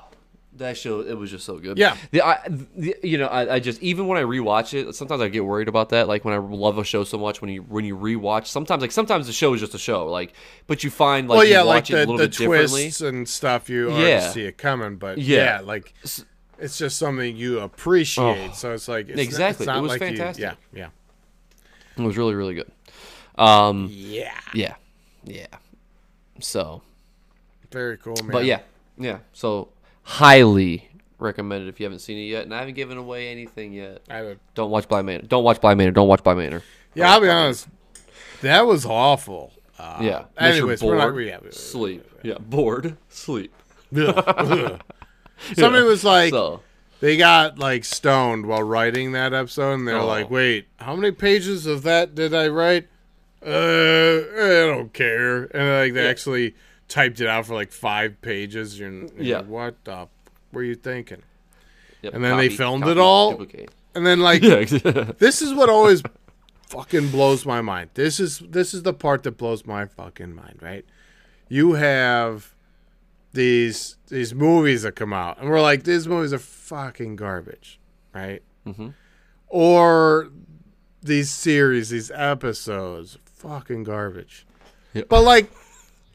that 0.57 0.77
show 0.77 1.01
it 1.01 1.15
was 1.19 1.31
just 1.31 1.45
so 1.45 1.59
good. 1.59 1.77
Yeah. 1.79 1.97
the, 2.13 2.23
I, 2.25 2.41
the, 2.49 2.97
you 3.03 3.19
know, 3.19 3.27
I, 3.27 3.55
I 3.55 3.59
just 3.61 3.83
even 3.83 4.07
when 4.07 4.19
I 4.19 4.23
rewatch 4.23 4.73
it, 4.75 4.95
sometimes 4.95 5.21
I 5.21 5.29
get 5.29 5.45
worried 5.45 5.69
about 5.69 5.89
that. 5.91 6.07
Like 6.09 6.25
when 6.25 6.33
I 6.35 6.39
love 6.39 6.79
a 6.79 6.85
show 6.85 7.03
so 7.05 7.19
much, 7.19 7.41
when 7.41 7.51
you 7.51 7.63
when 7.63 7.85
you 7.85 7.97
rewatch, 7.97 8.47
sometimes 8.47 8.81
like 8.83 8.93
sometimes 8.93 9.27
the 9.27 9.33
show 9.33 9.53
is 9.55 9.61
just 9.61 9.75
a 9.75 9.79
show. 9.79 10.07
Like, 10.07 10.33
but 10.67 10.85
you 10.85 10.91
find 10.91 11.29
like 11.29 11.37
well, 11.39 11.45
you 11.45 11.53
yeah, 11.53 11.65
watch 11.65 11.91
like 11.91 11.91
it 11.91 11.93
a 11.95 11.97
the, 11.97 12.01
little 12.01 12.17
the 12.19 12.25
bit 12.29 12.37
differently. 12.39 12.83
twists 12.85 13.01
and 13.01 13.29
stuff. 13.29 13.69
You 13.69 13.91
Yeah. 13.97 14.31
see 14.31 14.45
it 14.45 14.57
coming, 14.59 14.97
but 14.97 15.19
Yeah. 15.19 15.59
yeah, 15.59 15.61
like 15.61 15.93
it's 16.59 16.79
just 16.79 16.99
something 16.99 17.37
you 17.37 17.59
appreciate. 17.61 18.51
Oh. 18.51 18.53
so 18.55 18.73
it's 18.75 18.87
like 18.89 19.09
it's 19.09 19.21
Exactly. 19.21 19.65
It's 19.65 19.67
not 19.67 19.79
It 19.79 19.83
was 19.83 19.91
like 19.91 20.01
you- 20.03 20.07
fantastic. 20.17 20.43
yeah, 20.43 20.55
yeah, 20.73 20.89
It 21.99 22.03
was 22.07 22.17
really 22.17 22.35
really 22.35 22.55
good. 22.55 22.71
Um, 23.37 23.89
yeah. 23.91 24.33
yeah, 24.55 24.75
yeah. 25.25 25.47
So 26.41 26.83
Very 27.73 27.99
cool, 27.99 28.15
man. 28.23 28.31
But 28.31 28.45
yeah, 28.45 28.61
yeah. 28.97 29.19
So 29.33 29.69
highly 30.05 30.89
recommended 31.19 31.69
if 31.69 31.81
you 31.81 31.85
haven't 31.85 31.99
seen 32.01 32.19
it 32.19 32.23
yet, 32.29 32.45
and 32.45 32.55
I 32.55 32.61
haven't 32.61 32.75
given 32.75 32.97
away 32.99 33.31
anything 33.31 33.73
yet. 33.73 34.03
I 34.09 34.23
would. 34.23 34.39
Don't 34.55 34.71
watch 34.71 34.89
Blind 34.89 35.07
Manor. 35.07 35.23
Don't 35.27 35.45
watch 35.45 35.61
Blind 35.61 35.79
Manor. 35.79 35.91
Don't 35.93 36.09
watch 36.09 36.23
Blind 36.23 36.39
Manor. 36.39 36.63
Yeah, 36.95 37.13
I'll 37.13 37.21
be 37.21 37.29
honest. 37.29 37.67
That 38.43 38.67
was 38.67 38.85
awful. 38.87 39.53
Uh, 39.79 39.99
Yeah. 40.03 40.25
Anyways, 40.39 40.83
you're 40.83 40.93
we're 40.93 40.99
not. 40.99 41.11
bored, 41.13 41.25
Yeah, 41.27 41.39
we- 41.43 41.51
sleep. 41.51 42.07
Yeah, 42.23 42.39
bored, 42.39 42.97
sleep. 43.09 43.53
Somebody 45.55 45.85
was 45.85 46.05
like, 46.05 46.31
So 46.31 46.61
they 47.01 47.17
got 47.17 47.59
like 47.59 47.85
stoned 47.85 48.47
while 48.47 48.63
writing 48.63 49.13
that 49.13 49.33
episode, 49.35 49.75
and 49.75 49.89
they're 49.89 49.97
Oh. 49.99 50.07
like, 50.07 50.31
"Wait, 50.31 50.67
how 50.79 50.95
many 50.97 51.11
pages 51.13 51.67
of 51.67 51.83
that 51.83 52.15
did 52.15 52.33
I 52.35 52.49
write?" 52.49 52.87
Uh, 53.45 53.49
I 53.51 54.67
don't 54.67 54.93
care. 54.93 55.45
And 55.57 55.69
like 55.81 55.95
they 55.95 56.05
Yeah. 56.05 56.11
actually 56.11 56.55
typed 56.89 57.21
it 57.21 57.27
out 57.29 57.47
for 57.47 57.55
like 57.55 57.73
five 57.73 58.21
pages. 58.23 58.79
You're, 58.79 58.93
you're 58.93 59.09
Yeah. 59.19 59.37
like, 59.39 59.47
what 59.49 59.85
the 59.85 59.93
f- 59.93 60.09
were 60.53 60.63
you 60.63 60.75
thinking? 60.75 61.23
yep, 62.03 62.15
And 62.15 62.23
then 62.25 62.37
they 62.37 62.49
filmed 62.49 62.83
copy, 62.83 62.93
it 62.93 62.99
all? 62.99 63.31
Duplicate. 63.33 63.71
And 63.95 64.07
then 64.07 64.21
like 64.21 64.43
Yeah. 64.43 64.65
this 65.19 65.41
is 65.43 65.55
what 65.55 65.69
always 65.71 66.03
fucking 66.69 67.11
blows 67.11 67.47
my 67.47 67.61
mind. 67.61 67.91
This 67.95 68.19
is 68.21 68.41
this 68.41 68.75
is 68.75 68.83
the 68.83 68.93
part 68.95 69.23
that 69.25 69.33
blows 69.37 69.65
my 69.67 69.87
fucking 69.87 70.35
mind, 70.35 70.59
right? 70.61 70.85
You 71.49 71.75
have 71.75 72.55
these 73.33 73.97
these 74.09 74.35
movies 74.35 74.83
that 74.83 74.93
come 74.97 75.13
out, 75.13 75.41
and 75.41 75.49
we're 75.51 75.61
like, 75.61 75.85
these 75.85 76.07
movies 76.09 76.33
are 76.33 76.39
fucking 76.39 77.17
garbage, 77.17 77.79
right? 78.15 78.43
Mhm. 78.67 78.95
Or 79.49 80.31
these 81.03 81.31
series, 81.31 81.91
these 81.91 82.11
episodes, 82.13 83.19
fucking 83.25 83.85
garbage. 83.85 84.47
Yep. 84.95 85.09
But 85.09 85.23
like, 85.23 85.51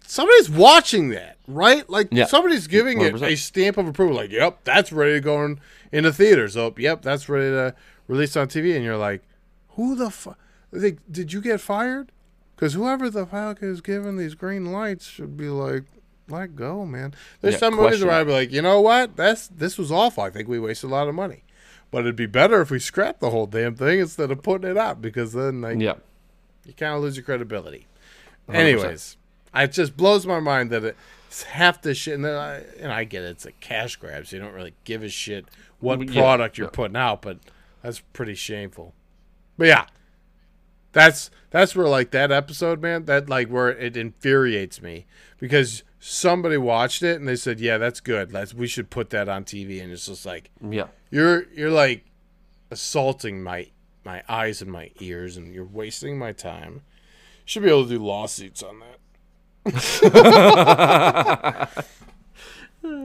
somebody's 0.10 0.50
watching 0.50 1.10
that, 1.10 1.38
right? 1.48 1.88
Like, 1.89 2.08
Yeah. 2.12 2.26
somebody's 2.26 2.67
giving 2.67 3.00
it 3.02 3.13
100%. 3.13 3.32
a 3.32 3.36
stamp 3.38 3.78
of 3.78 3.88
approval. 3.88 4.15
Like, 4.15 4.32
yep, 4.32 4.60
that's 4.63 4.91
ready 4.91 5.13
to 5.13 5.19
go 5.22 5.43
in, 5.91 6.04
the 6.04 6.12
theaters. 6.12 6.58
Oh, 6.58 6.74
yep, 6.78 7.02
that's 7.02 7.30
ready 7.30 7.50
to 7.52 7.76
release 8.08 8.36
on 8.36 8.48
TV. 8.48 8.76
And 8.76 8.84
you're 8.84 8.98
like, 8.98 9.22
who 9.69 9.95
the 9.95 10.10
fuck? 10.10 10.38
Did 10.72 11.32
you 11.34 11.41
get 11.41 11.62
fired? 11.62 12.12
Because 12.56 12.74
whoever 12.74 13.10
the 13.10 13.26
fuck 13.26 13.63
is 13.63 13.82
giving 13.82 14.17
these 14.17 14.36
green 14.36 14.72
lights 14.72 15.06
should 15.08 15.38
be 15.38 15.48
like, 15.50 15.84
let 16.28 16.56
go, 16.56 16.86
man. 16.86 17.13
There's 17.41 17.54
Yeah, 17.56 17.60
some 17.60 17.76
movies 17.76 18.04
where 18.04 18.13
I'd 18.13 18.26
be 18.28 18.34
like, 18.34 18.52
you 18.52 18.62
know 18.62 18.82
what? 18.82 19.15
That's 19.15 19.48
this 19.48 19.78
was 19.78 19.91
awful. 19.91 20.24
I 20.24 20.30
think 20.30 20.48
we 20.48 20.60
wasted 20.60 20.89
a 20.89 20.93
lot 20.93 21.08
of 21.08 21.15
money. 21.15 21.43
But 21.91 22.00
it'd 22.02 22.15
be 22.15 22.28
better 22.28 22.62
if 22.62 22.69
we 22.69 22.78
scrapped 22.78 23.19
the 23.19 23.32
whole 23.32 23.48
damn 23.48 23.76
thing 23.76 24.00
instead 24.00 24.30
of 24.30 24.43
putting 24.43 24.69
it 24.69 24.78
out 24.78 25.02
because 25.02 25.34
then 25.34 25.62
like, 25.62 25.80
yeah. 25.80 25.95
you 26.65 26.74
kind 26.74 26.93
of 26.93 27.02
lose 27.02 27.15
your 27.15 27.24
credibility. 27.24 27.88
100%. 28.48 28.56
Anyways, 28.56 29.17
it 29.55 29.71
just 29.71 29.95
blows 29.97 30.25
my 30.25 30.39
mind 30.39 30.69
that 30.71 30.83
it's 31.27 31.43
half 31.43 31.81
the 31.81 31.93
shit. 31.93 32.15
And, 32.15 32.25
then 32.25 32.35
I, 32.35 32.55
and 32.79 32.91
I 32.91 33.03
get 33.03 33.23
it, 33.23 33.31
it's 33.31 33.45
a 33.45 33.51
cash 33.53 33.95
grab, 33.95 34.27
so 34.27 34.35
you 34.35 34.41
don't 34.41 34.53
really 34.53 34.73
give 34.83 35.03
a 35.03 35.09
shit 35.09 35.45
what 35.79 36.01
Yeah, 36.07 36.21
product 36.21 36.57
you're 36.57 36.69
putting 36.69 36.97
out, 36.97 37.21
but 37.21 37.38
that's 37.81 37.99
pretty 38.13 38.35
shameful. 38.35 38.93
But 39.57 39.67
yeah, 39.67 39.85
that's 40.91 41.29
that's 41.51 41.75
where 41.75 41.88
like 41.88 42.12
that 42.12 42.31
episode, 42.31 42.81
man, 42.81 43.05
that 43.05 43.29
like 43.29 43.47
where 43.49 43.69
it 43.69 43.95
infuriates 43.95 44.81
me 44.81 45.05
because 45.39 45.83
somebody 45.99 46.57
watched 46.57 47.03
it 47.03 47.19
and 47.19 47.27
they 47.27 47.35
said, 47.35 47.59
"Yeah, 47.59 47.77
that's 47.77 47.99
good. 47.99 48.33
Let's 48.33 48.53
we 48.53 48.67
should 48.67 48.89
put 48.89 49.09
that 49.12 49.29
on 49.29 49.43
TV." 49.45 49.81
And 49.81 49.91
it's 49.91 50.05
just 50.07 50.25
like 50.25 50.49
Yeah. 50.67 50.88
you're 51.12 51.45
you're 51.53 51.71
like 51.71 52.05
assaulting 52.71 53.43
my 53.43 53.67
my 54.05 54.23
eyes 54.29 54.62
and 54.62 54.71
my 54.71 54.91
ears 54.99 55.38
and 55.38 55.53
you're 55.53 55.65
wasting 55.65 56.17
my 56.17 56.31
time. 56.31 56.81
Should 57.45 57.63
be 57.63 57.69
able 57.69 57.83
to 57.83 57.89
do 57.97 58.03
lawsuits 58.03 58.62
on 58.63 58.79
that. 58.79 58.97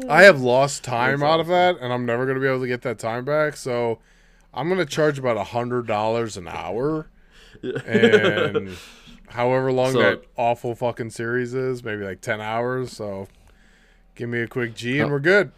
I 0.09 0.23
have 0.23 0.41
lost 0.41 0.85
time 0.85 1.23
out 1.23 1.41
of 1.41 1.47
that 1.49 1.79
and 1.81 1.93
I'm 1.93 2.07
never 2.07 2.27
gonna 2.27 2.41
be 2.41 2.47
able 2.47 2.61
to 2.61 2.67
get 2.69 2.83
that 2.83 2.99
time 2.99 3.25
back, 3.25 3.57
so 3.57 3.99
I'm 4.53 4.69
gonna 4.69 4.87
charge 4.87 5.19
about 5.19 5.37
a 5.37 5.45
hundred 5.45 5.87
dollars 5.87 6.37
an 6.37 6.49
hour. 6.49 7.09
And 7.87 8.77
however 9.29 9.73
long 9.73 9.93
So- 9.93 9.99
that 10.03 10.23
awful 10.37 10.75
fucking 10.75 11.11
series 11.11 11.55
is, 11.55 11.83
maybe 11.83 12.05
like 12.05 12.21
ten 12.21 12.41
hours, 12.41 12.93
so 12.93 13.29
give 14.15 14.29
me 14.29 14.41
a 14.41 14.47
quick 14.47 14.75
G 14.75 15.01
and 15.01 15.11
we're 15.11 15.19
good. 15.21 15.51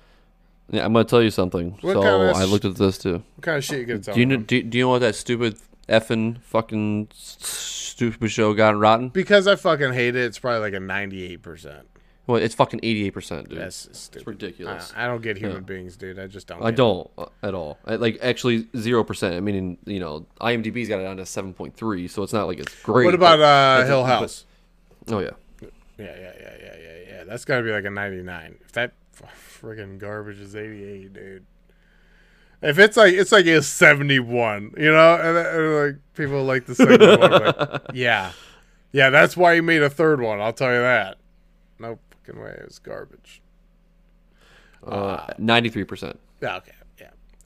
Yeah, 0.71 0.85
I'm 0.85 0.93
gonna 0.93 1.05
tell 1.05 1.23
you 1.23 1.31
something. 1.31 1.79
What 1.81 1.93
so 1.95 2.03
kind 2.03 2.31
of 2.31 2.37
I 2.37 2.45
looked 2.45 2.65
at 2.65 2.75
this 2.77 2.99
too. 2.99 3.23
What 3.37 3.43
kind 3.43 3.59
of 3.59 3.65
shit 3.65 3.79
you 3.81 3.85
gonna 3.87 4.01
tell 4.01 4.15
Do 4.15 4.21
you 4.21 4.27
know? 4.27 4.37
Do, 4.37 4.63
do 4.63 4.79
you 4.79 4.85
know 4.85 4.91
what 4.91 5.01
that 5.01 5.15
stupid 5.15 5.59
effing 5.89 6.41
fucking 6.43 7.09
stupid 7.97 8.31
show 8.31 8.53
got 8.55 8.77
rotten? 8.77 9.09
Because 9.09 9.47
I 9.47 9.57
fucking 9.57 9.93
hate 9.95 10.15
it, 10.17 10.25
it's 10.25 10.39
probably 10.39 10.61
like 10.61 10.75
a 10.75 10.79
98%. 10.85 11.83
Well, 12.27 12.43
it's 12.43 12.55
fucking 12.57 12.81
88 12.83 13.11
percent, 13.11 13.49
dude. 13.49 13.59
That's 13.61 13.89
stupid. 13.97 14.17
it's 14.19 14.27
ridiculous. 14.27 14.93
I, 14.97 15.05
I 15.05 15.07
don't 15.07 15.23
get 15.23 15.37
human 15.39 15.59
Yeah. 15.59 15.61
beings, 15.61 15.97
dude. 15.97 16.19
I 16.19 16.27
just 16.27 16.49
don't. 16.49 16.61
I 16.61 16.71
get 16.71 16.77
don't 16.77 17.09
uh, 17.17 17.27
at 17.43 17.55
all. 17.55 17.79
I, 17.85 17.95
like 17.97 18.19
actually 18.21 18.67
zero 18.77 19.05
percent. 19.05 19.35
I 19.37 19.41
mean, 19.41 19.79
you 19.85 20.01
know, 20.01 20.27
IMDb's 20.41 20.89
got 20.89 20.99
it 20.99 21.05
down 21.05 21.19
to 21.19 21.27
seven 21.27 21.55
point 21.55 21.77
three, 21.77 22.09
so 22.09 22.25
it's 22.25 22.33
not 22.33 22.49
like 22.49 22.59
it's 22.59 22.75
great. 22.83 23.05
What 23.05 23.15
about 23.15 23.39
but- 23.39 23.45
uh, 23.45 23.81
but- 23.83 23.87
Hill 23.87 24.03
but- 24.03 24.09
House? 24.09 24.45
oh 25.09 25.21
yeah, 25.21 25.31
Yeah, 25.63 25.69
yeah, 25.99 26.15
yeah, 26.17 26.33
yeah, 26.41 26.57
yeah, 26.83 26.97
yeah. 27.09 27.25
That's 27.25 27.45
got 27.45 27.59
to 27.59 27.63
be 27.63 27.71
like 27.71 27.85
a 27.85 27.91
99. 27.91 28.57
If 28.61 28.73
that 28.73 28.93
f- 29.23 29.61
friggin' 29.63 29.99
garbage 29.99 30.41
is 30.41 30.57
88, 30.57 31.13
dude. 31.13 31.47
If 32.67 32.79
it's 32.79 32.97
like 32.97 33.15
it's 33.15 33.33
like 33.33 33.47
a 33.47 33.63
71, 33.63 34.75
you 34.77 34.91
know, 34.93 35.15
and, 35.15 35.37
and 35.39 35.77
like 35.95 36.03
people 36.15 36.45
like 36.45 36.67
the 36.67 36.75
second 36.75 37.01
one, 37.01 37.31
like, 37.31 37.83
yeah, 37.95 38.33
yeah. 38.93 39.11
That's 39.11 39.37
why 39.37 39.55
he 39.55 39.61
made 39.61 39.83
a 39.83 39.91
third 39.91 40.21
one. 40.21 40.41
I'll 40.41 40.53
tell 40.53 40.73
you 40.73 40.81
that. 40.81 41.19
No 41.79 41.99
fucking 42.11 42.41
way. 42.41 42.51
It 42.59 42.65
was 42.65 42.79
garbage. 42.79 43.41
ninety 45.39 45.69
three 45.69 45.85
percent. 45.85 46.19
Yeah, 46.41 46.57
okay, 46.57 46.73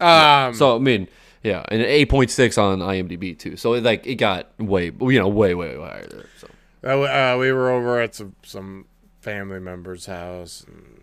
yeah. 0.01 0.47
Um, 0.47 0.55
So 0.55 0.77
I 0.77 0.79
mean, 0.79 1.09
yeah, 1.43 1.65
and 1.69 1.83
eight 1.83 2.09
point 2.09 2.31
six 2.31 2.59
on 2.59 2.81
IMDb 2.81 3.39
too. 3.39 3.57
So 3.57 3.75
it, 3.75 3.83
like 3.85 4.07
it 4.07 4.17
got 4.17 4.49
way, 4.59 4.87
you 5.01 5.19
know, 5.19 5.29
way, 5.29 5.55
way, 5.55 5.77
way 5.77 5.85
higher 5.87 6.07
there. 6.07 6.27
So 6.39 6.49
Uh, 6.83 7.35
uh, 7.35 7.37
we 7.39 7.53
were 7.53 7.71
over 7.71 8.01
at 8.01 8.15
some, 8.15 8.35
some 8.43 8.87
family 9.21 9.61
member's 9.61 10.07
house, 10.07 10.65
and 10.67 11.00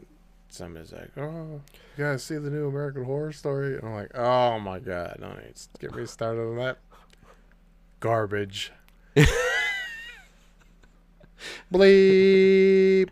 somebody's 0.57 0.91
like, 0.91 1.09
"Oh, 1.17 1.61
you 1.97 2.03
guys 2.03 2.23
see 2.23 2.35
the 2.37 2.49
new 2.49 2.67
American 2.67 3.03
Horror 3.05 3.31
Story?" 3.31 3.75
And 3.77 3.85
I'm 3.87 3.93
like, 3.93 4.11
"Oh 4.17 4.59
my 4.59 4.79
god, 4.79 5.17
don't 5.19 5.31
even 5.33 5.53
get 5.79 5.95
me 5.95 6.05
started 6.05 6.41
on 6.41 6.57
that 6.57 6.79
garbage." 7.99 8.71
Bleep. 11.71 13.09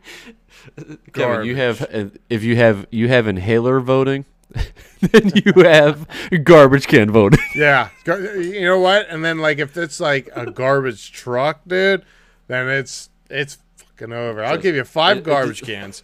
Kevin, 1.14 1.46
you 1.46 1.56
have 1.56 1.88
if 2.30 2.44
you 2.44 2.56
have 2.56 2.88
you 2.90 3.08
have 3.08 3.28
inhaler 3.28 3.80
voting, 3.80 4.26
then 5.02 5.32
you 5.36 5.54
have 5.64 6.08
garbage 6.44 6.88
can 6.88 7.12
voting. 7.12 7.40
Yeah, 7.56 7.90
you 8.06 8.62
know 8.62 8.80
what? 8.80 9.08
And 9.10 9.24
then 9.24 9.38
like 9.40 9.60
if 9.60 9.78
it's 9.78 10.00
like 10.00 10.30
a 10.36 10.50
garbage 10.52 11.12
truck, 11.12 11.62
dude, 11.68 12.04
then 12.48 12.68
it's 12.68 13.10
it's 13.30 13.60
fucking 13.78 14.12
over. 14.12 14.44
I'll 14.44 14.58
give 14.58 14.76
you 14.76 14.84
five 14.84 15.18
it- 15.18 15.20
it 15.22 15.26
garbage 15.26 15.62
cans, 15.62 16.04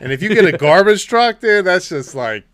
and 0.00 0.12
if 0.12 0.22
you 0.22 0.28
get 0.28 0.44
a 0.44 0.52
garbage 0.58 1.06
truck, 1.06 1.40
dude, 1.40 1.64
that's 1.64 1.88
just 1.88 2.14
like. 2.14 2.44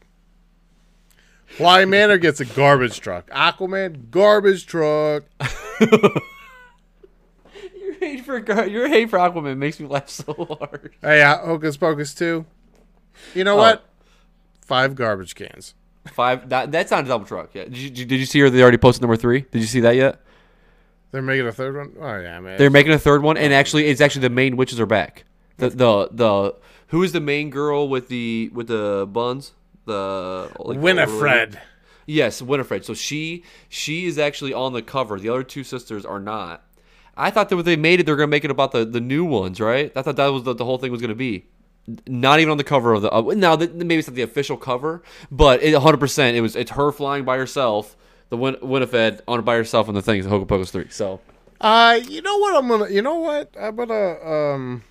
Fly 1.46 1.85
Manor 1.85 2.16
gets 2.16 2.40
a 2.40 2.46
garbage 2.46 2.98
truck. 3.00 3.28
Aquaman, 3.31 4.11
garbage 4.11 4.64
truck. 4.64 5.24
your 7.78 7.94
hate 8.00 8.24
for 8.24 8.40
gar- 8.40 8.66
your 8.66 8.88
hate 8.88 9.11
for 9.11 9.18
Aquaman 9.18 9.59
makes 9.59 9.78
me 9.78 9.87
laugh 9.87 10.09
so 10.09 10.33
hard. 10.59 10.94
Hey, 11.02 11.22
uh, 11.22 11.38
Hocus 11.38 11.76
Pocus 11.76 12.14
2. 12.14 12.44
You 13.35 13.44
know 13.44 13.55
Oh. 13.55 13.59
what? 13.59 13.85
Five 14.64 14.94
garbage 14.94 15.35
cans. 15.35 15.74
Five. 16.14 16.48
That, 16.48 16.72
that's 16.72 16.90
not 16.90 17.05
a 17.05 17.09
double 17.09 17.26
truck. 17.26 17.50
Yeah. 17.55 17.64
Did 17.64 17.76
you, 17.76 17.90
did 17.90 18.12
you 18.18 18.26
see 18.26 18.40
her? 18.40 18.48
They 18.50 18.62
already 18.62 18.78
posted 18.78 19.02
number 19.02 19.16
three. 19.16 19.42
Did 19.50 19.59
you 19.61 19.66
see 19.66 19.81
that 19.81 19.94
yet? 19.96 20.20
They're 21.11 21.20
making 21.22 21.46
a 21.46 21.52
third 21.52 21.76
one? 21.76 21.92
Oh, 22.00 22.18
yeah, 22.18 22.40
man. 22.40 22.57
They're 22.59 22.70
making 22.70 22.92
a 22.92 22.98
third 22.98 23.22
one, 23.22 23.37
and 23.37 23.52
actually, 23.52 23.87
it's 23.88 24.00
actually 24.00 24.22
the 24.22 24.31
main 24.31 24.57
witches 24.57 24.81
are 24.81 24.87
back. 24.87 25.24
The 25.59 25.68
the 25.68 26.09
the 26.11 26.55
who 26.92 27.02
is 27.02 27.12
the 27.12 27.20
main 27.20 27.48
girl 27.48 27.88
with 27.88 28.09
the 28.09 28.50
with 28.52 28.68
the 28.68 29.09
buns? 29.11 29.52
The 29.87 30.50
like, 30.59 30.78
Winifred. 30.78 31.59
Yes, 32.07 32.42
Winifred. 32.42 32.85
So 32.85 32.92
she 32.94 33.44
she 33.70 34.05
is 34.07 34.18
actually 34.18 34.52
on 34.52 34.74
the 34.74 34.83
cover. 34.83 35.18
The 35.18 35.31
other 35.31 35.42
two 35.42 35.64
sisters 35.64 36.05
are 36.05 36.20
not. 36.20 36.62
I 37.16 37.31
thought 37.31 37.48
that 37.48 37.57
when 37.57 37.64
they 37.64 37.76
made 37.76 37.98
it, 38.00 38.07
they're 38.07 38.16
gonna 38.16 38.26
make 38.26 38.44
it 38.44 38.50
about 38.50 38.72
the, 38.72 38.85
the 38.85 39.00
new 39.00 39.24
ones, 39.24 39.59
right? 39.59 39.90
I 39.96 40.02
thought 40.02 40.16
that 40.16 40.26
was 40.28 40.42
the, 40.44 40.55
the 40.55 40.66
whole 40.66 40.76
thing 40.78 40.92
was 40.92 41.00
gonna 41.00 41.14
be. 41.14 41.46
Not 42.07 42.40
even 42.40 42.50
on 42.50 42.59
the 42.59 42.64
cover 42.64 42.92
of 42.92 43.00
the. 43.02 43.11
Uh, 43.12 43.22
now 43.35 43.57
that 43.57 43.74
maybe 43.74 43.96
it's 43.96 44.09
not 44.09 44.14
the 44.14 44.22
official 44.22 44.59
cover, 44.59 45.02
but 45.31 45.62
it 45.62 45.72
100 45.72 45.96
percent 45.98 46.37
it 46.37 46.42
was. 46.42 46.55
It's 46.57 46.72
her 46.72 46.92
flying 46.92 47.24
by 47.24 47.38
herself, 47.38 47.96
the 48.28 48.37
Win- 48.37 48.59
Winifred 48.61 49.22
on 49.26 49.40
by 49.42 49.57
herself 49.57 49.88
on 49.88 49.94
the 49.94 50.02
thing. 50.02 50.22
the 50.22 50.28
Hocus 50.28 50.46
Pocus 50.46 50.70
three. 50.70 50.88
So 50.90 51.20
Uh, 51.59 51.98
you 52.07 52.20
know 52.20 52.37
what 52.37 52.55
I'm 52.55 52.68
gonna. 52.68 52.90
You 52.90 53.00
know 53.00 53.16
what 53.16 53.57
I'm 53.59 53.76
gonna. 53.76 54.20
Um, 54.22 54.83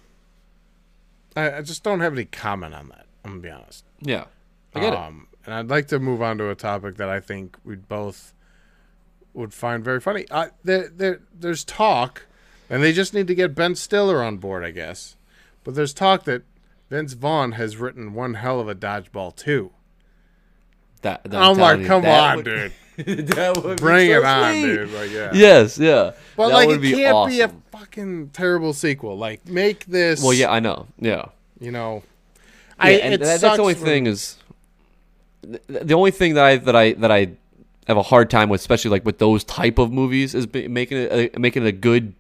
I, 1.36 1.58
I 1.58 1.62
just 1.62 1.84
don't 1.84 2.00
have 2.02 2.14
any 2.14 2.26
comment 2.26 2.74
on 2.74 2.90
that. 2.90 3.06
I'm 3.24 3.32
gonna 3.32 3.42
be 3.42 3.50
honest. 3.50 3.86
yeah, 4.02 4.26
I 4.76 4.80
get 4.80 4.94
it. 4.94 5.00
um, 5.00 5.28
And 5.46 5.54
I'd 5.54 5.68
like 5.70 5.88
to 5.90 6.00
move 6.00 6.22
on 6.22 6.38
to 6.40 6.50
a 6.50 6.56
topic 6.56 6.98
that 6.98 7.10
I 7.10 7.20
think 7.20 7.58
we'd 7.64 7.88
both 7.88 8.34
would 9.34 9.54
find 9.54 9.84
very 9.84 10.00
funny. 10.02 10.26
Uh, 10.30 10.48
there, 10.64 10.90
there, 10.90 11.22
there's 11.38 11.64
talk, 11.64 12.26
and 12.70 12.84
they 12.84 12.92
just 12.92 13.14
need 13.14 13.28
to 13.28 13.36
get 13.36 13.56
Ben 13.56 13.76
Stiller 13.76 14.22
on 14.24 14.38
board, 14.38 14.64
I 14.66 14.72
guess. 14.72 15.16
But 15.64 15.76
there's 15.76 15.94
talk 15.94 16.24
that 16.26 16.44
Vince 16.90 17.14
Vaughn 17.14 17.54
has 17.54 17.78
written 17.78 18.14
one 18.14 18.34
hell 18.34 18.60
of 18.60 18.68
a 18.68 18.76
dodgeball 18.76 19.36
too. 19.36 19.72
That, 21.02 21.24
that 21.24 21.42
I'm 21.42 21.58
like, 21.58 21.86
come 21.86 22.02
that 22.04 22.32
on, 22.32 22.36
would- 22.38 22.46
dude, 22.46 22.74
that 23.36 23.62
would 23.64 23.78
be 23.78 23.82
bring 23.82 24.10
so 24.12 24.18
it 24.20 24.24
on, 24.26 24.54
sweet. 24.54 24.62
dude. 24.66 24.92
Like, 24.92 25.12
yeah. 25.12 25.32
Yes, 25.34 25.78
yeah. 25.78 26.12
But 26.36 26.48
that 26.50 26.54
like, 26.54 26.68
would 26.68 26.78
it 26.78 26.82
be 26.82 26.94
can't 26.94 27.16
awesome. 27.16 27.32
be 27.32 27.42
a 27.42 27.50
fucking 27.72 28.30
terrible 28.30 28.74
sequel. 28.74 29.18
Like, 29.18 29.48
make 29.48 29.86
this. 29.86 30.22
Well, 30.24 30.34
yeah, 30.34 30.52
I 30.52 30.60
know. 30.60 30.88
Yeah. 31.00 31.26
You 31.60 31.72
know, 31.72 32.04
Yeah, 32.36 32.40
I. 32.80 32.92
and 32.92 33.14
it 33.14 33.20
that, 33.20 33.40
that's 33.42 33.56
the 33.56 33.62
only 33.62 33.76
for- 33.76 33.86
thing 33.86 34.08
is 34.08 34.38
the 35.68 35.94
only 35.94 36.12
thing 36.12 36.36
that 36.36 36.46
I 36.46 36.58
that 36.58 36.76
I 36.76 36.94
that 36.94 37.12
I 37.12 37.32
have 37.88 37.98
a 37.98 38.04
hard 38.04 38.30
time 38.30 38.50
with, 38.50 38.62
especially 38.62 38.92
like 38.92 39.06
with 39.06 39.18
those 39.20 39.44
type 39.44 39.78
of 39.80 39.92
movies, 39.92 40.36
is 40.36 40.48
making 40.54 40.98
it 40.98 41.32
a, 41.36 41.40
making 41.40 41.64
it 41.64 41.68
a 41.68 41.72
good 41.72 42.14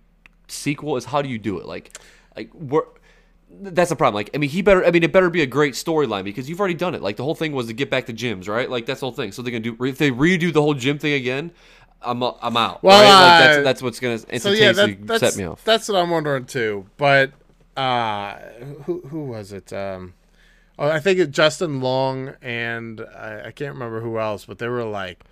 sequel. 0.47 0.97
Is 0.97 1.05
how 1.05 1.21
do 1.21 1.29
you 1.29 1.37
do 1.39 1.59
it? 1.59 1.65
Like, 1.65 1.97
like 2.35 2.53
we're. 2.53 2.83
That's 3.59 3.89
the 3.89 3.95
problem. 3.95 4.15
Like, 4.15 4.31
I 4.33 4.37
mean, 4.37 4.49
he 4.49 4.61
better. 4.61 4.85
I 4.85 4.91
mean, 4.91 5.03
it 5.03 5.11
better 5.11 5.29
be 5.29 5.41
a 5.41 5.47
great 5.47 5.73
storyline 5.73 6.23
because 6.23 6.49
you've 6.49 6.59
already 6.59 6.73
done 6.73 6.95
it. 6.95 7.01
Like, 7.01 7.17
the 7.17 7.23
whole 7.23 7.35
thing 7.35 7.51
was 7.51 7.67
to 7.67 7.73
get 7.73 7.89
back 7.89 8.05
to 8.07 8.13
gyms, 8.13 8.47
right? 8.47 8.69
Like, 8.69 8.85
that's 8.85 9.01
the 9.01 9.05
whole 9.05 9.13
thing. 9.13 9.31
So 9.31 9.41
they're 9.41 9.51
gonna 9.51 9.75
do 9.75 9.85
if 9.85 9.97
they 9.97 10.11
redo 10.11 10.51
the 10.51 10.61
whole 10.61 10.73
gym 10.73 10.97
thing 10.97 11.13
again. 11.13 11.51
I'm 12.01 12.23
I'm 12.23 12.57
out. 12.57 12.83
Well, 12.83 12.99
right? 12.99 13.39
like, 13.39 13.39
that's 13.39 13.63
that's 13.63 13.81
what's 13.81 13.99
gonna 13.99 14.17
So 14.17 14.27
instantaneously 14.29 14.91
yeah, 14.91 14.97
that, 14.99 15.07
that's 15.07 15.19
set 15.19 15.37
me 15.37 15.45
off. 15.45 15.63
that's 15.63 15.87
what 15.87 15.97
I'm 15.97 16.09
wondering 16.09 16.45
too. 16.45 16.87
But 16.97 17.33
uh, 17.77 18.37
who 18.85 19.01
who 19.01 19.25
was 19.25 19.51
it? 19.51 19.71
Um, 19.71 20.15
oh, 20.79 20.89
I 20.89 20.99
think 20.99 21.19
it 21.19 21.31
Justin 21.31 21.79
Long 21.81 22.33
and 22.41 23.01
I, 23.15 23.47
I 23.47 23.51
can't 23.51 23.73
remember 23.73 24.01
who 24.01 24.17
else, 24.17 24.45
but 24.45 24.57
they 24.57 24.67
were 24.67 24.83
like, 24.83 25.23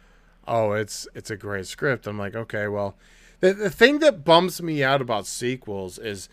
"Oh, 0.48 0.74
it's 0.74 1.08
it's 1.16 1.32
a 1.32 1.36
great 1.36 1.66
script." 1.66 2.06
I'm 2.06 2.20
like, 2.20 2.36
okay, 2.36 2.68
well, 2.68 2.96
the 3.40 3.54
the 3.54 3.70
thing 3.70 4.00
that 4.00 4.24
bums 4.24 4.62
me 4.62 4.84
out 4.84 5.02
about 5.02 5.26
sequels 5.26 5.98
is 5.98 6.30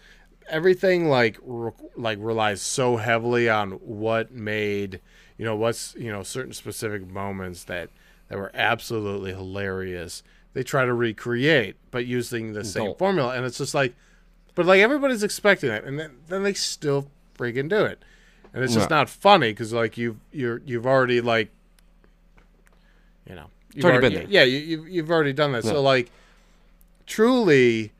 everything 0.49 1.09
like 1.09 1.39
re- 1.43 1.71
like 1.97 2.19
relies 2.21 2.63
so 2.63 2.97
heavily 2.97 3.49
on 3.49 3.73
what 3.73 4.33
made 4.33 5.01
you 5.39 5.45
know 5.45 5.57
what's 5.57 5.95
you 5.99 6.11
know 6.11 6.23
certain 6.23 6.53
specific 6.53 7.07
moments 7.07 7.65
that 7.65 7.91
that 8.29 8.39
were 8.39 8.51
absolutely 8.55 9.33
hilarious 9.33 10.23
they 10.55 10.63
try 10.63 10.85
to 10.85 10.95
recreate 10.95 11.77
but 11.91 12.07
using 12.07 12.53
the 12.53 12.65
same 12.65 12.85
Don't. 12.87 12.99
formula 12.99 13.35
and 13.37 13.45
it's 13.45 13.59
just 13.59 13.75
like 13.75 13.95
but 14.55 14.67
like 14.67 14.81
everybody's 14.81 15.23
expecting 15.23 15.71
it 15.71 15.85
and 15.85 15.99
then, 15.99 16.13
then 16.29 16.43
they 16.43 16.55
still 16.55 17.09
freaking 17.39 17.69
do 17.69 17.85
it 17.85 18.03
and 18.55 18.63
it's 18.65 18.73
just 18.75 18.89
Yeah. 18.91 18.97
not 18.97 19.09
funny 19.11 19.51
because 19.51 19.73
like 19.73 19.99
you've 19.99 20.17
you're 20.33 20.63
you've 20.65 20.87
already 20.87 21.21
like 21.21 21.51
you 23.29 23.35
know 23.35 23.47
you've 23.75 23.85
already 23.85 23.99
already- 23.99 24.15
been 24.17 24.31
there. 24.31 24.33
yeah 24.33 24.45
you, 24.45 24.59
you've, 24.59 24.89
you've 24.89 25.11
already 25.11 25.33
done 25.33 25.53
that 25.53 25.65
Yeah. 25.65 25.73
so 25.73 25.83
like 25.83 26.11
truly 27.07 27.93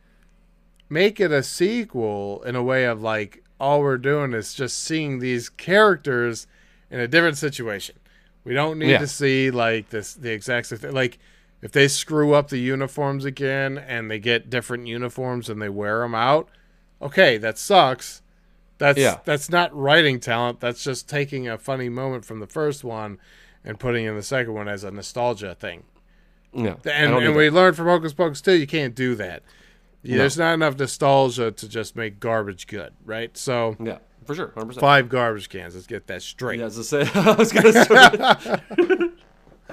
make 0.89 1.21
it 1.21 1.33
a 1.33 1.43
sequel 1.43 2.43
in 2.45 2.57
a 2.57 2.63
way 2.63 2.85
of 2.85 3.03
like 3.03 3.43
all 3.59 3.81
we're 3.81 3.99
doing 3.99 4.33
is 4.33 4.55
just 4.55 4.83
seeing 4.83 5.19
these 5.19 5.49
characters 5.49 6.47
in 6.91 7.01
a 7.01 7.09
different 7.09 7.37
situation. 7.39 7.97
We 8.45 8.55
don't 8.55 8.79
need 8.79 8.91
Yeah. 8.91 8.99
to 8.99 9.07
see 9.07 9.51
like 9.51 9.91
this 9.91 10.15
the 10.15 10.31
exact 10.31 10.67
same 10.69 10.79
thing. 10.79 10.93
Like 10.93 11.19
if 11.63 11.73
they 11.73 11.89
screw 11.89 12.35
up 12.35 12.49
the 12.49 12.59
uniforms 12.59 13.25
again 13.25 13.79
and 13.79 14.11
they 14.11 14.19
get 14.19 14.51
different 14.51 14.87
uniforms 14.87 15.49
and 15.49 15.61
they 15.61 15.69
wear 15.69 16.01
them 16.01 16.15
out, 16.15 16.49
okay, 17.03 17.39
that 17.39 17.59
sucks. 17.59 18.23
That's 18.79 18.99
Yeah. 18.99 19.19
that's 19.25 19.49
not 19.51 19.75
writing 19.75 20.21
talent. 20.21 20.61
That's 20.61 20.85
just 20.85 21.09
taking 21.09 21.49
a 21.49 21.59
funny 21.59 21.89
moment 21.89 22.25
from 22.25 22.41
the 22.41 22.47
first 22.47 22.85
one 22.85 23.19
and 23.65 23.81
putting 23.81 24.05
in 24.05 24.15
the 24.15 24.23
second 24.23 24.53
one 24.55 24.69
as 24.69 24.85
a 24.85 24.91
nostalgia 24.91 25.57
thing. 25.59 25.83
Yeah, 26.53 26.77
And, 26.85 27.13
and 27.15 27.35
we 27.35 27.51
learned 27.51 27.77
from 27.77 27.87
Hocus 27.87 28.15
Pocus 28.15 28.41
2, 28.41 28.53
you 28.53 28.67
can't 28.67 28.95
do 28.95 29.15
that. 29.17 29.43
No. 30.13 30.19
There's 30.19 30.39
not 30.39 30.55
enough 30.55 30.79
nostalgia 30.79 31.51
to 31.53 31.69
just 31.69 31.97
make 31.97 32.21
garbage 32.21 32.67
good, 32.67 32.93
right? 33.05 33.37
So 33.37 33.77
yeah, 33.81 33.99
for 34.25 34.35
sure, 34.35 34.49
hundred 34.55 34.67
percent. 34.69 34.81
five 34.81 35.09
garbage 35.09 35.49
cans. 35.49 35.75
Let's 35.75 35.87
get 35.87 36.07
that 36.07 36.23
straight. 36.23 36.61
Yeah, 36.61 36.67
as 36.67 36.79
I 36.79 36.83
said, 36.83 37.11
I 37.17 37.33
was 37.35 37.53
gonna 37.53 37.73
say, 37.73 39.09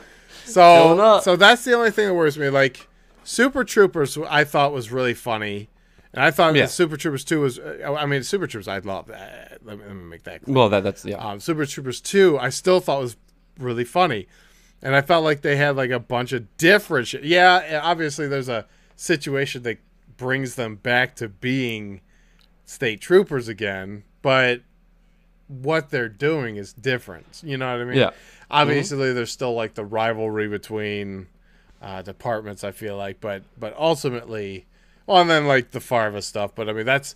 So 0.46 1.20
so 1.24 1.36
that's 1.36 1.64
the 1.64 1.74
only 1.74 1.92
thing 1.92 2.08
that 2.08 2.14
worries 2.14 2.38
me. 2.38 2.50
Like 2.50 2.88
Super 3.24 3.64
Troopers, 3.64 4.18
I 4.18 4.44
thought 4.44 4.74
was 4.74 4.92
really 4.92 5.14
funny, 5.14 5.70
and 6.14 6.24
I 6.24 6.32
thought 6.32 6.56
Yeah. 6.56 6.66
Super 6.66 6.98
Troopers 6.98 7.24
2 7.24 7.40
was. 7.40 7.60
uh, 7.60 7.96
I 7.98 8.06
mean, 8.06 8.24
Super 8.24 8.48
Troopers, 8.48 8.68
I 8.68 8.80
love 8.80 9.08
that. 9.08 9.60
Let 9.64 9.78
me, 9.80 9.86
let 9.86 9.96
me 9.96 10.04
make 10.04 10.24
that 10.24 10.44
clear. 10.44 10.56
well, 10.56 10.70
that 10.70 10.84
that's 10.84 11.06
yeah, 11.06 11.18
um, 11.18 11.40
Super 11.40 11.66
Troopers 11.66 12.02
2, 12.02 12.38
I 12.40 12.50
still 12.50 12.80
thought 12.82 13.00
was 13.00 13.16
really 13.58 13.86
funny. 13.86 14.28
And 14.82 14.94
I 14.96 15.02
felt 15.02 15.24
like 15.24 15.42
they 15.42 15.56
had 15.56 15.78
like 15.78 15.92
a 15.92 16.00
bunch 16.00 16.34
of 16.34 16.58
different 16.58 17.08
shit. 17.08 17.24
Yeah, 17.24 17.80
obviously 17.82 18.28
there's 18.28 18.50
a 18.50 18.66
situation 18.98 19.64
that 19.64 19.78
brings 20.18 20.56
them 20.56 20.76
back 20.76 21.16
to 21.16 21.28
being 21.28 22.02
state 22.66 23.02
troopers 23.02 23.48
again, 23.48 24.04
but 24.22 24.62
what 25.48 25.90
they're 25.90 26.10
doing 26.10 26.56
is 26.56 26.74
different. 26.74 27.42
You 27.44 27.58
know 27.58 27.72
what 27.72 27.82
I 27.82 27.86
mean? 27.86 27.98
Yeah. 27.98 28.12
Obviously 28.50 29.14
there's 29.14 29.32
still 29.32 29.54
like 29.54 29.74
the 29.74 29.86
rivalry 29.86 30.48
between 30.48 31.28
uh, 31.82 32.02
departments, 32.02 32.64
I 32.64 32.72
feel 32.72 32.98
like, 32.98 33.20
but 33.20 33.44
but 33.60 33.76
ultimately 33.78 34.66
well 35.06 35.22
and 35.22 35.30
then 35.30 35.48
like 35.48 35.72
the 35.72 35.82
Farva 35.82 36.22
stuff, 36.22 36.56
but 36.56 36.70
I 36.70 36.74
mean 36.74 36.86
that's 36.86 37.16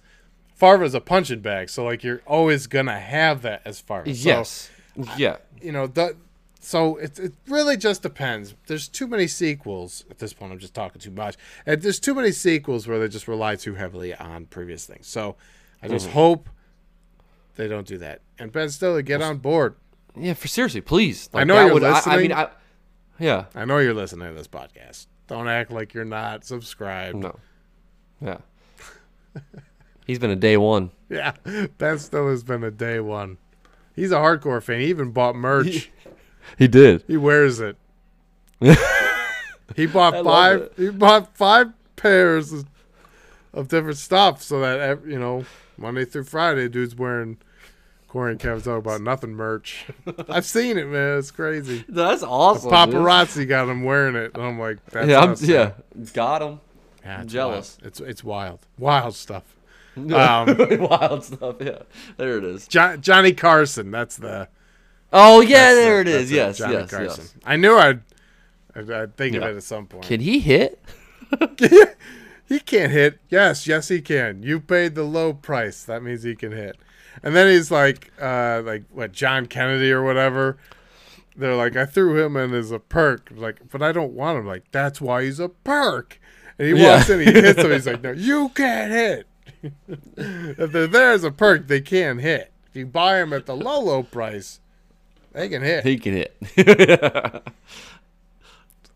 Farva's 0.56 0.94
a 0.94 1.02
punching 1.02 1.42
bag, 1.42 1.70
so 1.70 1.86
like 1.86 2.04
you're 2.04 2.22
always 2.26 2.68
gonna 2.68 3.00
have 3.00 3.44
that 3.44 3.62
as 3.64 3.80
Farva. 3.80 4.14
So, 4.14 4.30
yes, 4.30 4.70
yeah, 5.16 5.38
you 5.62 5.72
know 5.72 5.88
the 5.88 6.16
so 6.68 6.98
it, 6.98 7.18
it 7.18 7.34
really 7.48 7.78
just 7.78 8.02
depends 8.02 8.54
there's 8.68 8.90
too 8.90 9.08
many 9.08 9.26
sequels 9.26 10.04
at 10.12 10.20
this 10.20 10.34
point 10.34 10.52
i'm 10.52 10.60
just 10.60 10.74
talking 10.74 11.00
too 11.00 11.12
much 11.12 11.38
and 11.66 11.82
there's 11.82 12.00
too 12.00 12.14
many 12.14 12.30
sequels 12.30 12.88
where 12.88 13.00
they 13.00 13.08
just 13.08 13.26
rely 13.28 13.56
too 13.56 13.76
heavily 13.76 14.14
on 14.14 14.46
previous 14.46 14.86
things 14.86 15.08
so 15.08 15.38
i 15.82 15.88
just 15.88 16.08
mm-hmm. 16.08 16.16
hope 16.16 16.50
they 17.56 17.70
don't 17.70 17.88
do 17.88 17.98
that 17.98 18.20
and 18.38 18.52
ben 18.52 18.70
stiller 18.70 19.02
get 19.02 19.22
on 19.22 19.38
board 19.38 19.76
yeah. 20.20 20.34
For 20.34 20.48
seriously, 20.48 20.82
please. 20.82 21.30
I 21.32 21.44
know 21.44 21.64
you're 21.64 21.74
would- 21.76 21.84
I, 21.84 21.90
I 21.90 21.94
listening. 21.94 22.22
mean, 22.22 22.32
I, 22.34 22.50
yeah, 23.20 23.46
i 23.56 23.66
know 23.66 23.78
you're 23.78 23.94
listening 23.94 24.28
to 24.28 24.34
this 24.34 24.48
podcast 24.48 25.08
don't 25.28 25.48
act 25.48 25.72
like 25.72 25.94
you're 25.94 26.06
not 26.06 26.44
subscribed 26.44 27.18
no, 27.18 27.40
yeah. 28.22 28.38
He's 30.08 30.20
been 30.20 30.32
a 30.32 30.36
day 30.36 30.58
one. 30.58 30.92
yeah 31.10 31.34
ben 31.78 32.00
stiller's 32.00 32.44
been 32.44 32.64
a 32.64 32.72
day 32.72 33.00
one 33.00 33.38
He's 33.98 34.12
a 34.12 34.18
hardcore 34.18 34.62
fan. 34.62 34.80
He 34.80 34.86
even 34.88 35.10
bought 35.10 35.36
merch. 35.36 35.92
He 36.58 36.68
did. 36.68 37.04
He 37.08 37.18
wears 37.18 37.60
it. 37.60 37.78
he 39.76 39.86
bought 39.86 40.16
I 40.16 40.24
five. 40.24 40.70
He 40.78 40.90
bought 40.90 41.36
five 41.36 41.72
pairs 41.96 42.52
of, 42.54 42.66
of 43.54 43.68
different 43.68 43.98
stuff, 43.98 44.42
so 44.42 44.60
that 44.62 45.06
you 45.06 45.20
know 45.20 45.46
Monday 45.78 46.06
through 46.06 46.24
Friday, 46.24 46.68
dude's 46.70 46.96
wearing 46.96 47.38
Corey 48.08 48.32
and 48.32 48.40
Kevin's 48.40 48.64
talk 48.64 48.80
about 48.80 49.02
nothing 49.02 49.34
merch. 49.34 49.86
I've 50.30 50.46
seen 50.46 50.78
it, 50.78 50.88
man. 50.88 51.20
It's 51.20 51.32
crazy. 51.32 51.86
That's 51.88 52.24
awesome. 52.24 52.70
dude. 52.70 52.96
Paparazzi 52.96 53.48
got 53.48 53.70
him 53.70 53.84
wearing 53.84 54.16
it, 54.16 54.32
and 54.34 54.44
I'm 54.44 54.60
like, 54.60 54.84
that's 54.88 55.08
Yeah, 55.08 55.20
I'm, 55.20 55.36
yeah. 55.42 55.72
Got 56.14 56.42
him. 56.42 56.60
Yeah, 57.04 57.22
it's 57.22 57.32
jealous. 57.32 57.78
wild. 57.80 57.88
It's 57.88 58.00
it's 58.00 58.24
wild, 58.24 58.60
wild 58.78 59.16
stuff. 59.16 59.44
Um, 59.98 60.56
Wild 60.80 61.24
stuff. 61.24 61.56
Yeah. 61.60 61.80
There 62.18 62.38
it 62.38 62.44
is. 62.44 62.68
Jo- 62.68 62.98
Johnny 62.98 63.34
Carson. 63.34 63.90
That's 63.90 64.18
the. 64.18 64.48
Oh 65.14 65.42
yeah, 65.42 65.74
that's 65.74 65.76
there 65.76 66.02
it 66.02 66.04
that's 66.06 66.18
is. 66.26 66.32
it, 66.32 66.36
Yes, 66.36 66.58
Johnny 66.58 66.74
yes, 66.74 66.90
Carson. 66.90 67.24
yes. 67.24 67.34
I 67.46 67.56
knew 67.56 67.76
I'd. 67.78 68.02
I'd, 68.76 68.92
I'd 68.92 69.18
think 69.18 69.36
Yeah. 69.36 69.42
of 69.42 69.54
it 69.54 69.58
at 69.58 69.64
some 69.64 69.88
point. 69.88 70.06
Can 70.06 70.20
he 70.20 70.40
hit? 70.40 70.80
he 72.48 72.60
can't 72.60 72.92
hit. 72.92 73.20
Yes, 73.30 73.68
yes, 73.68 73.88
he 73.88 74.02
can. 74.02 74.44
You 74.44 74.60
paid 74.60 74.96
the 74.96 75.04
low 75.04 75.34
price. 75.34 75.84
That 75.84 76.04
means 76.04 76.24
he 76.24 76.36
can 76.36 76.52
hit. 76.52 76.78
And 77.24 77.36
then 77.36 77.48
he's 77.52 77.72
like, 77.72 78.12
uh, 78.22 78.62
like 78.66 78.84
what 78.92 79.12
John 79.12 79.46
Kennedy 79.48 79.92
or 79.92 80.04
whatever. 80.04 80.58
They're 81.36 81.56
like, 81.56 81.76
I 81.76 81.86
threw 81.86 82.24
him 82.24 82.36
in 82.36 82.54
as 82.54 82.72
a 82.72 82.80
perk. 82.80 83.30
Like, 83.36 83.60
but 83.72 83.82
I 83.82 83.92
don't 83.92 84.14
want 84.14 84.40
him. 84.40 84.48
Like, 84.48 84.64
that's 84.72 85.00
why 85.02 85.24
he's 85.24 85.40
a 85.40 85.50
perk. 85.50 86.20
And 86.60 86.68
he 86.68 86.82
Yeah. 86.82 86.98
walks 86.98 87.10
in, 87.10 87.20
he 87.20 87.26
hits 87.32 87.60
him. 87.60 87.72
He's 87.72 87.86
like, 87.88 88.02
no, 88.02 88.12
you 88.12 88.50
can't 88.56 88.92
hit. 88.92 89.28
if 90.18 90.72
they're 90.72 90.88
there 90.88 91.12
as 91.12 91.24
a 91.24 91.32
perk, 91.32 91.68
they 91.68 91.82
can 91.82 92.20
hit. 92.20 92.52
If 92.70 92.76
you 92.76 92.86
buy 92.86 93.20
him 93.22 93.34
at 93.34 93.46
the 93.46 93.56
low, 93.56 93.80
low 93.82 94.04
price, 94.04 94.60
they 95.38 95.50
can 95.50 95.62
hit. 95.62 95.84
He 95.86 95.98
can 95.98 96.14
hit. 96.14 97.44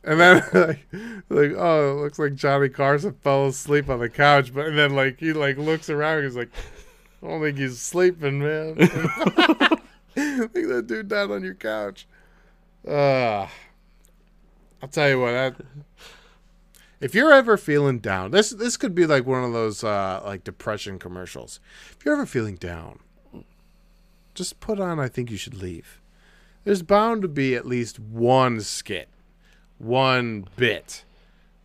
And 0.04 0.20
then 0.20 0.44
like, 0.54 0.88
like 1.30 1.52
oh, 1.58 1.92
it 1.92 2.02
looks 2.02 2.20
like 2.20 2.34
Johnny 2.36 2.70
Carson 2.70 3.14
fell 3.22 3.48
asleep 3.48 3.90
on 3.90 4.00
the 4.00 4.10
couch, 4.10 4.54
but 4.54 4.66
and 4.68 4.78
then 4.78 4.96
like 4.96 5.20
he 5.20 5.34
like 5.34 5.58
looks 5.58 5.90
around, 5.90 6.24
he's 6.24 6.36
like, 6.36 6.50
I 7.22 7.28
don't 7.28 7.42
think 7.42 7.58
he's 7.58 7.80
sleeping, 7.80 8.40
man. 8.40 8.78
I 8.80 10.48
think 10.48 10.68
that 10.70 10.86
dude 10.88 11.08
died 11.08 11.30
on 11.30 11.44
your 11.44 11.54
couch. 11.54 12.08
Uh 12.88 13.48
I'll 14.82 14.90
tell 14.90 15.10
you 15.10 15.20
what, 15.20 15.32
that 15.32 15.56
if 17.00 17.14
you're 17.14 17.32
ever 17.32 17.56
feeling 17.58 18.00
down, 18.00 18.32
this 18.32 18.50
this 18.50 18.78
could 18.78 18.96
be 18.96 19.06
like 19.06 19.28
one 19.28 19.44
of 19.44 19.54
those 19.54 19.84
uh 19.84 20.22
like 20.26 20.44
depression 20.44 20.98
commercials. 20.98 21.60
If 21.92 22.04
you're 22.04 22.16
ever 22.16 22.26
feeling 22.26 22.56
down, 22.56 23.00
just 24.34 24.60
put 24.60 24.80
on 24.80 25.00
I 25.00 25.10
think 25.10 25.30
you 25.30 25.38
should 25.38 25.62
leave. 25.62 26.01
There's 26.64 26.84
bound 26.84 27.22
to 27.24 27.28
be 27.28 27.56
at 27.56 27.66
least 27.66 28.00
one 28.00 28.62
skit 28.62 29.10
one 29.82 30.46
bit 30.56 31.04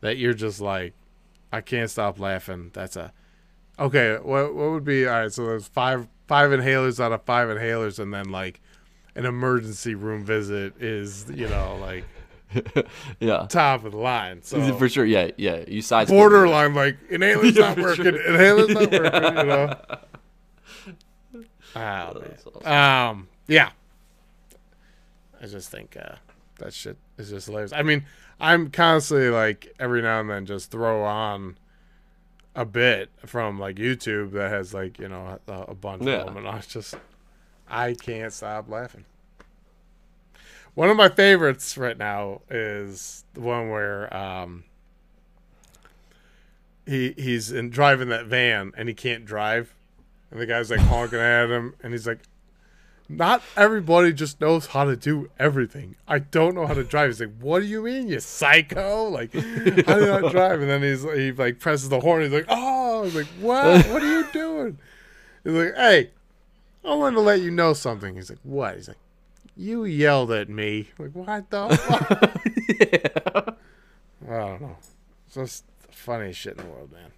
that 0.01 0.17
you're 0.17 0.35
just 0.35 0.61
like, 0.61 0.95
I 1.53 1.61
can't 1.61 1.91
stop 1.91 2.19
laughing. 2.19 2.71
That's 2.73 2.97
a 2.97 3.13
okay. 3.79 4.17
What 4.17 4.55
what 4.55 4.71
would 4.71 4.85
be 4.85 5.07
all 5.07 5.21
right? 5.21 5.33
So 5.33 5.47
there's 5.47 5.69
five 5.69 6.09
five 6.27 6.51
inhalers 6.51 6.99
out 6.99 7.13
of 7.13 7.23
five 7.25 7.49
inhalers, 7.49 7.99
and 7.99 8.13
then 8.13 8.31
like 8.31 8.61
an 9.15 9.27
emergency 9.27 9.95
room 9.95 10.25
visit 10.25 10.81
is 10.83 11.27
you 11.33 11.49
know 11.49 11.77
like 11.81 12.05
yeah. 13.21 13.47
top 13.49 13.85
of 13.85 13.93
the 13.93 13.99
line. 13.99 14.43
So 14.43 14.77
For 14.77 14.89
sure. 14.89 15.05
Yeah. 15.05 15.31
Yeah. 15.37 15.65
You 15.69 15.83
size 15.83 16.09
borderline 16.09 16.75
like 16.75 16.97
inhaler's 17.11 17.55
Yeah, 17.57 17.75
not 17.75 17.79
working. 17.79 18.05
sure. 18.05 18.21
Inhaler's 18.23 18.69
not 18.69 18.91
working. 18.93 19.39
You 19.39 19.45
know. 19.45 19.75
That's 21.75 22.47
awesome. 22.47 22.67
Um, 22.73 23.29
yeah. 23.47 23.71
I 25.43 25.47
just 25.47 25.71
think 25.71 25.97
uh, 26.01 26.17
that 26.59 26.73
shit 26.73 26.97
is 27.19 27.31
just 27.31 27.47
hilarious. 27.47 27.73
I 27.73 27.83
mean, 27.83 28.05
I'm 28.41 28.71
constantly 28.71 29.29
like 29.31 29.75
every 29.79 30.03
now 30.03 30.21
and 30.21 30.31
then 30.31 30.47
just 30.47 30.71
throw 30.71 31.05
on 31.05 31.59
a 32.55 32.65
bit 32.65 33.11
from 33.27 33.59
like 33.59 33.77
YouTube 33.77 34.33
that 34.33 34.51
has 34.51 34.73
like 34.73 34.99
you 34.99 35.09
know 35.09 35.39
a, 35.47 35.53
a 35.69 35.75
bunch 35.75 36.03
Yeah. 36.05 36.21
of 36.21 36.27
them, 36.27 36.37
and 36.39 36.49
I 36.49 36.61
just 36.61 36.95
I 37.69 37.95
can't 37.95 38.33
stop 38.33 38.69
laughing. 38.71 39.05
One 40.75 40.91
of 40.91 40.97
my 40.97 41.09
favorites 41.09 41.77
right 41.79 41.97
now 41.97 42.43
is 42.51 43.25
the 43.35 43.41
one 43.41 43.71
where 43.71 44.15
um, 44.15 44.65
he 46.87 47.15
he's 47.17 47.51
in 47.53 47.71
driving 47.71 48.09
that 48.11 48.27
van 48.27 48.73
and 48.77 48.89
he 48.89 48.95
can't 48.95 49.25
drive, 49.25 49.75
and 50.31 50.41
the 50.41 50.47
guy's 50.47 50.71
like 50.71 50.81
honking 50.81 51.19
at 51.19 51.51
him, 51.51 51.75
and 51.83 51.93
he's 51.93 52.07
like, 52.07 52.21
"Not 53.09 53.43
everybody 53.57 54.13
just 54.13 54.41
knows 54.41 54.67
how 54.67 54.85
to 54.85 54.97
do 54.97 55.31
everything. 55.39 55.97
I 56.09 56.19
don't 56.19 56.55
know 56.55 56.67
how 56.67 56.75
to 56.75 56.85
drive." 56.85 57.11
He's 57.11 57.21
like, 57.21 57.39
"What 57.41 57.61
do 57.61 57.67
you 57.67 57.83
mean, 57.83 58.09
you 58.09 58.21
psycho? 58.21 59.05
Like, 59.09 59.33
how 59.33 59.41
do 59.41 60.07
not 60.07 60.33
drive?" 60.33 60.61
And 60.61 60.71
then 60.71 60.83
he's 60.83 61.03
he 61.03 61.33
like 61.33 61.61
presses 61.61 61.89
the 61.89 62.01
horn. 62.01 62.23
He's 62.23 62.33
like, 62.33 62.47
"Oh!" 62.49 63.05
He's 63.05 63.15
like, 63.15 63.27
"What? 63.41 63.87
What 63.87 64.03
are 64.03 64.13
you 64.13 64.27
doing?" 64.33 64.79
He's 65.45 65.53
like, 65.53 65.75
"Hey, 65.77 66.11
I 66.85 66.95
want 66.95 67.17
to 67.17 67.21
let 67.21 67.41
you 67.41 67.51
know 67.51 67.73
something." 67.73 68.15
He's 68.17 68.31
like, 68.31 68.41
"What?" 68.43 68.77
He's 68.77 68.89
like, 68.89 68.99
"You 69.57 69.85
yelled 69.85 70.33
at 70.33 70.49
me." 70.49 70.89
I'm 70.99 71.05
like, 71.05 71.15
what 71.15 71.51
the? 71.51 71.77
fuck? 73.33 73.59
I 74.29 74.39
don't 74.39 74.61
know. 74.61 74.77
It's 75.27 75.35
just 75.35 75.65
the 75.87 75.93
funniest 75.93 76.41
shit 76.41 76.57
in 76.59 76.65
the 76.65 76.71
world, 76.71 76.91
man. 76.93 77.13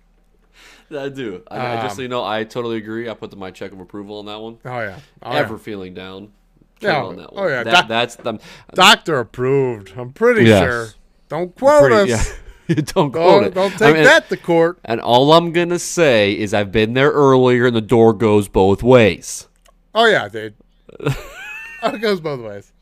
I 0.90 1.08
do. 1.08 1.42
I, 1.50 1.78
I- 1.78 1.82
just 1.82 1.96
so 1.96 2.00
Um, 2.00 2.02
you 2.02 2.08
know, 2.08 2.24
I 2.24 2.44
totally 2.44 2.76
agree. 2.78 3.08
I 3.08 3.14
put 3.14 3.36
my 3.36 3.50
check 3.50 3.72
of 3.72 3.80
approval 3.80 4.18
on 4.18 4.26
that 4.26 4.40
one. 4.40 4.58
Oh 4.64 4.80
yeah. 4.80 4.98
Oh, 5.22 5.30
Ever 5.32 5.54
yeah. 5.54 5.60
feeling 5.60 5.94
down? 5.94 6.32
Yeah. 6.80 7.02
on 7.02 7.16
that 7.16 7.30
Oh, 7.32 7.42
one. 7.42 7.50
yeah. 7.50 7.62
That, 7.64 7.72
Doc- 7.72 7.88
that's 7.88 8.16
the 8.16 8.38
Doctor 8.72 9.18
approved. 9.18 9.92
I'm 9.96 10.12
pretty 10.12 10.44
Yes. 10.44 10.62
sure. 10.62 10.88
Don't 11.28 11.54
quote 11.54 11.90
pretty, 11.90 12.12
us. 12.12 12.32
yeah. 12.68 12.74
don't 12.86 13.10
quote 13.12 13.12
Don't, 13.12 13.44
it. 13.44 13.54
don't 13.54 13.74
I 13.74 13.76
take 13.86 13.94
mean, 13.94 14.04
that 14.04 14.28
to 14.28 14.36
court. 14.36 14.78
And 14.84 15.00
all 15.00 15.32
I'm 15.32 15.52
gonna 15.52 15.78
say 15.78 16.32
is 16.32 16.54
I've 16.54 16.70
been 16.72 16.94
there 16.94 17.10
earlier, 17.10 17.66
and 17.66 17.74
the 17.76 17.80
door 17.80 18.12
goes 18.14 18.46
both 18.48 18.82
ways. 18.82 19.48
Oh 19.94 20.06
yeah, 20.06 20.28
dude. 20.28 20.54
oh, 21.00 21.14
it 21.94 21.98
goes 22.00 22.20
both 22.20 22.40
ways. 22.40 22.72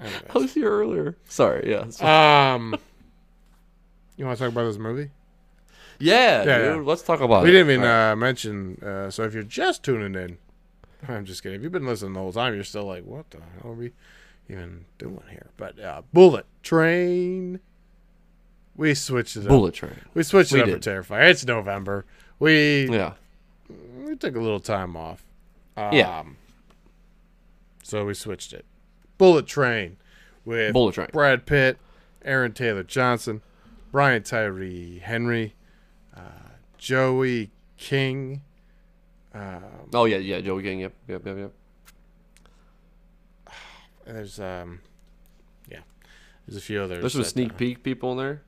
Anyways. 0.00 0.22
I 0.34 0.38
was 0.38 0.54
here 0.54 0.70
earlier. 0.70 1.16
Sorry. 1.28 1.70
Yeah. 1.70 1.86
it's- 1.86 2.02
Um, 2.02 2.76
you 4.16 4.24
want 4.26 4.38
to 4.38 4.44
talk 4.44 4.52
about 4.52 4.64
this 4.66 4.78
movie? 4.78 5.10
Yeah, 5.98 6.42
yeah, 6.44 6.58
dude. 6.58 6.76
yeah. 6.76 6.82
Let's 6.82 7.02
talk 7.02 7.20
about 7.20 7.42
We 7.44 7.50
it. 7.50 7.52
didn't 7.52 7.70
even 7.70 7.82
right. 7.82 8.12
uh, 8.12 8.16
mention. 8.16 8.78
Uh, 8.82 9.10
so 9.10 9.22
if 9.24 9.34
you're 9.34 9.42
just 9.42 9.82
tuning 9.82 10.14
in, 10.14 10.38
I'm 11.08 11.24
just 11.24 11.42
kidding. 11.42 11.56
If 11.58 11.62
you've 11.62 11.72
been 11.72 11.86
listening 11.86 12.12
the 12.14 12.20
whole 12.20 12.32
time, 12.32 12.54
you're 12.54 12.64
still 12.64 12.84
like, 12.84 13.04
"What 13.04 13.30
the 13.30 13.38
hell 13.62 13.72
are 13.72 13.74
we 13.74 13.92
even 14.48 14.84
doing 14.98 15.22
here?" 15.30 15.48
But 15.56 15.78
uh, 15.80 16.02
Bullet 16.12 16.46
Train. 16.62 17.60
We 18.76 18.94
switched 18.94 19.36
it 19.36 19.44
up. 19.44 19.48
Bullet 19.48 19.72
Train. 19.74 19.96
We 20.12 20.22
switched 20.22 20.52
it 20.52 20.66
We 20.66 20.72
up 20.74 20.82
for. 20.82 20.90
Terrifier. 20.90 21.30
It's 21.30 21.46
November. 21.46 22.04
We 22.38 22.88
Yeah. 22.90 23.12
we 24.04 24.14
took 24.16 24.36
a 24.36 24.40
little 24.40 24.60
time 24.60 24.96
off. 24.96 25.24
Um, 25.78 25.92
Yeah. 25.94 26.24
So 27.82 28.04
we 28.04 28.14
switched 28.14 28.52
it. 28.52 28.64
Bullet 29.16 29.46
Train 29.46 29.96
with 30.44 30.72
Bullet 30.72 30.94
Train. 30.94 31.08
Brad 31.12 31.46
Pitt, 31.46 31.78
Aaron 32.24 32.52
Taylor 32.52 32.82
Johnson, 32.82 33.40
Brian 33.92 34.22
Tyree 34.22 34.98
Henry, 34.98 35.54
Joey 36.78 37.50
King. 37.76 38.42
Um, 39.34 39.62
Oh 39.92 40.04
yeah, 40.04 40.16
yeah. 40.18 40.40
Joey 40.40 40.62
King. 40.62 40.80
Yep. 40.80 40.94
Yep. 41.08 41.26
Yep. 41.26 41.36
Yep. 41.38 41.52
there's 44.06 44.40
um, 44.40 44.80
yeah, 45.70 45.80
there's 46.46 46.56
a 46.56 46.60
few 46.60 46.80
others. 46.80 47.00
There's 47.00 47.12
some 47.12 47.24
sneak 47.24 47.52
uh, 47.52 47.56
peek 47.56 47.82
people 47.82 48.12
in 48.12 48.18
there. 48.18 48.42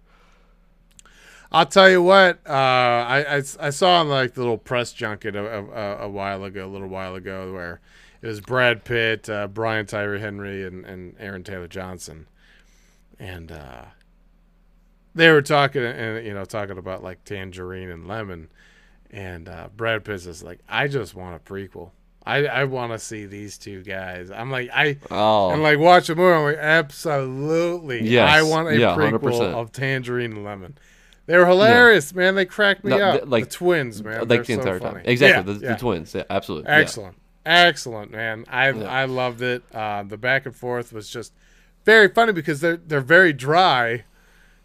I'll 1.50 1.66
tell 1.66 1.88
you 1.88 2.02
what. 2.02 2.40
Uh, 2.46 2.52
I, 2.52 3.36
I 3.36 3.42
I 3.60 3.70
saw 3.70 4.00
on 4.00 4.08
like 4.08 4.34
the 4.34 4.40
little 4.40 4.58
press 4.58 4.92
junket 4.92 5.34
a, 5.34 5.44
a, 5.44 5.96
a 6.04 6.08
while 6.08 6.44
ago, 6.44 6.66
a 6.66 6.70
little 6.70 6.88
while 6.88 7.14
ago, 7.14 7.52
where 7.52 7.80
it 8.20 8.26
was 8.26 8.40
Brad 8.40 8.84
Pitt, 8.84 9.28
uh, 9.30 9.46
Brian 9.48 9.86
Tyree 9.86 10.20
Henry, 10.20 10.64
and, 10.64 10.84
and 10.84 11.14
Aaron 11.18 11.44
Taylor 11.44 11.68
Johnson, 11.68 12.26
and 13.18 13.50
uh, 13.50 13.84
they 15.18 15.30
were 15.30 15.42
talking 15.42 15.82
and 15.84 16.24
you 16.26 16.32
know 16.34 16.44
talking 16.44 16.78
about 16.78 17.02
like 17.02 17.24
Tangerine 17.24 17.90
and 17.90 18.08
Lemon, 18.08 18.48
and 19.10 19.48
uh, 19.48 19.68
Brad 19.76 20.04
Pitt 20.04 20.24
is 20.26 20.42
like, 20.42 20.60
I 20.68 20.88
just 20.88 21.14
want 21.14 21.36
a 21.36 21.38
prequel. 21.38 21.90
I 22.24 22.46
I 22.46 22.64
want 22.64 22.92
to 22.92 22.98
see 22.98 23.24
these 23.26 23.56
two 23.58 23.82
guys. 23.82 24.30
I'm 24.30 24.50
like 24.50 24.70
I. 24.72 24.98
Oh. 25.10 25.50
And 25.50 25.62
like 25.62 25.78
watch 25.78 26.08
the 26.08 26.14
movie, 26.14 26.34
I'm 26.34 26.44
like, 26.44 26.56
absolutely. 27.22 28.06
Yes. 28.08 28.28
I 28.30 28.42
want 28.42 28.68
a 28.68 28.78
Yeah, 28.78 28.94
prequel 28.96 29.20
100%. 29.20 29.54
of 29.54 29.72
Tangerine 29.72 30.32
and 30.32 30.44
Lemon. 30.44 30.76
They 31.26 31.36
were 31.36 31.46
hilarious, 31.46 32.14
man. 32.14 32.34
They 32.36 32.46
cracked 32.46 32.84
me 32.84 32.90
No, 32.90 32.98
up. 33.00 33.22
like- 33.26 33.44
the 33.44 33.50
twins, 33.50 34.02
man. 34.02 34.20
like 34.20 34.28
They're 34.28 34.38
the 34.38 34.44
so 34.46 34.52
entire 34.60 34.78
funny. 34.80 34.94
time. 34.94 35.02
Exactly. 35.06 35.52
Yeah, 35.52 35.58
the, 35.58 35.64
yeah. 35.66 35.72
the 35.74 35.78
twins. 35.78 36.14
Yeah. 36.14 36.22
Absolutely. 36.30 36.70
Yeah. 36.70 36.78
Excellent, 36.78 37.16
excellent, 37.44 38.10
man. 38.12 38.44
I 38.48 38.70
Yeah. 38.70 38.84
I 38.84 39.04
loved 39.04 39.42
it. 39.42 39.62
Uh, 39.74 40.02
the 40.04 40.16
back 40.16 40.46
and 40.46 40.54
forth 40.56 40.92
was 40.92 41.08
just 41.10 41.32
very 41.84 42.08
funny 42.08 42.32
because 42.32 42.60
they're 42.60 42.76
they're 42.78 43.00
very 43.00 43.32
dry, 43.32 44.04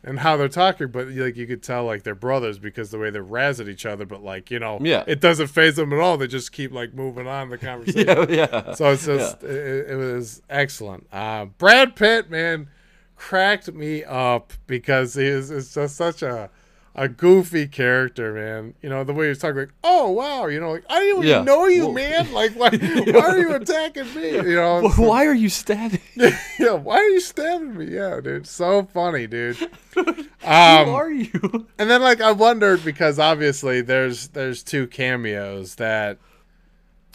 and 0.05 0.19
how 0.19 0.35
they're 0.37 0.49
talking, 0.49 0.87
but 0.87 1.07
like 1.07 1.35
you 1.37 1.47
could 1.47 1.63
tell 1.63 1.85
like 1.85 2.03
they're 2.03 2.13
brothers 2.15 2.59
because 2.59 2.91
the 2.91 2.99
way 2.99 3.09
they 3.09 3.19
razz 3.19 3.59
at 3.61 3.69
each 3.69 3.85
other, 3.85 4.05
but 4.05 4.21
like 4.23 4.51
you 4.51 4.59
know, 4.59 4.77
Yeah. 4.81 5.03
it 5.07 5.21
doesn't 5.21 5.47
phase 5.47 5.75
them 5.77 5.93
at 5.93 5.99
all. 5.99 6.17
They 6.17 6.27
just 6.27 6.51
keep 6.51 6.71
like 6.71 6.93
moving 6.93 7.27
on 7.27 7.49
the 7.49 7.57
conversation. 7.57 8.07
yeah, 8.29 8.47
yeah. 8.53 8.73
So 8.73 8.91
it's 8.91 9.05
just 9.05 9.43
it, 9.43 9.91
it 9.91 9.95
was 9.95 10.41
excellent. 10.49 11.07
Uh, 11.11 11.45
Brad 11.45 11.95
Pitt, 11.95 12.29
man, 12.29 12.69
cracked 13.15 13.71
me 13.73 14.03
up 14.03 14.53
because 14.67 15.13
he 15.13 15.25
is 15.25 15.49
is 15.51 15.73
just 15.73 15.95
such 15.95 16.21
a 16.21 16.49
a 16.95 17.07
goofy 17.07 17.67
character, 17.67 18.33
man. 18.33 18.75
You 18.81 18.89
know 18.89 19.03
the 19.03 19.13
way 19.13 19.25
he 19.25 19.29
was 19.29 19.39
talking, 19.39 19.57
like, 19.57 19.73
"Oh 19.83 20.11
wow," 20.11 20.45
you 20.47 20.59
know, 20.59 20.71
like 20.73 20.83
I 20.89 20.99
didn't 20.99 21.17
even 21.23 21.27
Yeah. 21.29 21.41
know 21.43 21.65
you, 21.65 21.85
Well- 21.85 21.93
man. 21.93 22.31
Like, 22.33 22.51
why, 22.53 22.69
why 23.11 23.19
are 23.21 23.39
you 23.39 23.53
attacking 23.55 24.13
me? 24.13 24.29
You 24.31 24.55
know, 24.55 24.81
Well, 24.83 25.09
Why 25.09 25.25
are 25.25 25.33
you 25.33 25.49
stabbing? 25.49 25.99
yeah, 26.15 26.73
why 26.73 26.97
are 26.97 27.09
you 27.09 27.19
stabbing 27.19 27.77
me? 27.77 27.85
Yeah, 27.95 28.19
dude, 28.21 28.45
so 28.47 28.83
funny, 28.93 29.25
dude. 29.27 29.55
Who 29.95 30.05
Um, 30.43 30.89
are 30.89 31.11
you? 31.11 31.67
and 31.79 31.89
then 31.89 32.01
like 32.01 32.21
I 32.21 32.31
wondered 32.31 32.83
because 32.85 33.17
obviously 33.17 33.81
there's 33.81 34.27
there's 34.29 34.61
two 34.63 34.87
cameos 34.87 35.75
that 35.75 36.19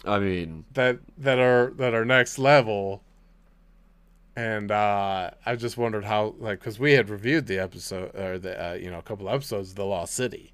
I 0.05 0.19
mean, 0.19 0.65
that 0.73 0.99
that 1.17 1.39
are 1.39 1.71
that 1.77 1.93
are 1.93 2.05
next 2.05 2.37
level 2.39 3.03
and 4.39 4.71
uh 4.71 5.29
i 5.45 5.55
just 5.55 5.77
wondered 5.77 6.05
how 6.05 6.33
like 6.39 6.59
because 6.59 6.79
we 6.79 6.93
had 6.93 7.09
reviewed 7.09 7.45
the 7.47 7.59
episode 7.59 8.15
or 8.15 8.37
the 8.39 8.53
uh, 8.69 8.73
you 8.73 8.89
know 8.91 8.99
a 8.99 9.01
couple 9.09 9.27
episodes 9.29 9.71
of 9.71 9.75
the 9.75 9.85
lost 9.85 10.13
city. 10.13 10.53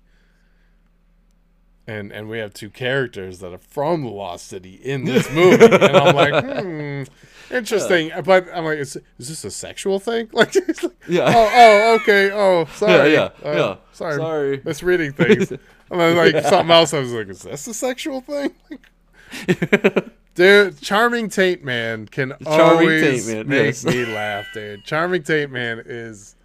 And 1.88 2.12
and 2.12 2.28
we 2.30 2.40
have 2.40 2.52
two 2.52 2.72
characters 2.72 3.38
that 3.42 3.54
are 3.54 3.60
from 3.60 4.02
the 4.02 4.10
lost 4.10 4.48
city 4.48 4.74
in 4.74 5.06
this 5.06 5.30
movie. 5.40 5.66
And 5.66 5.96
i'm 5.98 6.16
like 6.16 6.34
hmm 6.64 7.04
interesting. 7.54 8.12
But 8.24 8.48
i'm 8.56 8.66
like 8.66 8.80
is, 8.80 8.96
is 9.20 9.28
this 9.30 9.44
a 9.46 9.52
sexual 9.52 10.00
thing? 10.00 10.30
Like, 10.34 10.56
like 10.56 10.82
Yeah. 11.08 11.26
oh 11.36 11.50
oh 11.64 11.98
okay. 12.02 12.32
Oh 12.34 12.66
sorry. 12.76 13.14
yeah, 13.14 13.30
Uh, 13.46 13.52
yeah. 13.62 13.76
sorry. 13.92 14.16
Sorry. 14.18 14.62
misreading 14.66 15.14
things. 15.14 15.52
And 15.92 16.00
then 16.00 16.18
like 16.18 16.44
something 16.44 16.72
else 16.72 16.92
i 16.96 17.00
was 17.00 17.12
like 17.14 17.28
is 17.30 17.44
this 17.44 17.68
a 17.68 17.74
sexual 17.74 18.22
thing 18.22 18.52
Dude, 20.36 20.82
Charming 20.82 21.30
Tate 21.30 21.64
Man 21.64 22.08
can 22.08 22.34
Charming 22.44 22.62
always 22.62 23.26
Tate 23.26 23.36
Man, 23.36 23.48
make 23.48 23.66
yes. 23.68 23.86
me 23.86 24.06
laugh, 24.06 24.46
dude. 24.54 24.84
Charming 24.84 25.24
Tate 25.24 25.50
Man 25.50 25.82
is 25.86 26.36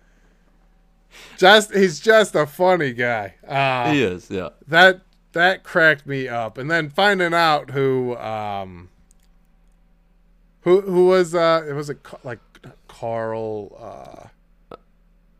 just 1.37 1.75
he's 1.75 1.99
just 1.99 2.37
a 2.37 2.47
funny 2.47 2.93
guy. 2.93 3.35
Uh, 3.47 3.93
he 3.93 4.03
is. 4.03 4.31
Yeah. 4.31 4.51
That 4.69 5.01
that 5.33 5.65
cracked 5.65 6.07
me 6.07 6.29
up. 6.29 6.57
And 6.57 6.71
then 6.71 6.89
finding 6.89 7.35
out 7.35 7.71
who 7.71 8.17
um 8.17 8.91
who 10.61 10.83
who 10.83 11.07
was 11.07 11.35
uh 11.35 11.65
it 11.69 11.73
was 11.73 11.91
a 11.91 11.97
like 12.23 12.39
Carl 12.87 13.77
uh 13.81 14.29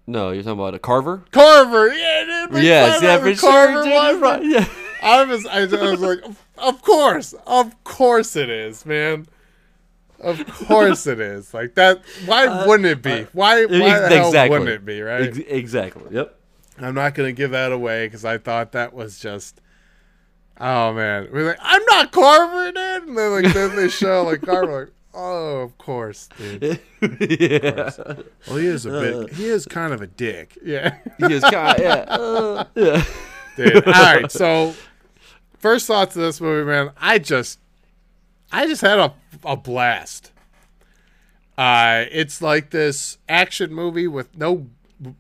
No, 0.09 0.33
you're 0.33 0.43
talking 0.43 0.59
about 0.59 0.75
a 0.75 0.81
Carver. 0.81 1.25
Carver, 1.31 1.95
yeah, 1.95 2.47
dude. 2.51 2.65
Yes, 2.65 3.01
yeah, 3.01 3.19
for 3.19 3.27
who 3.27 3.35
sure. 3.37 3.51
Carver 3.51 3.83
dude, 3.85 4.21
right. 4.21 4.45
Yeah. 4.45 4.69
I 5.03 5.25
was, 5.25 5.47
I, 5.47 5.61
I 5.63 5.65
was 5.67 6.01
like, 6.01 6.21
of, 6.59 6.83
course, 6.83 7.35
of 7.47 7.85
course 7.85 8.37
it 8.37 8.51
is, 8.51 8.85
man. 8.87 9.27
Of 10.21 10.47
course 10.67 11.07
it 11.07 11.19
is. 11.21 11.55
Like 11.55 11.75
that. 11.77 12.03
Why 12.27 12.67
wouldn't 12.67 12.87
it 12.87 13.01
be? 13.03 13.27
Why? 13.33 13.65
Why 13.65 13.69
the 14.01 14.09
hell 14.09 14.25
Uh, 14.25 14.29
exactly. 14.29 14.59
wouldn't 14.59 14.69
it 14.77 14.85
be? 14.85 15.01
Right. 15.01 15.23
Ex- 15.29 15.39
exactly. 15.39 16.15
Yep. 16.15 16.37
I'm 16.79 16.95
not 16.95 17.15
gonna 17.15 17.33
give 17.33 17.53
that 17.53 17.73
away 17.73 18.07
because 18.07 18.25
I 18.25 18.37
thought 18.39 18.73
that 18.73 18.93
was 18.93 19.19
just. 19.19 19.61
Oh 20.61 20.93
man, 20.93 21.29
we're 21.33 21.47
like, 21.47 21.59
I'm 21.63 21.83
not 21.87 22.13
Carver, 22.13 22.67
dude. 22.73 23.09
And 23.09 23.17
then 23.17 23.43
like 23.43 23.55
then 23.55 23.77
they 23.77 23.89
show 24.03 24.25
like 24.25 24.43
Carver, 24.43 24.81
like, 24.87 24.93
oh, 25.15 25.61
of 25.61 25.79
course, 25.79 26.29
dude. 26.37 26.81
yeah. 27.01 27.91
Well, 28.47 28.57
he 28.59 28.67
is 28.67 28.85
a 28.85 28.91
bit. 28.91 29.33
He 29.33 29.47
is 29.47 29.65
kind 29.65 29.95
of 29.95 30.03
a 30.03 30.07
dick. 30.07 30.59
Yeah. 30.63 30.99
He 31.19 31.33
is 31.33 31.43
kind. 31.45 31.79
Of, 31.79 31.83
Yeah. 31.83 31.95
Uh, 32.09 32.65
yeah. 32.75 33.05
dude. 33.57 33.87
All 33.87 33.93
right, 33.93 34.31
so 34.31 34.75
first 35.61 35.87
thoughts 35.87 36.17
of 36.17 36.23
this 36.23 36.41
movie, 36.41 36.67
man. 36.69 36.91
I 36.99 37.19
just, 37.19 37.59
I 38.51 38.67
just 38.67 38.83
had 38.83 38.99
a 38.99 39.15
a 39.45 39.57
blast. 39.57 40.33
Uh, 41.57 42.05
it's 42.11 42.41
like 42.43 42.71
this 42.71 43.19
action 43.29 43.73
movie 43.73 44.09
with 44.09 44.37
no, 44.37 44.67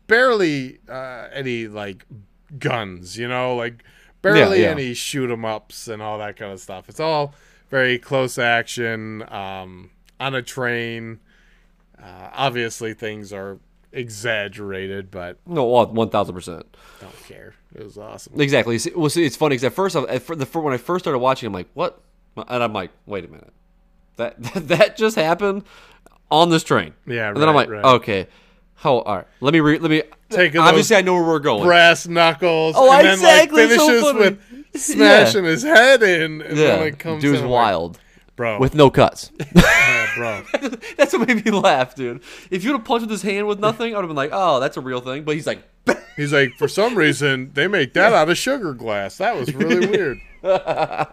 barely 0.06 0.78
uh, 0.88 1.28
any 1.32 1.68
like 1.68 2.04
guns, 2.58 3.16
you 3.18 3.28
know, 3.28 3.54
like 3.56 3.84
barely 4.22 4.58
Yeah, 4.60 4.66
yeah. 4.66 4.70
any 4.72 4.94
shoot 4.94 5.30
'em 5.30 5.44
ups 5.44 5.86
and 5.88 6.00
all 6.02 6.18
that 6.18 6.36
kind 6.36 6.52
of 6.52 6.60
stuff. 6.60 6.88
It's 6.88 7.00
all 7.00 7.34
very 7.68 7.98
close 7.98 8.38
action 8.38 9.22
um, 9.32 9.90
on 10.18 10.34
a 10.34 10.42
train. 10.42 11.20
Uh, 12.02 12.30
obviously, 12.32 12.94
things 12.94 13.32
are 13.32 13.58
exaggerated, 13.92 15.10
but 15.10 15.38
No, 15.46 15.64
one 15.64 16.10
thousand 16.10 16.34
percent. 16.34 16.66
don't 17.00 17.26
care. 17.26 17.54
It 17.74 17.84
was 17.84 17.96
awesome. 17.98 18.40
Exactly. 18.40 18.78
See, 18.78 18.92
well, 18.96 19.10
see, 19.10 19.24
it's 19.24 19.36
funny 19.36 19.54
because 19.54 19.64
at 19.64 19.72
first, 19.74 19.94
I- 19.96 20.02
at 20.04 20.26
the 20.26 20.44
when 20.60 20.74
I 20.74 20.76
first 20.76 21.04
started 21.04 21.18
watching, 21.20 21.46
I'm 21.46 21.52
like, 21.52 21.68
"What?" 21.74 22.00
And 22.36 22.62
I'm 22.62 22.72
like, 22.72 22.90
"Wait 23.06 23.24
a 23.24 23.28
minute, 23.28 23.52
that 24.16 24.42
that, 24.54 24.68
that 24.68 24.96
just 24.96 25.16
happened 25.16 25.64
on 26.30 26.50
this 26.50 26.64
train." 26.64 26.94
Yeah, 27.06 27.28
And 27.28 27.36
then 27.36 27.48
I'm 27.48 27.54
like, 27.54 27.68
right. 27.70 27.84
"Okay, 27.84 28.26
how? 28.76 28.98
All 28.98 29.16
right, 29.16 29.26
let 29.40 29.52
me 29.52 29.60
re- 29.60 29.78
let 29.78 29.90
me 29.90 30.02
Take 30.30 30.54
a 30.54 30.58
Obviously, 30.58 30.94
I 30.96 31.02
know 31.02 31.14
where 31.14 31.24
we're 31.24 31.38
going. 31.40 31.64
brass 31.64 32.06
knuckles. 32.06 32.74
Oh, 32.78 32.92
and 32.92 33.06
exactly, 33.08 33.66
then 33.66 33.78
so 33.78 33.86
like 33.86 33.98
finishes 34.16 34.42
with 34.74 34.76
smashing 34.80 35.44
his 35.44 35.62
head 35.64 36.02
in, 36.04 36.40
and 36.42 36.56
yeah, 36.56 36.66
then 36.66 36.80
like 36.80 36.98
comes 36.98 37.20
dude's 37.22 37.38
in 37.40 37.46
like, 37.46 37.52
wild 37.52 37.98
bro. 38.40 38.58
with 38.58 38.74
no 38.74 38.90
cuts. 38.90 39.30
yeah, 39.54 40.06
bro. 40.16 40.42
that's 40.96 41.12
what 41.12 41.28
made 41.28 41.44
me 41.44 41.50
laugh, 41.50 41.94
dude. 41.94 42.22
If 42.50 42.64
you'd 42.64 42.72
have 42.72 42.84
punched 42.84 43.02
with 43.02 43.10
his 43.10 43.22
hand 43.22 43.46
with 43.46 43.60
nothing, 43.60 43.92
I 43.94 43.98
would 43.98 44.02
have 44.04 44.08
been 44.08 44.16
like, 44.16 44.30
"Oh, 44.32 44.60
that's 44.60 44.76
a 44.76 44.80
real 44.80 45.00
thing." 45.00 45.24
But 45.24 45.34
he's 45.34 45.46
like, 45.46 45.62
He's 46.16 46.32
like, 46.32 46.52
for 46.58 46.68
some 46.68 46.94
reason 46.96 47.52
they 47.54 47.66
make 47.66 47.94
that 47.94 48.12
out 48.12 48.28
of 48.28 48.36
sugar 48.36 48.74
glass. 48.74 49.18
That 49.18 49.36
was 49.36 49.54
really 49.54 49.86
weird. 49.86 50.18
uh, 50.42 51.06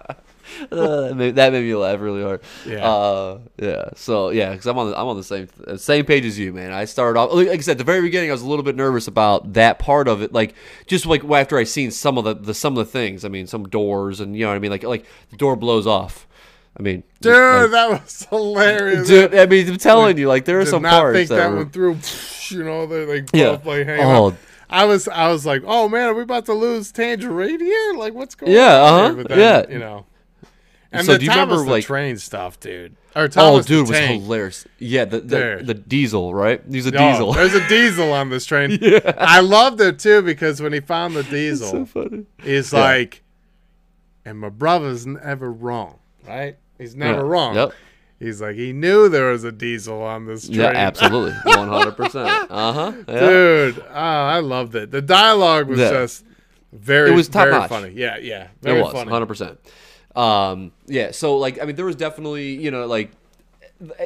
that 0.70 1.13
made- 1.16 1.36
that 1.36 1.52
made 1.52 1.63
me 1.63 1.76
laugh 1.76 2.00
really 2.00 2.24
hard. 2.24 2.42
Yeah. 2.66 2.86
uh, 2.86 3.40
yeah. 3.58 3.90
So 3.96 4.30
yeah, 4.30 4.52
because 4.52 4.66
I'm 4.66 4.78
on 4.78 4.90
the, 4.92 5.00
I'm 5.00 5.08
on 5.08 5.18
the 5.18 5.24
same 5.24 5.48
uh, 5.66 5.78
same 5.78 6.06
page 6.06 6.26
as 6.26 6.38
you, 6.40 6.54
man. 6.54 6.72
I 6.72 6.86
started 6.86 7.20
off 7.20 7.32
like 7.34 7.48
I 7.50 7.58
said 7.60 7.74
at 7.74 7.78
the 7.78 7.84
very 7.84 8.02
beginning. 8.02 8.30
I 8.30 8.34
was 8.34 8.42
a 8.42 8.48
little 8.48 8.63
bit 8.63 8.76
nervous 8.76 9.08
about 9.08 9.54
that 9.54 9.80
part 9.80 10.08
of 10.08 10.22
it, 10.22 10.34
like 10.34 10.56
just 10.88 11.06
like 11.06 11.24
after 11.24 11.58
I 11.58 11.63
seen 11.63 11.92
some 11.92 12.18
of 12.18 12.24
the, 12.24 12.34
the 12.34 12.54
some 12.54 12.78
of 12.78 12.86
the 12.86 12.92
things. 12.92 13.24
I 13.26 13.30
mean, 13.30 13.48
some 13.48 13.68
doors 13.68 14.20
and 14.20 14.36
you 14.36 14.44
know 14.44 14.50
what 14.50 14.56
I 14.56 14.60
mean. 14.60 14.72
Like 14.72 14.84
like 14.84 15.06
the 15.30 15.38
door 15.38 15.56
blows 15.56 15.88
off. 15.88 16.27
I 16.80 16.84
mean, 16.84 17.04
Dude, 17.22 17.34
like- 17.34 17.72
that 17.72 17.90
was 17.90 18.28
hilarious. 18.30 19.08
dude. 19.08 19.34
I 19.34 19.46
mean, 19.48 19.68
I'm 19.68 19.78
telling 19.78 20.18
you, 20.18 20.28
like 20.28 20.46
there 20.46 20.60
are 20.60 20.66
some 20.66 20.84
not 20.84 20.92
parts 21.02 21.18
think 21.18 21.30
that, 21.30 21.38
that 21.38 21.50
were, 21.50 21.58
one 21.58 21.70
through. 21.70 21.98
You 22.56 22.63
know, 22.63 22.86
they 22.86 23.06
like 23.06 23.30
Yeah. 23.34 23.56
both 23.56 23.66
like 23.66 23.88
Oh. 23.90 24.36
I 24.70 24.86
was, 24.86 25.08
I 25.08 25.30
was 25.30 25.46
like, 25.46 25.63
oh 25.66 25.90
man, 25.90 26.10
are 26.10 26.13
we 26.13 26.22
about 26.22 26.46
to 26.46 26.54
lose 26.54 26.92
Tangerine 26.92 27.60
here? 27.60 27.94
Like, 27.96 28.13
what's 28.13 28.36
going 28.36 28.52
Yeah, 28.52 28.82
on? 28.82 29.12
uh-huh, 29.20 29.24
then, 29.30 29.40
yeah. 29.40 29.66
you 29.70 29.80
know. 29.80 30.06
And 30.92 31.06
So 31.06 31.13
the 31.13 31.20
do 31.20 31.26
you 31.26 31.32
Thomas 31.32 31.44
remember, 31.52 31.66
the 31.66 31.72
like- 31.72 31.86
train 31.86 32.18
stuff, 32.18 32.60
dude? 32.60 32.96
Or 33.16 33.24
Oh, 33.24 33.28
Thomas 33.28 33.66
the 33.66 33.70
dude, 33.74 33.90
was 33.90 33.98
hilarious. 33.98 34.66
Yeah, 34.78 35.06
the 35.06 35.20
the, 35.22 35.62
the 35.63 35.74
diesel, 35.74 36.36
right? 36.36 36.62
He's 36.70 36.86
a 36.86 36.90
Oh, 36.96 37.12
diesel. 37.12 37.34
There's 37.34 37.56
a 37.56 37.68
diesel 37.68 38.13
on 38.13 38.30
this 38.30 38.46
train. 38.46 38.78
I 39.18 39.40
loved 39.40 39.82
it 39.82 39.98
too 40.00 40.22
because 40.22 40.62
when 40.62 40.72
he 40.74 40.80
found 40.82 41.16
the 41.16 41.24
diesel, 41.38 41.70
so 41.72 41.86
funny. 41.86 42.26
he's 42.44 42.72
Yeah. 42.72 42.80
like, 42.80 43.24
and 44.24 44.38
my 44.40 44.50
brother's 44.50 45.08
never 45.08 45.52
wrong, 45.52 45.98
right? 46.28 46.58
He's 46.78 46.96
never 46.96 47.20
Yeah. 47.20 47.26
wrong. 47.28 47.56
Yep. 47.56 47.72
He's 48.20 48.42
like, 48.42 48.56
he 48.56 48.74
knew 48.74 49.10
there 49.10 49.30
was 49.32 49.44
a 49.44 49.52
diesel 49.52 50.02
on 50.02 50.26
this 50.26 50.48
train. 50.48 50.60
Yeah, 50.60 50.68
absolutely, 50.72 51.34
one 51.56 51.68
hundred 51.68 51.96
percent. 51.98 52.28
Uh 52.50 52.74
huh. 52.74 52.94
Yeah. 53.08 53.20
Dude, 53.20 53.80
oh, 53.90 53.94
I 53.94 54.40
loved 54.40 54.74
it. 54.76 54.90
The 54.92 55.02
dialogue 55.04 55.68
was 55.68 55.80
Yeah. 55.80 55.92
just 55.92 56.26
very, 56.74 57.12
It 57.12 57.16
was 57.16 57.28
very 57.28 57.52
top-notch. 57.52 57.70
funny. 57.70 57.94
Yeah, 57.96 58.18
yeah, 58.18 58.48
very 58.62 58.80
it 58.80 58.84
was 58.84 58.92
funny. 58.94 59.10
hundred 59.12 59.28
percent. 59.28 59.60
Um, 60.16 60.72
yeah. 60.88 61.12
So 61.12 61.38
like, 61.38 61.62
I 61.62 61.66
mean, 61.66 61.76
there 61.76 61.86
was 61.86 61.96
definitely 61.96 62.56
you 62.56 62.72
know 62.72 62.88
like, 62.88 63.12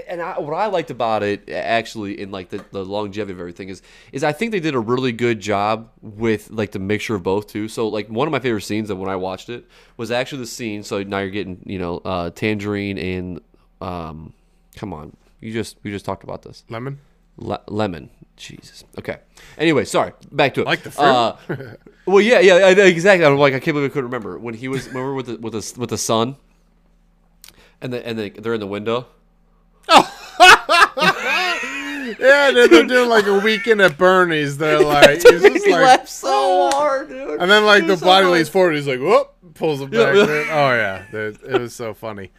and 0.07 0.21
I, 0.21 0.39
what 0.39 0.53
I 0.53 0.65
liked 0.67 0.91
about 0.91 1.23
it 1.23 1.49
actually 1.49 2.19
in 2.19 2.29
like 2.31 2.49
the, 2.49 2.63
the 2.71 2.84
longevity 2.84 3.31
of 3.34 3.39
everything 3.39 3.69
is 3.69 3.81
is 4.12 4.23
I 4.23 4.34
think 4.34 4.51
they 4.51 4.60
did 4.60 4.75
a 4.75 4.79
really 4.79 5.12
good 5.12 5.39
job 5.39 5.89
with 6.01 6.49
like 6.51 6.71
the 6.71 6.79
mixture 6.79 7.15
of 7.15 7.23
both 7.23 7.47
too. 7.47 7.67
So 7.67 7.88
like 7.88 8.07
one 8.10 8.27
of 8.27 8.31
my 8.31 8.39
favorite 8.39 8.62
scenes 8.63 8.89
of 8.89 8.97
when 8.97 9.10
I 9.10 9.15
watched 9.15 9.49
it 9.49 9.65
was 9.97 10.12
actually 10.12 10.39
the 10.39 10.47
scene. 10.47 10.84
So 10.84 11.03
now 11.03 11.19
you're 11.19 11.29
getting 11.29 11.62
you 11.65 11.80
know 11.80 11.97
uh, 12.03 12.32
Tangerine 12.32 12.97
and 12.97 13.41
um, 13.80 14.34
come 14.76 14.93
on, 14.93 15.15
you 15.39 15.53
just 15.53 15.78
we 15.84 15.91
just 15.91 16.05
talked 16.05 16.24
about 16.24 16.41
this. 16.41 16.63
Lemon. 16.69 16.99
Le- 17.38 17.61
lemon. 17.67 18.09
Jesus. 18.36 18.84
Okay. 18.99 19.17
Anyway, 19.57 19.86
sorry. 19.86 20.11
Back 20.32 20.53
to 20.55 20.61
it. 20.61 20.65
Like 20.65 20.84
the 20.84 20.91
fruit? 20.91 21.03
Uh, 21.05 21.36
well, 22.05 22.19
yeah, 22.22 22.39
yeah, 22.39 22.55
I, 22.55 22.69
I- 22.69 22.88
exactly. 22.88 23.26
I'm 23.26 23.38
like, 23.38 23.53
I 23.53 23.59
can't 23.59 23.74
believe 23.76 23.89
I 23.89 23.93
couldn't 23.93 24.09
remember 24.09 24.38
when 24.38 24.53
he 24.53 24.67
was. 24.67 24.88
Remember 24.88 25.13
with 25.13 25.28
the 25.28 25.38
with 25.38 25.53
the 25.53 25.80
with 25.80 25.89
the 25.91 25.97
sun, 25.97 26.36
and 27.82 27.93
the, 27.93 28.05
and 28.05 28.17
the, 28.19 28.30
they're 28.32 28.53
in 28.55 28.59
the 28.59 28.67
window. 28.67 29.07
Yeah, 32.19 32.51
they're, 32.51 32.67
they're 32.67 32.86
doing 32.86 33.09
like 33.09 33.25
a 33.25 33.39
weekend 33.39 33.82
at 33.82 33.97
Bernie's. 33.97 34.57
They're 34.57 34.79
like, 34.84 35.21
he's 35.21 35.23
just 35.41 35.67
like, 35.67 35.82
laugh 35.82 36.07
so 36.07 36.69
hard, 36.73 37.09
dude. 37.09 37.39
and 37.41 37.49
then 37.49 37.65
like 37.65 37.88
the 37.88 37.95
so 37.97 38.05
body 38.05 38.25
funny. 38.25 38.36
leans 38.38 38.49
forward. 38.49 38.75
He's 38.75 38.88
like, 38.88 38.99
whoop, 38.99 39.34
pulls 39.53 39.82
it 39.82 39.93
Yeah, 39.93 40.05
back. 40.05 40.15
yeah. 40.15 40.25
dude. 40.25 40.47
Oh 40.49 40.73
yeah, 40.73 41.05
dude, 41.11 41.39
it 41.43 41.61
was 41.61 41.73
so 41.75 41.93
funny. 41.93 42.32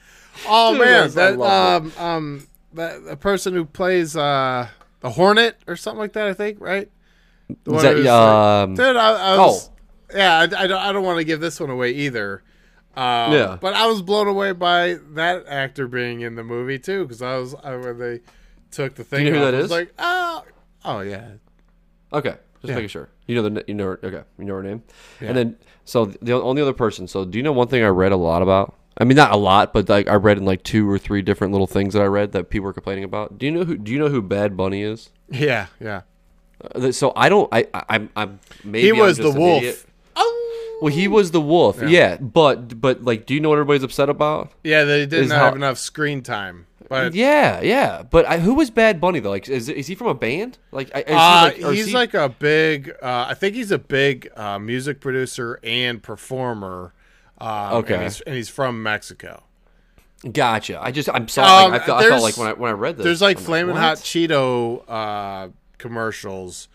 Oh 0.46 0.72
Dude, 0.72 0.80
man, 0.82 1.04
yes, 1.04 1.14
that 1.14 1.38
loved 1.38 1.98
um 1.98 2.04
um 2.04 2.46
that 2.74 3.04
the 3.04 3.16
person 3.16 3.54
who 3.54 3.64
plays 3.64 4.16
uh 4.16 4.68
the 5.00 5.10
Hornet 5.10 5.56
or 5.66 5.76
something 5.76 6.00
like 6.00 6.12
that. 6.14 6.26
I 6.26 6.34
think 6.34 6.60
right. 6.60 6.90
The 7.48 7.70
Is 7.70 7.74
one 7.74 7.82
that, 7.84 7.96
who's 7.96 8.06
um, 8.06 8.74
dude, 8.74 8.96
I, 8.96 9.34
I 9.34 9.36
was, 9.38 9.70
yeah, 10.14 10.38
I, 10.38 10.42
I 10.42 10.46
don't, 10.66 10.72
I 10.72 10.92
don't 10.92 11.04
want 11.04 11.18
to 11.18 11.24
give 11.24 11.40
this 11.40 11.58
one 11.60 11.70
away 11.70 11.90
either. 11.92 12.42
Um, 12.94 13.32
Yeah. 13.32 13.58
but 13.60 13.74
I 13.74 13.86
was 13.86 14.02
blown 14.02 14.26
away 14.28 14.52
by 14.52 14.98
that 15.14 15.46
actor 15.46 15.86
being 15.88 16.20
in 16.20 16.34
the 16.34 16.44
movie 16.44 16.78
too, 16.78 17.04
because 17.04 17.22
I 17.22 17.36
was 17.38 17.54
I, 17.62 17.76
when 17.76 17.98
they 17.98 18.20
took 18.70 18.94
the 18.96 19.04
thing. 19.04 19.24
you 19.26 19.32
know 19.32 19.38
who 19.38 19.44
that 19.46 19.54
I 19.54 19.58
was? 19.62 19.70
Like, 19.70 19.92
oh, 19.98 20.44
oh 20.84 21.00
yeah, 21.00 21.28
Okay, 22.12 22.34
just 22.60 22.68
Yeah. 22.70 22.74
making 22.74 22.88
sure. 22.88 23.08
You 23.26 23.36
know 23.36 23.48
the 23.48 23.64
you 23.66 23.74
know 23.74 23.84
her, 23.86 24.00
okay, 24.04 24.22
you 24.38 24.44
know 24.44 24.54
her 24.54 24.62
name. 24.62 24.82
And 25.20 25.36
then 25.36 25.56
so 25.84 26.06
the 26.06 26.32
only 26.34 26.60
other 26.60 26.72
person. 26.74 27.08
So 27.08 27.24
do 27.24 27.38
you 27.38 27.42
know 27.42 27.52
one 27.52 27.68
thing 27.68 27.82
I 27.82 27.88
read 27.88 28.12
a 28.12 28.16
lot 28.16 28.42
about? 28.42 28.74
I 28.98 29.04
mean, 29.04 29.16
not 29.16 29.32
a 29.32 29.36
lot, 29.36 29.72
but 29.72 29.88
like 29.88 30.06
I 30.06 30.14
read 30.16 30.36
in 30.36 30.44
like 30.44 30.62
two 30.64 30.88
or 30.90 30.98
three 30.98 31.22
different 31.22 31.52
little 31.52 31.66
things 31.66 31.94
that 31.94 32.02
I 32.02 32.06
read 32.06 32.32
that 32.32 32.50
people 32.50 32.66
were 32.66 32.74
complaining 32.74 33.04
about. 33.04 33.38
Do 33.38 33.46
you 33.46 33.52
know 33.52 33.64
who? 33.64 33.78
Do 33.78 33.90
you 33.90 33.98
know 33.98 34.08
who 34.10 34.20
Bad 34.20 34.54
Bunny 34.54 34.82
is? 34.82 35.08
yeah, 35.30 35.68
yeah. 35.80 36.02
Uh, 36.74 36.92
So 36.92 37.14
I 37.16 37.30
don't. 37.30 37.48
I, 37.52 37.66
I 37.72 37.84
I'm 37.88 38.10
I'm 38.14 38.40
maybe 38.62 38.84
He 38.88 38.92
was 38.92 39.16
the 39.16 39.30
wolf. 39.30 39.62
idiot. 39.62 39.82
Oh, 40.14 40.51
Well, 40.82 40.92
he 40.92 41.06
was 41.08 41.30
the 41.30 41.40
wolf. 41.40 41.80
Yeah. 41.82 42.16
But 42.16 42.80
but 42.80 43.02
like, 43.04 43.24
do 43.26 43.34
you 43.34 43.40
know 43.40 43.48
what 43.50 43.54
everybody's 43.56 43.82
upset 43.84 44.08
about? 44.08 44.50
yeah. 44.64 44.84
They 44.84 45.06
didn't 45.06 45.26
Is 45.26 45.30
have 45.30 45.50
how- 45.50 45.54
enough 45.54 45.78
screen 45.78 46.22
time, 46.22 46.66
but 46.88 47.14
yeah, 47.14 47.60
yeah. 47.60 48.02
But 48.02 48.26
I, 48.26 48.38
who 48.38 48.54
was 48.54 48.70
Bad 48.70 49.00
Bunny 49.00 49.20
though? 49.20 49.30
Like, 49.30 49.48
is 49.48 49.68
is 49.68 49.86
he 49.86 49.94
from 49.94 50.08
a 50.08 50.14
band? 50.14 50.58
Like, 50.72 50.90
I- 50.94 51.00
is 51.02 51.06
he 51.06 51.12
Uh, 51.14 51.42
like, 51.44 51.54
or 51.62 51.70
is 51.72 51.76
he's 51.78 51.86
he- 51.88 51.94
like 51.94 52.14
a 52.14 52.28
big. 52.28 52.90
Uh, 53.02 53.26
I 53.28 53.34
think 53.34 53.54
he's 53.54 53.70
a 53.70 53.78
big 53.78 54.28
uh, 54.36 54.58
music 54.58 55.00
producer 55.00 55.60
and 55.62 56.02
performer. 56.02 56.92
Um, 57.38 57.72
Okay. 57.78 57.94
and 57.94 58.02
he's, 58.04 58.20
and 58.22 58.34
he's 58.36 58.48
from 58.48 58.82
Mexico. 58.82 59.42
Gotcha. 60.30 60.80
I 60.80 60.92
just 60.92 61.08
I'm 61.12 61.26
sorry. 61.28 61.66
Um, 61.66 61.72
I, 61.74 61.78
felt, 61.80 61.98
I 61.98 62.02
there's- 62.02 62.12
felt 62.12 62.22
like 62.22 62.36
when 62.36 62.48
I 62.48 62.52
when 62.52 62.70
I 62.70 62.74
read 62.74 62.96
this, 62.96 63.04
There's 63.04 63.22
like 63.22 63.38
I'm 63.38 63.42
flaming 63.44 63.74
what? 63.74 63.80
hot 63.82 63.96
Cheeto 63.98 64.84
uh, 64.88 65.48
commercials 65.78 66.68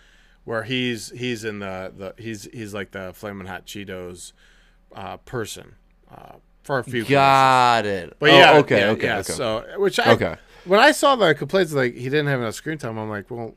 where 0.47 0.63
he's 0.63 1.09
he's 1.09 1.43
in 1.43 1.59
the, 1.59 1.91
the 1.93 2.13
he's 2.17 2.47
he's 2.53 2.73
like 2.73 2.91
the 2.91 3.11
flaming 3.13 3.47
hot 3.47 3.65
Cheetos 3.65 4.31
uh, 4.95 5.17
person 5.17 5.75
uh, 6.09 6.35
for 6.63 6.79
a 6.79 6.83
few. 6.85 7.03
Got 7.03 7.85
it. 7.85 8.15
But 8.17 8.29
Oh, 8.31 8.37
yeah, 8.39 8.57
okay, 8.59 8.79
yeah, 8.79 8.89
okay, 8.91 9.07
yeah. 9.07 9.17
okay. 9.19 9.33
So 9.33 9.65
which 9.75 9.99
I 9.99 10.13
Okay. 10.13 10.35
when 10.63 10.79
I 10.79 10.91
saw 10.93 11.17
the 11.17 11.35
complaints 11.35 11.73
like 11.73 11.95
he 11.95 12.05
didn't 12.05 12.27
have 12.27 12.39
enough 12.39 12.55
screen 12.55 12.77
time, 12.77 12.97
I'm 12.97 13.09
like, 13.09 13.29
well, 13.29 13.55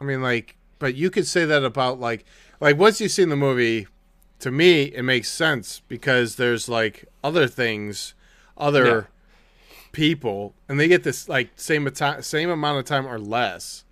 I 0.00 0.04
mean, 0.04 0.22
like, 0.22 0.56
but 0.78 0.94
you 0.94 1.10
could 1.10 1.26
say 1.26 1.44
that 1.44 1.64
about 1.64 1.98
like 1.98 2.24
like 2.60 2.78
once 2.78 3.00
you've 3.00 3.10
seen 3.10 3.28
the 3.28 3.36
movie, 3.36 3.88
to 4.38 4.52
me 4.52 4.82
it 4.84 5.02
makes 5.02 5.28
sense 5.28 5.82
because 5.88 6.36
there's 6.36 6.68
like 6.68 7.06
other 7.24 7.48
things, 7.48 8.14
other 8.56 8.86
Yeah. 8.86 9.02
people, 9.90 10.54
and 10.68 10.78
they 10.78 10.86
get 10.86 11.02
this 11.02 11.28
like 11.28 11.50
same 11.56 11.88
same 12.20 12.48
amount 12.48 12.78
of 12.78 12.84
time 12.84 13.08
or 13.08 13.18
less. 13.18 13.84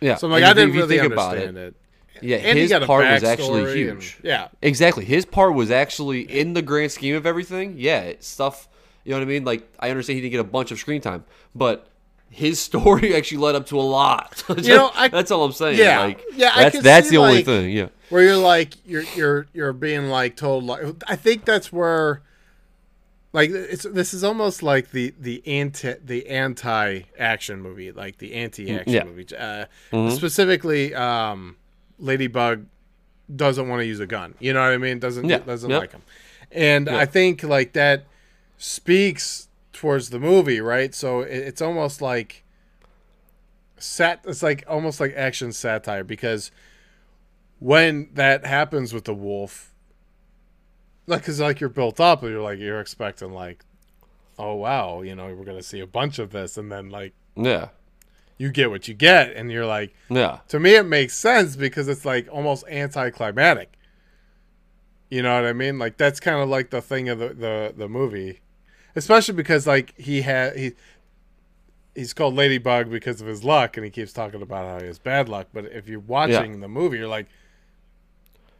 Yeah. 0.00 0.16
So 0.16 0.26
I'm 0.26 0.32
like, 0.32 0.42
and 0.42 0.50
I 0.50 0.52
didn't 0.54 0.74
you 0.74 0.80
really 0.82 0.98
think 0.98 1.12
about 1.12 1.30
understand 1.36 1.56
it. 1.58 1.74
Yeah, 2.20 2.36
And 2.38 2.56
he 2.56 2.62
his 2.62 2.70
got 2.70 2.82
a 2.82 2.86
part 2.86 3.04
was 3.08 3.22
actually 3.22 3.60
backstory 3.62 3.90
and- 3.90 4.02
huge. 4.02 4.18
yeah. 4.24 4.48
Exactly. 4.60 5.04
His 5.04 5.24
part 5.24 5.54
was 5.54 5.70
actually 5.70 6.22
in 6.22 6.52
the 6.52 6.62
grand 6.62 6.90
scheme 6.90 7.14
of 7.14 7.26
everything. 7.26 7.74
Yeah, 7.78 8.14
stuff. 8.20 8.68
You 9.04 9.12
know 9.12 9.18
what 9.18 9.22
I 9.22 9.28
mean? 9.28 9.44
Like 9.44 9.68
I 9.78 9.90
understand 9.90 10.16
he 10.16 10.20
didn't 10.22 10.32
get 10.32 10.40
a 10.40 10.44
bunch 10.44 10.70
of 10.72 10.78
screen 10.80 11.00
time, 11.00 11.24
but 11.54 11.86
his 12.30 12.58
story 12.68 13.14
actually 13.14 13.38
led 13.38 13.54
up 13.54 13.66
to 13.68 13.78
a 13.78 13.82
lot. 13.82 14.42
You 14.58 14.74
know, 14.76 14.90
I- 14.94 15.08
that's 15.08 15.30
all 15.30 15.44
I'm 15.44 15.52
saying. 15.52 15.78
Yeah. 15.78 16.00
like, 16.00 16.24
Yeah, 16.34 16.52
That's 16.56 16.80
that's 16.80 17.08
the 17.10 17.18
only 17.18 17.36
like- 17.36 17.44
thing. 17.44 17.70
Yeah. 17.70 17.88
where 18.08 18.22
you're 18.24 18.36
like 18.36 18.74
you're 18.84 19.04
you're 19.14 19.46
you're 19.52 19.72
being 19.72 20.08
like 20.08 20.34
told 20.36 20.64
like 20.64 20.80
I 21.06 21.14
think 21.14 21.44
that's 21.44 21.72
where 21.72 22.22
like 23.38 23.50
it's 23.50 23.84
this 23.84 24.12
is 24.14 24.22
almost 24.24 24.62
like 24.62 24.90
the 24.90 25.14
the 25.18 25.36
anti 25.46 25.94
the 26.04 26.26
anti 26.28 27.02
action 27.18 27.60
movie 27.62 27.92
like 27.92 28.18
the 28.18 28.34
anti 28.34 28.70
action 28.74 28.92
Yeah. 28.92 29.04
movie. 29.04 29.26
Uh, 29.36 29.66
specifically 30.10 30.94
um 30.94 31.56
Ladybug 31.98 32.66
doesn't 33.34 33.68
want 33.68 33.80
to 33.80 33.86
use 33.86 34.00
a 34.00 34.06
gun. 34.06 34.34
You 34.40 34.52
know 34.54 34.60
what 34.60 34.72
I 34.72 34.78
mean? 34.78 34.98
Doesn't 34.98 35.26
Yeah. 35.28 35.38
doesn't 35.38 35.70
Yeah. 35.70 35.78
like 35.78 35.92
them 35.92 36.02
and 36.50 36.88
I 36.88 37.04
think 37.06 37.42
like 37.42 37.72
that 37.74 38.04
speaks 38.56 39.48
towards 39.72 40.10
the 40.10 40.18
movie 40.18 40.60
right? 40.60 40.94
So 40.94 41.20
it, 41.20 41.36
it's 41.48 41.62
almost 41.62 42.00
like 42.02 42.42
sat 43.78 44.20
it's 44.26 44.42
like 44.42 44.64
almost 44.66 44.98
like 45.00 45.12
action 45.16 45.52
satire 45.52 46.02
because 46.04 46.50
when 47.60 48.08
that 48.14 48.44
happens 48.44 48.92
with 48.92 49.04
the 49.04 49.14
wolf 49.14 49.72
like 51.08 51.22
because 51.22 51.40
like 51.40 51.60
you're 51.60 51.68
built 51.70 51.98
up 52.00 52.22
and 52.22 52.30
you're 52.32 52.42
like 52.42 52.58
you're 52.58 52.80
expecting 52.80 53.32
like 53.32 53.64
oh 54.38 54.54
wow 54.54 55.02
you 55.02 55.14
know 55.14 55.26
we're 55.34 55.44
gonna 55.44 55.62
see 55.62 55.80
a 55.80 55.86
bunch 55.86 56.18
of 56.18 56.30
this 56.30 56.56
and 56.56 56.70
then 56.70 56.90
like 56.90 57.12
Yeah. 57.36 57.68
you 58.36 58.50
get 58.52 58.70
what 58.70 58.86
you 58.86 58.94
get 58.94 59.32
and 59.34 59.50
you're 59.50 59.66
like 59.66 59.94
Yeah. 60.08 60.38
to 60.48 60.60
me 60.60 60.74
it 60.76 60.84
makes 60.86 61.16
sense 61.18 61.56
because 61.56 61.88
it's 61.88 62.04
like 62.04 62.28
almost 62.30 62.64
anticlimactic 62.68 63.72
you 65.10 65.22
know 65.22 65.34
what 65.34 65.48
i 65.48 65.52
mean 65.52 65.78
like 65.78 65.96
that's 65.96 66.20
kind 66.20 66.40
of 66.40 66.48
like 66.48 66.70
the 66.70 66.82
thing 66.82 67.08
of 67.08 67.18
the, 67.18 67.28
the 67.30 67.74
the 67.76 67.88
movie 67.88 68.40
especially 68.94 69.34
because 69.34 69.66
like 69.66 69.98
he 69.98 70.20
had 70.22 70.54
he 70.56 70.72
he's 71.94 72.12
called 72.12 72.34
ladybug 72.34 72.90
because 72.90 73.20
of 73.20 73.26
his 73.26 73.42
luck 73.42 73.76
and 73.76 73.84
he 73.84 73.90
keeps 73.90 74.12
talking 74.12 74.42
about 74.42 74.66
how 74.66 74.78
he 74.80 74.86
has 74.86 74.98
bad 74.98 75.28
luck 75.28 75.46
but 75.52 75.64
if 75.66 75.88
you're 75.88 75.98
watching 76.00 76.60
the 76.60 76.68
movie 76.68 76.98
you're 76.98 77.08
like 77.08 77.26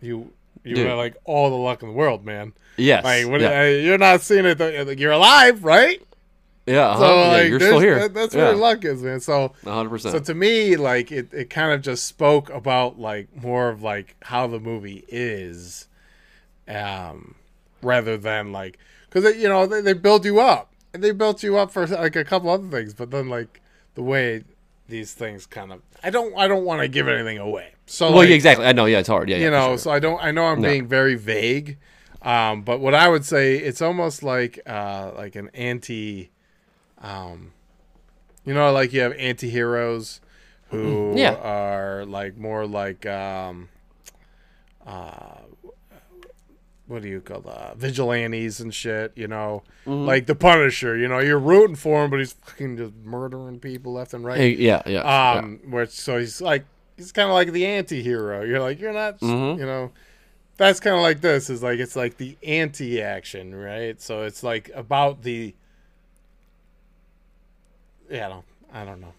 you 0.01 0.33
you 0.65 0.75
Dude. 0.77 0.87
have 0.87 0.97
like 0.99 1.17
all 1.25 1.51
the 1.51 1.57
luck 1.57 1.83
in 1.83 1.89
the 1.89 1.95
world 1.95 2.25
man 2.25 2.53
Yes. 2.77 3.03
like 3.05 3.27
what, 3.27 3.41
yeah. 3.41 3.61
uh, 3.61 3.65
you're 3.65 3.99
not 3.99 4.21
seeing 4.21 4.45
it 4.45 4.59
like, 4.61 4.99
you're 4.99 5.13
alive 5.13 5.65
right 5.65 6.03
yeah. 6.67 6.89
uh-huh. 6.91 6.99
so 7.01 7.15
yeah, 7.17 7.27
like 7.29 7.49
you're 7.49 7.61
still 7.61 7.81
here. 7.81 7.99
that- 7.99 8.15
that's 8.15 8.35
yeah. 8.35 8.43
where 8.43 8.51
your 8.53 8.61
luck 8.61 8.85
is 8.85 9.03
man 9.03 9.21
so 9.21 9.53
100%. 9.65 10.01
so 10.01 10.19
to 10.19 10.35
me, 10.35 10.77
like 10.77 11.11
it, 11.11 11.33
it 11.33 11.49
kind 11.51 11.73
of 11.73 11.81
just 11.83 12.05
spoke 12.07 12.51
about 12.51 12.99
like 12.99 13.35
more 13.35 13.71
of 13.71 13.83
like 13.83 14.17
how 14.23 14.47
the 14.47 14.61
movie 14.61 15.05
is, 15.09 15.89
um, 16.69 17.35
rather 17.83 18.17
than 18.17 18.53
like 18.53 18.79
because 19.09 19.37
you 19.37 19.49
know 19.49 19.67
they, 19.67 19.81
they 19.81 19.93
build 19.95 20.25
you 20.25 20.41
up 20.41 20.73
and 20.93 21.03
they 21.03 21.11
built 21.13 21.43
you 21.43 21.57
up 21.57 21.71
for 21.71 21.87
like 21.87 22.17
a 22.17 22.25
couple 22.25 22.51
other 22.51 22.69
things, 22.69 22.93
but 22.95 23.11
then 23.11 23.29
like 23.29 23.61
the 23.95 24.03
way 24.03 24.45
these 24.89 25.15
things 25.15 25.47
kind 25.47 25.73
of 25.73 25.81
I 26.03 26.11
don't 26.11 26.37
I 26.37 26.49
don't 26.49 26.65
want 26.65 26.83
to 26.83 26.89
give 26.89 27.09
anything 27.09 27.39
away. 27.39 27.73
So 27.91 28.09
well, 28.09 28.19
like, 28.19 28.29
yeah, 28.29 28.35
exactly. 28.35 28.67
I 28.67 28.73
know. 28.73 28.85
Yeah, 28.85 28.99
it's 28.99 29.09
hard. 29.09 29.29
Yeah, 29.31 29.37
yeah, 29.39 29.45
you 29.45 29.49
for 29.49 29.57
know, 29.57 29.67
sure. 29.71 29.79
so 29.79 29.91
I 29.91 29.99
don't 29.99 30.23
I 30.23 30.31
know 30.31 30.45
I'm 30.45 30.61
No. 30.61 30.69
being 30.69 30.87
very 30.87 31.15
vague, 31.15 31.79
um, 32.23 32.63
but 32.63 32.81
what 32.81 32.95
I 32.95 33.09
would 33.09 33.25
say 33.25 33.57
it's 33.57 33.81
almost 33.83 34.23
like 34.23 34.61
uh, 34.67 35.13
like 35.17 35.35
an 35.37 35.51
anti, 35.55 36.31
um, 37.01 37.53
you 38.45 38.53
know, 38.55 38.71
like 38.73 38.93
you 38.93 39.01
have 39.01 39.15
anti-heroes 39.15 40.21
who 40.71 41.15
Yeah. 41.17 41.35
are 41.37 42.05
like 42.05 42.37
more 42.37 42.67
like 42.67 43.07
um, 43.07 43.71
uh, 44.87 45.41
what 46.87 47.03
do 47.03 47.09
you 47.09 47.21
call 47.21 47.43
uh, 47.49 47.75
vigilantes 47.75 48.61
and 48.61 48.75
shit, 48.75 49.13
you 49.15 49.29
know, 49.29 49.63
Mm-hmm. 49.87 50.05
like 50.07 50.27
the 50.27 50.35
Punisher. 50.35 50.97
You 50.97 51.09
know, 51.09 51.19
you're 51.21 51.39
rooting 51.39 51.77
for 51.77 52.05
him, 52.05 52.11
but 52.11 52.19
he's 52.19 52.33
fucking 52.35 52.77
just 52.77 52.95
murdering 53.03 53.61
people 53.61 53.95
left 53.95 54.13
and 54.13 54.25
right. 54.25 54.37
Hey, 54.39 54.51
yeah, 54.57 54.83
yeah. 54.85 55.03
yeah. 55.03 55.39
Um, 55.39 55.61
which 55.71 55.91
so 55.91 56.19
he's 56.19 56.41
like 56.43 56.65
he's 56.99 57.13
kind 57.13 57.29
of 57.31 57.35
like 57.35 57.53
the 57.53 57.65
anti-hero. 57.65 58.43
You're 58.43 58.61
like 58.61 58.79
you're 58.79 58.93
not, 58.93 59.21
Mhm. 59.21 59.59
you 59.59 59.65
know. 59.65 59.93
That's 60.59 60.81
kind 60.81 60.97
of 60.97 61.03
like 61.03 61.21
this 61.23 61.49
is 61.49 61.63
like 61.63 61.79
it's 61.79 61.95
like 61.97 62.17
the 62.19 62.37
anti-action, 62.43 63.55
right? 63.55 63.99
So 64.03 64.25
it's 64.25 64.43
like 64.43 64.71
about 64.75 65.23
the. 65.23 65.55
Yeah, 68.11 68.27
I 68.27 68.29
don't, 68.29 68.45
I 68.73 68.85
don't 68.85 69.01
know. 69.01 69.13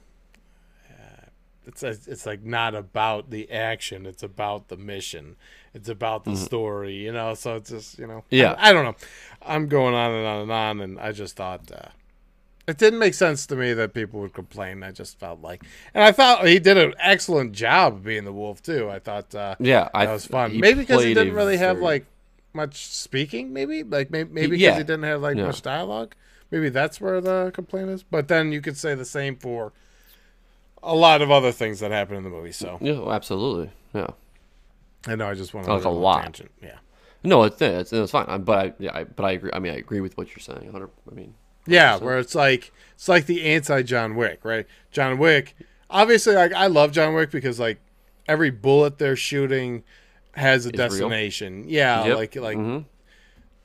Uh, 0.89 1.25
it's 1.67 1.84
it's 1.84 2.25
like 2.25 2.43
not 2.43 2.75
about 2.75 3.30
the 3.30 3.49
action. 3.51 4.05
It's 4.05 4.23
about 4.23 4.67
the 4.67 4.77
mission. 4.77 5.36
It's 5.73 5.88
about 5.88 6.25
the 6.25 6.36
story, 6.36 6.95
you 6.95 7.11
know. 7.13 7.36
So 7.36 7.55
it's 7.55 7.69
just 7.69 7.99
you 7.99 8.07
know. 8.07 8.17
Mm-hmm. 8.17 8.36
Yeah. 8.36 8.55
I, 8.57 8.69
I 8.71 8.73
don't 8.73 8.86
know. 8.86 8.95
I'm 9.43 9.67
going 9.67 9.93
on 9.93 10.11
and 10.11 10.25
on 10.27 10.41
and 10.41 10.51
on, 10.51 10.82
and 10.82 10.99
I 10.99 11.11
just 11.11 11.36
thought. 11.36 11.71
Uh, 11.71 11.89
it 12.70 12.78
didn't 12.78 12.99
make 12.99 13.13
sense 13.13 13.45
to 13.47 13.55
me 13.55 13.74
that 13.74 13.93
people 13.93 14.20
would 14.22 14.34
complain. 14.34 14.84
I 14.84 14.91
just 14.91 15.20
felt 15.20 15.41
like, 15.41 15.63
and 15.93 16.03
I 16.03 16.11
thought 16.11 16.47
he 16.47 16.59
did 16.59 16.78
an 16.78 16.93
excellent 16.99 17.51
job 17.53 18.03
being 18.03 18.26
the 18.26 18.34
wolf 18.34 18.61
too. 18.61 18.89
I 18.89 18.99
thought 18.99 19.34
uh, 19.36 19.55
yeah, 19.59 19.89
I 19.93 20.05
that 20.05 20.13
was 20.13 20.26
fun. 20.26 20.59
Maybe 20.59 20.80
because 20.82 21.03
he 21.03 21.13
didn't 21.13 21.34
really 21.34 21.57
have 21.57 21.80
like 21.80 22.05
much 22.53 22.88
speaking. 22.88 23.53
Maybe 23.53 23.84
like 23.84 24.09
maybe, 24.11 24.32
maybe 24.32 24.47
because 24.47 24.61
Yeah. 24.61 24.78
he 24.78 24.84
didn't 24.84 25.03
have 25.03 25.22
like 25.22 25.38
Yeah. 25.38 25.45
much 25.47 25.61
dialogue. 25.61 26.15
Maybe 26.51 26.70
that's 26.70 26.99
where 26.99 27.22
the 27.22 27.51
complaint 27.53 27.89
is. 27.89 28.03
But 28.03 28.28
then 28.28 28.51
you 28.51 28.59
could 28.61 28.76
say 28.78 28.95
the 28.95 29.05
same 29.05 29.36
for 29.36 29.72
a 30.82 30.95
lot 30.95 31.22
of 31.22 31.30
other 31.30 31.51
things 31.51 31.80
that 31.82 31.91
happen 31.91 32.15
in 32.15 32.24
the 32.24 32.30
movie. 32.30 32.51
So 32.53 32.78
Yeah, 32.82 33.07
absolutely. 33.09 33.72
Yeah. 33.93 34.07
I 35.07 35.15
know 35.15 35.28
I 35.30 35.34
just 35.34 35.53
want 35.53 35.67
Like 35.67 35.82
to 35.84 35.88
a 35.88 35.89
lot. 35.89 36.24
Tangent. 36.24 36.51
Yeah. 36.61 36.78
No, 37.24 37.43
it's 37.43 37.61
it's, 37.61 37.91
it's 37.93 38.11
fine. 38.11 38.26
I- 38.28 38.38
But 38.38 38.57
I 38.57 38.74
yeah, 38.80 38.91
I, 38.95 39.03
but 39.03 39.26
I 39.26 39.32
agree. 39.32 39.51
I 39.53 39.59
mean, 39.59 39.74
I 39.74 39.78
agree 39.78 39.99
with 40.01 40.17
what 40.17 40.28
you're 40.30 40.39
saying. 40.39 40.72
I 40.74 41.13
mean, 41.13 41.34
Yeah, 41.72 41.97
where 41.97 42.20
it's 42.20 42.36
like 42.36 42.72
it's 42.95 43.07
like 43.07 43.26
the 43.26 43.43
anti 43.45 43.82
John 43.84 44.15
Wick, 44.15 44.39
right? 44.43 44.65
John 44.91 45.17
Wick, 45.17 45.55
obviously, 45.89 46.36
like 46.36 46.53
I 46.53 46.67
love 46.67 46.91
John 46.91 47.13
Wick 47.13 47.32
because 47.32 47.59
like 47.59 47.80
every 48.28 48.49
bullet 48.51 48.97
they're 48.97 49.15
shooting 49.15 49.84
has 50.34 50.65
a 50.65 50.70
real. 50.70 50.78
destination. 50.78 51.65
Yeah, 51.67 52.05
Yep. 52.05 52.17
like 52.17 52.36
like 52.36 52.57
mhm. 52.57 52.86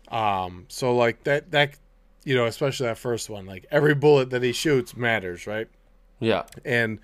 um, 0.09 0.66
so 0.68 0.94
like 0.94 1.24
that 1.24 1.50
that 1.50 1.74
you 2.24 2.34
know, 2.34 2.46
especially 2.46 2.86
that 2.86 2.98
first 2.98 3.28
one, 3.28 3.44
like 3.46 3.66
every 3.70 3.94
bullet 3.94 4.30
that 4.30 4.42
he 4.42 4.52
shoots 4.52 4.96
matters, 4.96 5.46
right? 5.46 5.68
yeah, 6.20 6.44
And 6.64 7.00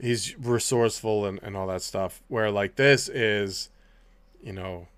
he's 0.00 0.36
resourceful 0.36 1.26
and, 1.26 1.38
and 1.44 1.56
all 1.56 1.68
that 1.68 1.82
stuff. 1.82 2.22
Where 2.26 2.50
like 2.50 2.74
this 2.74 3.08
is, 3.08 3.70
you 4.42 4.52
know, 4.52 4.88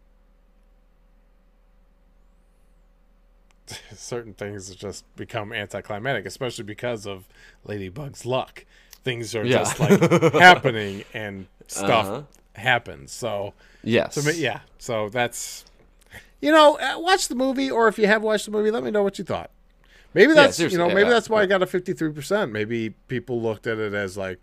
certain 3.96 4.34
things 4.34 4.74
just 4.74 5.04
become 5.16 5.52
anticlimactic, 5.52 6.26
especially 6.26 6.64
because 6.64 7.06
of 7.06 7.26
Ladybug's 7.64 8.24
luck. 8.26 8.64
Things 9.04 9.34
are 9.34 9.44
Yeah. 9.44 9.58
just 9.58 9.80
like 9.80 10.00
happening 10.34 11.04
and 11.14 11.46
stuff 11.66 12.06
Uh-huh. 12.06 12.22
happens. 12.54 13.12
So 13.12 13.54
Yes. 13.82 14.24
me, 14.24 14.32
yeah. 14.40 14.60
So 14.78 15.08
that's 15.08 15.64
you 16.42 16.50
know, 16.52 16.78
uh, 16.78 16.98
watch 16.98 17.28
the 17.28 17.34
movie, 17.34 17.70
or 17.70 17.86
if 17.88 17.98
you 17.98 18.06
have 18.06 18.22
watched 18.22 18.46
the 18.46 18.50
movie, 18.50 18.70
let 18.70 18.82
me 18.82 18.90
know 18.90 19.02
what 19.02 19.18
you 19.18 19.24
thought. 19.24 19.50
Maybe 20.14 20.32
that's 20.32 20.58
you 20.58 20.76
know 20.78 20.88
maybe 20.88 21.02
yeah, 21.02 21.10
that's 21.10 21.30
why 21.30 21.42
I 21.42 21.46
got 21.46 21.62
a 21.62 21.66
fifty 21.66 21.92
three 21.92 22.12
percent. 22.12 22.50
Maybe 22.50 22.90
people 23.08 23.40
looked 23.40 23.66
at 23.66 23.78
it 23.78 23.94
as 23.94 24.16
like 24.16 24.38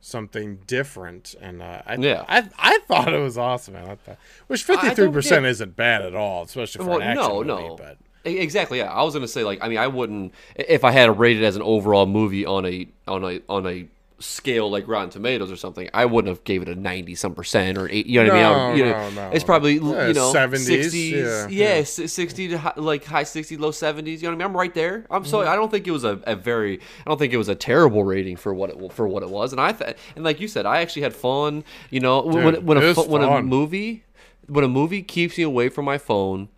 something 0.00 0.56
different, 0.66 1.34
and 1.40 1.60
uh, 1.62 1.82
I 1.86 1.94
Yeah. 1.96 2.24
I 2.28 2.48
I 2.58 2.78
thought 2.86 3.12
it 3.12 3.18
was 3.18 3.36
awesome. 3.36 3.74
Man. 3.74 3.88
I 3.90 3.94
thought, 3.96 4.18
which 4.46 4.62
fifty 4.64 4.90
three 4.94 5.10
percent 5.10 5.44
isn't 5.46 5.76
bad 5.76 6.02
at 6.02 6.14
all, 6.14 6.44
especially 6.44 6.84
for 6.84 6.90
Well, 6.92 7.00
an 7.00 7.08
action 7.08 7.28
no, 7.46 7.56
movie. 7.56 7.68
no. 7.68 7.76
But 7.76 7.98
Exactly. 8.24 8.78
Yeah, 8.78 8.90
I 8.92 9.02
was 9.02 9.14
gonna 9.14 9.28
say 9.28 9.42
like 9.44 9.58
I 9.62 9.68
mean 9.68 9.78
I 9.78 9.86
wouldn't 9.88 10.32
if 10.56 10.84
I 10.84 10.90
had 10.92 11.06
to 11.06 11.12
rate 11.12 11.36
it 11.40 11.44
as 11.44 11.56
an 11.56 11.62
overall 11.62 12.06
movie 12.06 12.46
on 12.46 12.64
a 12.66 12.86
on 13.08 13.24
a 13.24 13.40
on 13.48 13.66
a 13.66 13.86
scale 14.20 14.70
like 14.70 14.86
Rotten 14.86 15.10
Tomatoes 15.10 15.50
or 15.50 15.56
something. 15.56 15.90
I 15.92 16.04
wouldn't 16.04 16.28
have 16.28 16.44
gave 16.44 16.62
it 16.62 16.68
a 16.68 16.76
ninety 16.76 17.16
some 17.16 17.34
percent 17.34 17.76
or 17.76 17.88
eight, 17.90 18.06
you 18.06 18.22
know 18.22 18.28
what 18.32 18.32
I 18.32 18.36
mean? 18.36 18.44
I 18.44 18.68
would- 18.68 18.78
you 18.78 18.84
No, 18.84 18.90
know, 18.92 19.10
no, 19.10 19.28
no. 19.28 19.34
It's 19.34 19.42
probably 19.42 19.74
Yeah, 19.78 20.06
you 20.06 20.14
know 20.14 20.32
70s, 20.32 20.58
sixties. 20.58 21.12
yeah, 21.14 21.48
Yeah, 21.48 21.76
yeah. 21.78 21.82
sixty 21.82 22.46
to 22.48 22.58
high, 22.58 22.72
like 22.76 23.04
high 23.04 23.24
sixties, 23.24 23.58
low 23.58 23.72
seventies. 23.72 24.22
You 24.22 24.28
know 24.28 24.36
what 24.36 24.44
I 24.44 24.46
mean? 24.46 24.54
I'm 24.54 24.56
right 24.56 24.72
there. 24.74 25.04
I'm 25.10 25.22
Mm-hmm. 25.22 25.28
so 25.30 25.40
I 25.40 25.56
don't 25.56 25.72
think 25.72 25.88
it 25.88 25.90
was 25.90 26.04
a, 26.04 26.20
a 26.24 26.36
very 26.36 26.78
I 26.78 27.10
don't 27.10 27.18
think 27.18 27.32
it 27.32 27.36
was 27.38 27.48
a 27.48 27.56
terrible 27.56 28.04
rating 28.04 28.36
for 28.36 28.54
what 28.54 28.70
it 28.70 28.92
for 28.92 29.08
what 29.08 29.24
it 29.24 29.30
was. 29.30 29.50
And 29.50 29.60
I 29.60 29.72
th- 29.72 29.96
and 30.14 30.24
like 30.24 30.38
you 30.38 30.46
said, 30.46 30.66
I 30.66 30.82
actually 30.82 31.02
had 31.02 31.14
fun. 31.16 31.64
You 31.90 31.98
know 31.98 32.22
when 32.22 32.54
Dude, 32.54 32.64
when 32.64 32.78
it 32.78 32.96
a 32.96 33.00
when 33.02 33.22
a 33.22 33.42
movie 33.42 34.04
when 34.46 34.62
a 34.62 34.68
movie 34.68 35.02
keeps 35.02 35.36
me 35.36 35.42
away 35.42 35.68
from 35.68 35.84
my 35.84 35.98
phone 35.98 36.48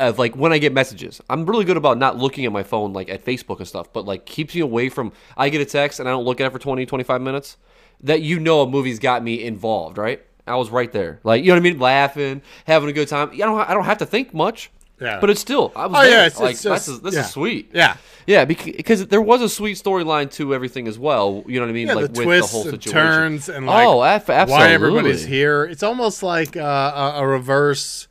of 0.00 0.18
like 0.18 0.36
when 0.36 0.52
I 0.52 0.58
get 0.58 0.72
messages. 0.72 1.20
I'm 1.28 1.44
really 1.46 1.64
good 1.64 1.76
about 1.76 1.98
not 1.98 2.16
looking 2.16 2.44
at 2.44 2.52
my 2.52 2.62
phone 2.62 2.92
like 2.92 3.08
at 3.08 3.24
Facebook 3.24 3.58
and 3.58 3.66
stuff, 3.66 3.92
but 3.92 4.04
like 4.04 4.26
keeps 4.26 4.54
me 4.54 4.60
away 4.60 4.88
from 4.88 5.12
I 5.36 5.48
get 5.48 5.60
a 5.60 5.64
text 5.64 5.98
and 6.00 6.08
I 6.08 6.12
don't 6.12 6.24
look 6.24 6.40
at 6.40 6.46
it 6.46 6.50
for 6.50 6.58
20 6.58 6.86
25 6.86 7.20
minutes 7.20 7.56
that 8.02 8.22
you 8.22 8.38
know 8.38 8.62
a 8.62 8.68
movie's 8.68 8.98
got 9.00 9.22
me 9.24 9.42
involved, 9.42 9.98
right? 9.98 10.22
I 10.46 10.56
was 10.56 10.70
right 10.70 10.90
there. 10.92 11.18
Like, 11.24 11.42
you 11.42 11.48
know 11.48 11.54
what 11.54 11.60
I 11.66 11.70
mean? 11.70 11.78
Laughing, 11.78 12.42
having 12.64 12.88
a 12.88 12.92
good 12.92 13.08
time. 13.08 13.30
I 13.32 13.36
don't 13.38 13.58
I 13.70 13.74
don't 13.74 13.84
have 13.84 13.98
to 13.98 14.06
think 14.06 14.32
much. 14.32 14.70
Yeah. 15.00 15.20
But 15.20 15.30
it's 15.30 15.40
still 15.40 15.72
I 15.76 15.86
was 15.86 15.96
Oh, 15.98 16.02
there. 16.02 16.10
yeah, 16.10 16.26
it's- 16.26 16.40
like 16.40 16.52
it's 16.52 16.62
that's 16.62 16.86
just- 16.86 17.02
this 17.04 17.14
yeah. 17.14 17.20
is 17.20 17.30
sweet. 17.30 17.70
yeah, 17.72 17.96
Yeah, 18.26 18.44
because 18.44 19.06
there 19.06 19.20
was 19.22 19.42
a 19.42 19.48
sweet 19.48 19.76
storyline 19.76 20.28
to 20.32 20.52
everything 20.54 20.88
as 20.88 20.98
well. 20.98 21.44
You 21.46 21.60
know 21.60 21.66
what 21.66 21.70
I 21.70 21.72
mean? 21.72 21.86
yeah, 21.88 21.94
like 21.94 22.12
the 22.12 22.18
with 22.20 22.24
twists 22.26 22.50
the 22.52 22.56
whole 22.58 22.68
and 22.68 22.82
situation. 22.82 23.00
turns 23.00 23.48
and 23.48 23.66
like 23.66 23.86
oh, 23.86 24.02
absolutely. 24.02 24.52
why 24.52 24.68
everybody's 24.70 25.24
here. 25.24 25.64
It's 25.64 25.82
almost 25.84 26.22
like 26.24 26.56
uh, 26.56 27.12
a, 27.16 27.22
a 27.22 27.26
reverse 27.26 28.08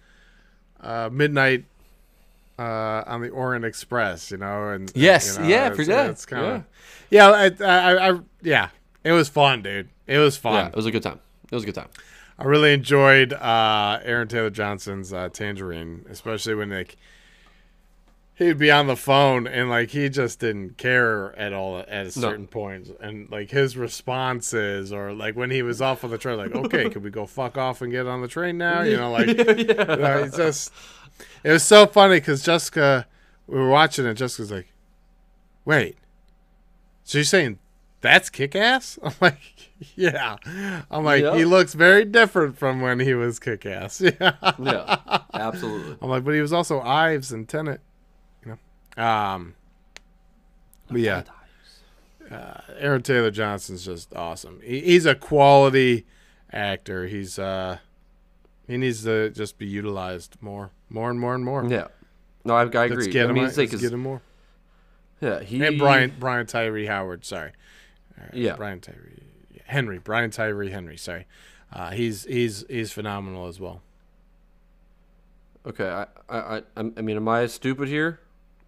uh, 0.82 1.10
midnight 1.12 1.66
uh, 2.60 3.04
on 3.06 3.22
the 3.22 3.30
Orient 3.30 3.66
Express, 3.66 4.32
you 4.32 4.38
know. 4.38 4.70
And 4.70 4.92
Yes, 4.96 5.36
you 5.38 5.44
know, 5.44 5.50
yeah, 5.50 5.68
it's, 5.68 5.76
for 5.78 5.86
that, 5.86 6.10
It's 6.10 6.26
kind 6.26 6.46
of 6.46 6.64
yeah. 7.10 7.28
I, 7.30 7.46
I, 7.64 8.10
I, 8.12 8.20
yeah, 8.42 8.70
it 9.04 9.12
was 9.12 9.30
fun, 9.30 9.62
dude. 9.62 9.90
It 10.06 10.18
was 10.18 10.38
fun. 10.38 10.54
Yeah, 10.54 10.68
it 10.68 10.76
was 10.76 10.86
a 10.86 10.92
good 10.92 11.04
time. 11.04 11.20
It 11.46 11.56
was 11.56 11.64
a 11.64 11.66
good 11.66 11.76
time. 11.76 11.90
I 12.40 12.46
really 12.46 12.74
enjoyed 12.74 13.34
uh, 13.34 14.00
Aaron 14.04 14.28
Taylor 14.28 14.50
Johnson's 14.52 15.12
uh, 15.12 15.30
Tangerine, 15.30 16.06
especially 16.10 16.54
when 16.54 16.70
like 16.70 16.98
he'd 18.36 18.60
be 18.60 18.70
on 18.70 18.86
the 18.86 18.96
phone 18.96 19.48
and 19.48 19.70
like 19.70 19.90
he 19.90 20.10
just 20.10 20.40
didn't 20.40 20.78
care 20.78 21.38
at 21.38 21.52
all 21.54 21.80
at 21.80 22.06
a 22.06 22.12
certain 22.12 22.46
point, 22.46 22.90
and 23.00 23.30
like 23.32 23.50
his 23.50 23.76
responses 23.76 24.94
or 24.94 25.14
like 25.14 25.36
when 25.36 25.50
he 25.50 25.64
was 25.64 25.82
off 25.82 26.04
on 26.04 26.12
the 26.12 26.18
train, 26.18 26.38
like 26.38 26.54
okay, 26.54 26.90
can 26.92 27.02
we 27.02 27.10
go 27.10 27.26
fuck 27.26 27.58
off 27.58 27.82
and 27.82 27.92
get 27.92 28.06
on 28.06 28.22
the 28.22 28.28
train 28.28 28.58
now? 28.58 28.82
You 28.88 28.98
know, 28.98 29.12
like 29.12 29.28
you 29.28 29.36
know, 29.36 30.24
it's 30.24 30.38
just 30.38 30.72
it 31.44 31.52
was 31.52 31.64
so 31.64 31.86
funny 31.86 32.18
because 32.18 32.44
Jessica, 32.44 33.08
we 33.48 33.58
were 33.58 33.70
watching 33.70 34.06
it. 34.06 34.16
Jessica's 34.16 34.52
like, 34.52 34.74
wait, 35.66 35.98
so 37.04 37.18
you're 37.18 37.26
saying 37.26 37.60
that's 38.02 38.30
kick 38.30 38.56
ass? 38.56 39.00
I'm 39.04 39.14
like, 39.22 39.40
yeah. 39.96 40.38
I'm 40.90 41.04
like, 41.04 41.24
he 41.36 41.46
looks 41.46 41.74
very 41.74 42.06
different 42.06 42.58
from 42.58 42.82
when 42.82 43.00
he 43.00 43.14
was 43.14 43.40
kick 43.40 43.66
ass. 43.66 44.02
Yeah. 44.20 44.34
Yeah, 44.60 45.20
absolutely. 45.34 45.98
I'm 46.02 46.10
like, 46.10 46.24
but 46.24 46.34
he 46.34 46.42
was 46.42 46.54
also 46.54 46.80
Ives 46.82 47.32
and 47.32 47.48
Tenet, 47.48 47.82
you 48.44 48.58
know. 48.98 49.04
Um, 49.04 49.56
but 50.90 51.02
yeah, 51.02 51.24
uh, 52.32 52.62
Aaron 52.78 53.04
Taylor 53.04 53.32
Johnson's 53.32 53.86
just 53.86 54.16
awesome. 54.16 54.62
He, 54.64 54.82
he's 54.82 55.06
a 55.06 55.16
quality 55.16 56.06
actor. 56.52 57.08
He's 57.08 57.38
uh, 57.38 57.78
he 58.68 58.78
needs 58.78 59.04
to 59.04 59.30
just 59.32 59.58
be 59.58 59.66
utilized 59.66 60.38
more, 60.42 60.72
more 60.90 61.10
and 61.10 61.20
more 61.20 61.34
and 61.36 61.44
more. 61.46 61.66
Yeah. 61.66 61.88
No, 62.44 62.56
I, 62.56 62.62
I 62.62 62.64
agree. 62.64 62.90
Let's 62.90 63.08
get 63.08 63.26
I 63.26 63.30
him. 63.30 63.36
mean, 63.36 63.44
let's 63.46 63.56
get 63.58 63.92
him 63.94 64.00
more. 64.02 64.22
yeah, 65.22 65.42
he 65.42 65.64
And 65.66 65.78
Brian 65.80 66.14
Brian 66.20 66.46
Tyree 66.46 66.86
Howard. 66.86 67.26
Sorry. 67.26 67.52
Uh, 68.20 68.26
Yeah. 68.34 68.56
Brian 68.56 68.80
Tyree 68.80 69.24
Henry. 69.66 69.98
Brian 70.00 70.32
Tyree 70.32 70.70
Henry. 70.72 70.98
Sorry. 70.98 71.26
Uh, 71.74 71.92
he's 71.92 72.24
he's 72.26 72.64
he's 72.70 72.92
phenomenal 72.94 73.48
as 73.48 73.60
well. 73.60 73.82
Okay, 75.66 75.90
I, 75.90 76.06
I, 76.30 76.58
I, 76.58 76.62
I 76.78 77.02
mean, 77.02 77.18
am 77.18 77.28
I 77.28 77.46
stupid 77.48 77.90
here? 77.90 78.22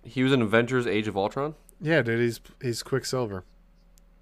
He 0.04 0.22
was 0.24 0.34
in 0.34 0.42
Avengers: 0.42 0.86
Age 0.86 1.08
of 1.08 1.16
Ultron. 1.16 1.56
Yeah, 1.80 2.02
dude. 2.02 2.20
He's 2.20 2.42
he's 2.62 2.84
Quicksilver. 2.84 3.46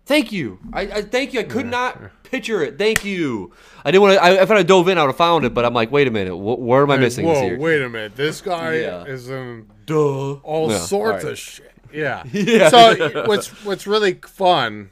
Thank 0.08 0.32
you. 0.32 0.58
I, 0.74 0.82
I 0.82 1.01
thank 1.01 1.34
you. 1.34 1.41
I 1.41 1.43
could 1.43 1.66
not 1.68 1.99
picture 2.24 2.64
it. 2.64 2.78
Thank 2.78 3.03
you. 3.05 3.51
I 3.84 3.91
didn't 3.91 4.01
want 4.03 4.14
to. 4.16 4.24
I, 4.24 4.41
if 4.41 4.49
I 4.49 4.64
dove 4.64 4.88
in, 4.88 4.97
I 4.97 5.01
would 5.01 5.10
have 5.10 5.18
found 5.18 5.43
it. 5.45 5.53
But 5.53 5.66
I'm 5.66 5.74
like, 5.74 5.91
wait 5.91 6.08
a 6.08 6.12
minute. 6.12 6.36
Wh- 6.36 6.60
where 6.60 6.82
am 6.82 6.91
I 6.91 6.97
missing 6.97 7.26
Whoa, 7.26 7.41
here? 7.41 7.60
wait 7.60 7.82
a 7.82 7.89
minute. 7.89 8.16
This 8.16 8.39
guy 8.41 8.76
Yeah. 8.80 9.03
is 9.03 9.30
in 9.30 9.68
Duh. 9.86 10.36
all 10.43 10.72
Yeah, 10.72 10.78
sorts 10.80 11.24
alright. 11.24 11.32
of 11.34 11.38
shit. 11.38 11.72
Yeah. 11.93 12.24
Yeah. 12.32 12.70
So 12.70 13.24
what's 13.28 13.47
what's 13.66 13.86
really 13.86 14.14
fun 14.16 14.89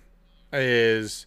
is, 0.53 1.25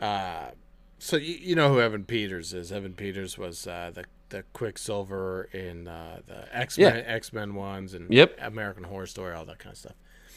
uh, 0.00 0.50
so 0.98 1.16
you, 1.16 1.34
you 1.34 1.54
know 1.54 1.72
who 1.72 1.80
Evan 1.80 2.04
Peters 2.04 2.52
is. 2.52 2.72
Evan 2.72 2.94
Peters 2.94 3.38
was 3.38 3.66
uh, 3.66 3.90
the 3.94 4.04
the 4.30 4.44
Quicksilver 4.54 5.44
in 5.52 5.86
uh, 5.88 6.20
the 6.26 6.56
X 6.56 6.78
Men 6.78 6.96
Yeah. 6.96 7.02
X 7.06 7.32
Men 7.32 7.54
ones 7.54 7.94
and 7.94 8.12
Yep. 8.12 8.38
American 8.40 8.84
Horror 8.84 9.06
Story, 9.06 9.34
all 9.34 9.44
that 9.44 9.58
kind 9.58 9.72
of 9.74 9.78
stuff. 9.78 9.94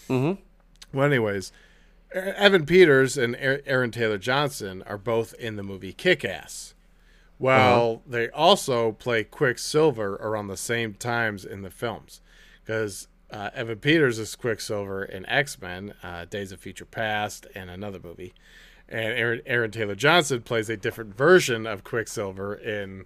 Mm-hmm. 0.10 0.41
Well, 0.98 1.06
anyways, 1.08 1.52
Evan 2.16 2.66
Peters 2.66 3.18
and 3.18 3.36
Aaron 3.38 3.91
Taylor 3.91 4.18
Johnson 4.18 4.84
are 4.88 4.97
both 4.97 5.34
in 5.34 5.57
the 5.57 5.63
movie 5.63 5.91
Kick 5.91 6.24
Ass. 6.24 6.74
Well, 7.38 8.01
they 8.07 8.30
also 8.30 8.93
play 8.93 9.26
Quicksilver 9.26 10.16
around 10.16 10.47
the 10.47 10.55
same 10.55 10.93
times 10.93 11.43
in 11.43 11.63
the 11.63 11.70
films, 11.70 12.22
because 12.63 13.09
uh, 13.30 13.49
Evan 13.53 13.80
Peters 13.80 14.18
is 14.18 14.38
Quicksilver 14.38 15.03
in 15.03 15.26
X 15.26 15.61
Men, 15.61 15.93
uh, 16.01 16.24
Days 16.24 16.53
of 16.53 16.61
Future 16.61 16.86
Past, 16.86 17.45
and 17.53 17.70
another 17.70 17.99
movie, 18.01 18.34
and 18.88 19.13
Aaron, 19.13 19.41
Aaron 19.45 19.72
Taylor 19.72 19.95
Johnson 19.95 20.41
plays 20.41 20.70
a 20.70 20.78
different 20.78 21.13
version 21.13 21.68
of 21.68 21.84
Quicksilver 21.84 22.55
in 22.55 23.05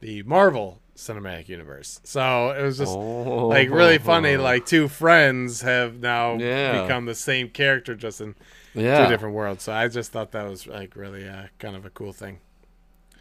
the 0.00 0.22
Marvel 0.24 0.80
Cinematic 0.96 1.48
Universe. 1.48 2.00
So 2.04 2.50
it 2.50 2.62
was 2.62 2.78
just 2.78 2.92
Oh. 2.96 3.46
like 3.48 3.70
really 3.70 3.98
funny. 3.98 4.36
Like 4.46 4.66
two 4.66 4.88
friends 4.88 5.60
have 5.62 6.00
now 6.00 6.34
Yeah. 6.38 6.82
become 6.82 7.04
the 7.04 7.14
same 7.14 7.48
character, 7.50 7.94
just 7.94 8.20
in 8.20 8.34
Yeah. 8.74 9.04
two 9.04 9.10
different 9.10 9.34
worlds. 9.34 9.62
So 9.64 9.72
I 9.72 9.88
just 9.88 10.10
thought 10.12 10.32
that 10.32 10.48
was 10.48 10.66
like 10.66 10.96
really 10.96 11.28
uh, 11.28 11.44
kind 11.58 11.76
of 11.76 11.84
a 11.86 11.90
cool 11.90 12.12
thing. 12.12 12.40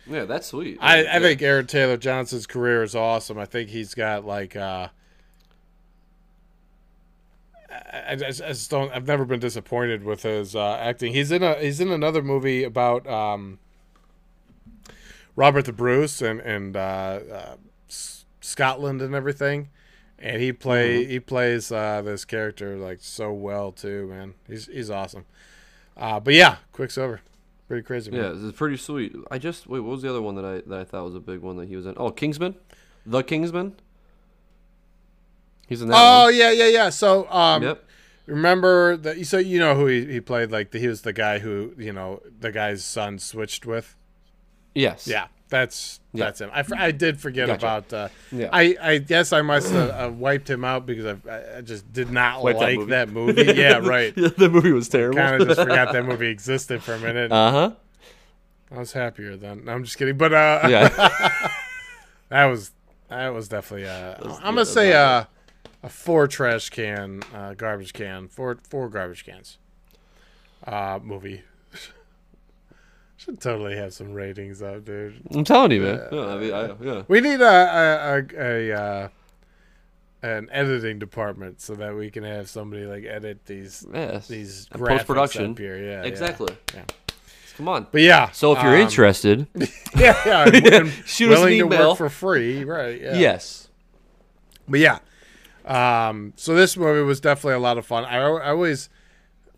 Yeah, 0.08 0.26
that's 0.26 0.48
sweet. 0.48 0.78
I, 0.82 1.04
Yeah. 1.04 1.16
I 1.18 1.20
think 1.20 1.42
Aaron 1.42 1.68
Taylor 1.68 1.98
Johnson's 1.98 2.46
career 2.48 2.84
is 2.84 2.96
awesome. 2.96 3.38
I 3.40 3.46
think 3.46 3.70
he's 3.70 3.94
got 3.94 4.26
like 4.26 4.56
uh 4.56 4.90
I, 7.72 8.12
I 8.12 8.16
just, 8.16 8.42
I 8.42 8.48
just 8.50 8.70
don't 8.72 8.92
I've 8.94 9.08
never 9.08 9.26
been 9.26 9.40
disappointed 9.40 10.04
with 10.04 10.24
his 10.24 10.56
uh, 10.56 10.76
acting. 10.76 11.14
He's 11.14 11.32
in 11.32 11.44
a 11.44 11.56
he's 11.56 11.80
in 11.82 11.92
another 11.92 12.22
movie 12.22 12.64
about 12.64 13.06
um 13.08 13.60
Robert 15.36 15.66
the 15.66 15.74
Bruce 15.74 16.22
and 16.22 16.40
and 16.42 16.76
uh, 16.78 17.20
uh 17.32 17.56
Scotland 18.42 19.02
and 19.02 19.14
everything. 19.16 19.70
And 20.18 20.42
he 20.42 20.54
play 20.54 21.02
Mm-hmm. 21.04 21.12
he 21.12 21.20
plays 21.20 21.72
uh, 21.72 22.02
this 22.02 22.24
character 22.26 22.78
like 22.78 23.00
so 23.02 23.34
well 23.34 23.72
too, 23.72 24.08
man. 24.08 24.34
He's 24.48 24.68
he's 24.68 24.90
awesome. 24.90 25.26
Uh, 25.98 26.20
but 26.20 26.34
yeah, 26.34 26.58
Quicksilver, 26.72 27.22
pretty 27.68 27.84
crazy. 27.84 28.12
Man. 28.12 28.22
Yeah, 28.22 28.30
this 28.30 28.42
is 28.42 28.54
pretty 28.54 28.78
sweet. 28.78 29.14
I 29.30 29.38
just 29.38 29.68
wait. 29.68 29.82
What 29.82 29.92
was 29.92 30.02
the 30.02 30.10
other 30.10 30.22
one 30.22 30.36
that 30.36 30.46
I 30.46 30.62
that 30.70 30.80
I 30.80 30.84
thought 30.86 31.04
was 31.04 31.16
a 31.16 31.20
big 31.20 31.40
one 31.42 31.58
that 31.58 31.68
he 31.68 31.76
was 31.76 31.86
in? 31.86 31.96
Oh, 31.98 32.12
Kingsman, 32.12 32.56
the 33.06 33.24
Kingsman. 33.24 33.76
He's 35.68 35.82
in 35.82 35.90
that 35.90 35.96
Oh 35.98 36.26
one. 36.26 36.36
yeah, 36.36 36.52
yeah, 36.52 36.68
yeah. 36.68 36.90
So 36.90 37.30
um, 37.32 37.64
Yep. 37.64 37.84
remember 38.28 38.98
that? 38.98 39.26
So 39.26 39.38
you 39.38 39.60
know 39.60 39.76
who 39.76 39.88
he, 39.88 40.06
he 40.06 40.22
played? 40.22 40.52
Like 40.52 40.72
the, 40.72 40.80
he 40.80 40.88
was 40.88 41.02
the 41.02 41.14
guy 41.14 41.40
who 41.40 41.74
you 41.78 41.92
know 41.92 42.22
the 42.40 42.52
guy's 42.52 42.86
son 42.86 43.20
switched 43.20 43.66
with. 43.66 43.96
Yes. 44.76 45.08
Yeah, 45.08 45.28
That's 45.50 46.00
Yeah. 46.14 46.26
that's 46.26 46.42
him. 46.42 46.52
I, 46.54 46.64
I 46.78 46.92
did 46.92 47.20
forget 47.20 47.48
Gotcha. 47.48 47.66
about. 47.66 47.94
Uh, 47.94 48.10
Yeah. 48.32 48.50
I 48.52 48.76
I 48.82 48.98
guess 49.00 49.32
I 49.34 49.42
must 49.42 49.72
have 49.72 49.90
uh, 49.90 50.12
wiped 50.14 50.50
him 50.50 50.64
out 50.66 50.86
because 50.86 51.06
I, 51.28 51.58
I- 51.58 51.62
just 51.62 51.92
did 51.94 52.12
not 52.12 52.44
Wiped 52.44 52.60
that 52.60 52.66
like 52.66 52.78
movie. 52.78 52.90
that 52.92 53.10
movie. 53.10 53.44
Yeah, 53.56 53.78
right. 53.82 54.14
The 54.16 54.50
movie 54.52 54.72
was 54.74 54.90
terrible. 54.90 55.18
Kind 55.18 55.42
of 55.42 55.48
just 55.48 55.60
forgot 55.68 55.94
that 55.94 56.06
movie 56.06 56.28
existed 56.28 56.84
for 56.84 56.94
a 56.94 57.00
minute. 57.00 57.32
Uh 57.32 57.52
huh. 57.52 57.72
I 58.72 58.80
was 58.80 58.92
happier 58.94 59.38
then. 59.38 59.64
No, 59.66 59.72
I'm 59.74 59.84
just 59.84 59.98
kidding. 59.98 60.18
But 60.18 60.34
uh, 60.34 60.68
Yeah. 60.70 60.90
that 62.30 62.46
was 62.46 62.72
that 63.10 63.30
was 63.30 63.48
definitely. 63.48 63.88
Uh, 63.88 64.16
was- 64.28 64.38
I'm 64.40 64.56
gonna 64.56 64.66
say 64.66 64.92
uh, 64.94 65.24
a 65.84 65.90
four 65.90 66.28
trash 66.28 66.70
can, 66.70 67.22
uh, 67.34 67.54
garbage 67.54 67.94
can, 67.94 68.28
four 68.28 68.58
four 68.70 68.90
garbage 68.90 69.24
cans. 69.26 69.58
Uh, 70.66 71.00
movie. 71.04 71.44
Should 73.18 73.39
totally 73.39 73.76
have 73.78 73.93
some 73.93 74.13
ratings 74.13 74.59
though, 74.59 74.80
dude. 74.80 75.22
I'm 75.32 75.43
telling 75.43 75.72
you, 75.72 75.82
man. 75.82 76.01
Yeah, 76.11 76.26
I 76.26 76.38
mean, 76.38 76.53
I, 76.53 76.76
yeah. 76.84 77.03
We 77.07 77.22
need 77.22 77.41
a 77.41 77.45
a, 77.45 78.18
a, 78.38 78.72
a 78.72 78.78
uh, 78.82 79.07
an 80.22 80.49
editing 80.51 80.99
department 80.99 81.61
so 81.61 81.76
that 81.76 81.95
we 81.95 82.09
can 82.11 82.24
have 82.24 82.49
somebody 82.49 82.86
like 82.86 83.05
edit 83.05 83.45
these 83.45 83.86
Yes. 83.93 84.28
these 84.28 84.68
post-production. 84.68 85.51
up 85.51 85.57
here. 85.59 85.78
Yeah, 85.78 86.01
yeah. 86.01 86.03
Exactly. 86.03 86.55
Yeah. 86.74 86.84
Come 87.57 87.70
on. 87.70 87.88
But 87.91 88.01
yeah. 88.01 88.32
So 88.32 88.51
if 88.51 88.61
you're 88.61 88.76
um, 88.76 88.82
interested, 88.82 89.47
yeah, 89.95 90.20
yeah, 90.26 90.43
and- 90.53 90.68
and 90.68 90.89
Shoot 91.05 91.32
us 91.32 91.38
an 91.39 91.43
willing 91.45 91.59
to 91.59 91.66
email. 91.66 91.89
work 91.89 91.97
for 91.97 92.09
free, 92.09 92.63
right? 92.66 92.99
Yeah. 92.99 93.16
yes. 93.18 93.70
But 94.68 94.80
yeah, 94.82 94.99
um, 95.63 96.34
so 96.36 96.53
this 96.55 96.76
movie 96.76 97.01
was 97.01 97.20
definitely 97.22 97.53
a 97.53 97.59
lot 97.59 97.78
of 97.78 97.86
fun. 97.86 98.03
I, 98.03 98.18
I 98.18 98.49
always 98.49 98.89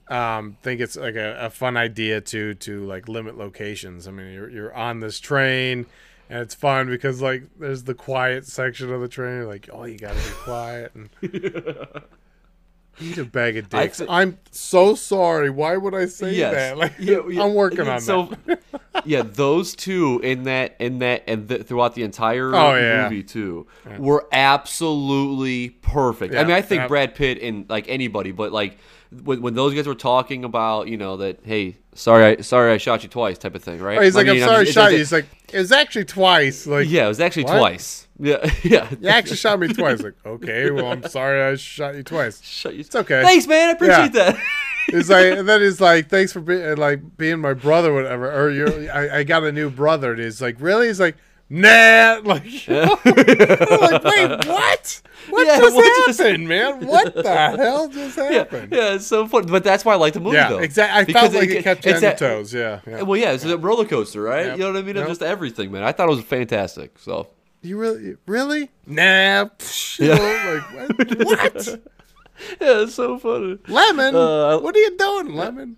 um, 0.09 0.57
think 0.61 0.79
it's 0.81 0.95
like 0.95 1.15
a, 1.15 1.37
a 1.45 1.49
fun 1.49 1.77
idea 1.77 2.21
to 2.21 2.53
to 2.55 2.83
like 2.85 3.07
limit 3.07 3.37
locations. 3.37 4.07
I 4.07 4.11
mean, 4.11 4.31
you're 4.33 4.49
you're 4.49 4.73
on 4.73 4.99
this 4.99 5.19
train, 5.19 5.85
and 6.29 6.39
it's 6.41 6.55
fun 6.55 6.87
because 6.87 7.21
like 7.21 7.43
there's 7.59 7.83
the 7.83 7.93
quiet 7.93 8.45
section 8.45 8.91
of 8.93 9.01
the 9.01 9.07
train. 9.07 9.35
You're 9.37 9.45
like, 9.47 9.69
oh, 9.71 9.85
you 9.85 9.97
gotta 9.97 10.15
be 10.15 10.35
quiet 10.43 10.91
and. 10.95 11.09
Eat 12.99 13.19
a 13.19 13.25
bag 13.25 13.57
of 13.57 13.71
I 13.75 13.83
dicks. 13.83 13.99
thi- 13.99 14.07
I'm 14.09 14.39
so 14.49 14.95
sorry. 14.95 15.51
Why 15.51 15.77
would 15.77 15.93
I 15.93 16.07
say 16.07 16.33
Yes. 16.33 16.51
that? 16.55 16.77
Like, 16.79 16.93
Yeah, 16.97 17.19
yeah, 17.29 17.43
I'm 17.43 17.53
working 17.53 17.85
yeah, 17.85 17.93
on 17.93 18.01
so, 18.01 18.31
that. 18.47 18.59
yeah, 19.05 19.21
those 19.21 19.75
two 19.75 20.19
in 20.23 20.45
that 20.45 20.75
in 20.79 20.97
that 20.99 21.23
and 21.27 21.47
th- 21.47 21.67
throughout 21.67 21.93
the 21.93 22.01
entire 22.01 22.55
Oh, 22.55 22.73
yeah. 22.75 23.03
movie 23.03 23.21
too 23.21 23.67
were 23.99 24.25
absolutely 24.31 25.69
perfect. 25.87 26.35
I 26.35 26.43
mean, 26.43 26.55
I 26.55 26.61
think 26.61 26.81
yeah. 26.81 26.87
Brad 26.87 27.15
Pitt 27.15 27.41
and 27.41 27.69
like 27.69 27.87
anybody, 27.87 28.31
but 28.31 28.51
like 28.51 28.77
when, 29.11 29.41
when 29.41 29.53
those 29.53 29.73
guys 29.73 29.87
were 29.87 29.95
talking 29.95 30.43
about 30.43 30.87
you 30.87 30.97
know 30.97 31.17
that 31.17 31.39
hey 31.43 31.77
sorry 31.93 32.25
I 32.25 32.41
sorry 32.41 32.73
I 32.73 32.77
shot 32.77 33.03
you 33.03 33.09
twice 33.09 33.37
type 33.37 33.55
of 33.55 33.63
thing, 33.63 33.81
right? 33.81 33.97
Oh, 33.97 34.01
he's 34.01 34.15
I 34.15 34.19
like, 34.19 34.27
mean, 34.27 34.43
I'm 34.43 34.49
sorry, 34.49 34.67
I 34.67 34.71
shot 34.71 34.91
you. 34.91 34.97
He's 34.97 35.11
like, 35.11 35.25
it 35.51 35.57
was 35.57 35.71
actually 35.71 36.05
twice. 36.05 36.67
Like, 36.67 36.89
yeah, 36.89 37.05
it 37.05 37.09
was 37.09 37.19
actually 37.19 37.45
What? 37.45 37.57
twice. 37.57 38.07
Yeah, 38.19 38.51
yeah. 38.63 38.93
You 38.99 39.09
actually 39.09 39.37
shot 39.37 39.59
me 39.59 39.67
twice. 39.67 40.01
Like, 40.01 40.15
okay, 40.25 40.71
well, 40.71 40.87
I'm 40.87 41.07
sorry 41.07 41.41
I 41.41 41.55
shot 41.55 41.95
you 41.95 42.03
twice. 42.03 42.41
Shut 42.43 42.73
you. 42.73 42.81
It's 42.81 42.95
okay. 42.95 43.21
Thanks, 43.23 43.47
man. 43.47 43.69
I 43.69 43.71
appreciate 43.71 44.13
that. 44.13 44.37
He's 44.87 45.09
like, 45.09 45.37
and 45.37 45.47
then 45.47 45.59
he's 45.59 45.81
like, 45.81 46.07
thanks 46.07 46.31
for 46.31 46.39
being 46.39 46.77
like 46.77 47.17
being 47.17 47.39
my 47.39 47.53
brother, 47.53 47.93
whatever. 47.93 48.31
Or 48.31 48.49
you, 48.49 48.89
I, 48.93 49.17
I 49.17 49.23
got 49.23 49.43
a 49.43 49.51
new 49.51 49.69
brother. 49.69 50.13
And 50.13 50.21
he's 50.21 50.41
like, 50.41 50.55
really? 50.59 50.87
He's 50.87 50.99
like, 50.99 51.17
nah. 51.49 52.19
Like, 52.23 52.43
like, 52.67 54.03
wait, 54.03 54.47
what? 54.47 55.01
What 55.29 55.45
Yeah, 55.47 55.57
just 55.59 55.75
what 55.75 56.05
just- 56.07 56.19
happened, 56.19 56.47
man? 56.47 56.85
What 56.85 57.13
the 57.15 57.23
hell 57.57 57.87
just 57.89 58.15
happened? 58.17 58.71
yeah, 58.71 58.93
it's 58.93 59.07
so 59.07 59.27
fun. 59.27 59.45
But 59.47 59.63
that's 59.63 59.83
why 59.83 59.93
I 59.93 59.95
like 59.97 60.13
the 60.13 60.19
movie, 60.19 60.35
Yeah, 60.37 60.49
though. 60.49 60.59
exactly. 60.59 60.99
I 60.99 61.03
Because 61.03 61.31
felt 61.31 61.33
like 61.43 61.49
it, 61.49 61.63
kept 61.63 61.85
you 61.85 61.93
on 61.93 62.01
your 62.01 62.13
toes. 62.13 62.53
Yeah, 62.53 62.79
yeah. 62.87 63.01
Well, 63.01 63.17
yeah, 63.19 63.31
it's 63.31 63.43
a 63.43 63.57
roller 63.57 63.85
coaster, 63.85 64.21
right? 64.21 64.45
Yep. 64.47 64.57
You 64.57 64.63
know 64.63 64.71
what 64.73 64.79
I 64.79 64.81
mean? 64.83 64.95
Yep. 64.95 65.07
Just 65.07 65.21
everything, 65.21 65.71
man. 65.71 65.83
I 65.83 65.91
thought 65.91 66.07
it 66.07 66.15
was 66.15 66.23
fantastic. 66.23 66.97
So 66.99 67.27
You 67.61 67.77
really, 67.77 68.15
really? 68.25 68.69
Nah. 68.85 69.45
psh, 69.57 69.99
know, 69.99 70.13
like, 70.53 71.27
what? 71.27 71.27
what? 71.27 71.67
yeah, 72.61 72.83
it's 72.83 72.93
so 72.95 73.17
funny. 73.19 73.57
Lemon? 73.67 74.15
Uh, 74.15 74.59
what 74.59 74.75
are 74.75 74.79
you 74.79 74.95
doing, 74.97 75.33
Lemon? 75.35 75.77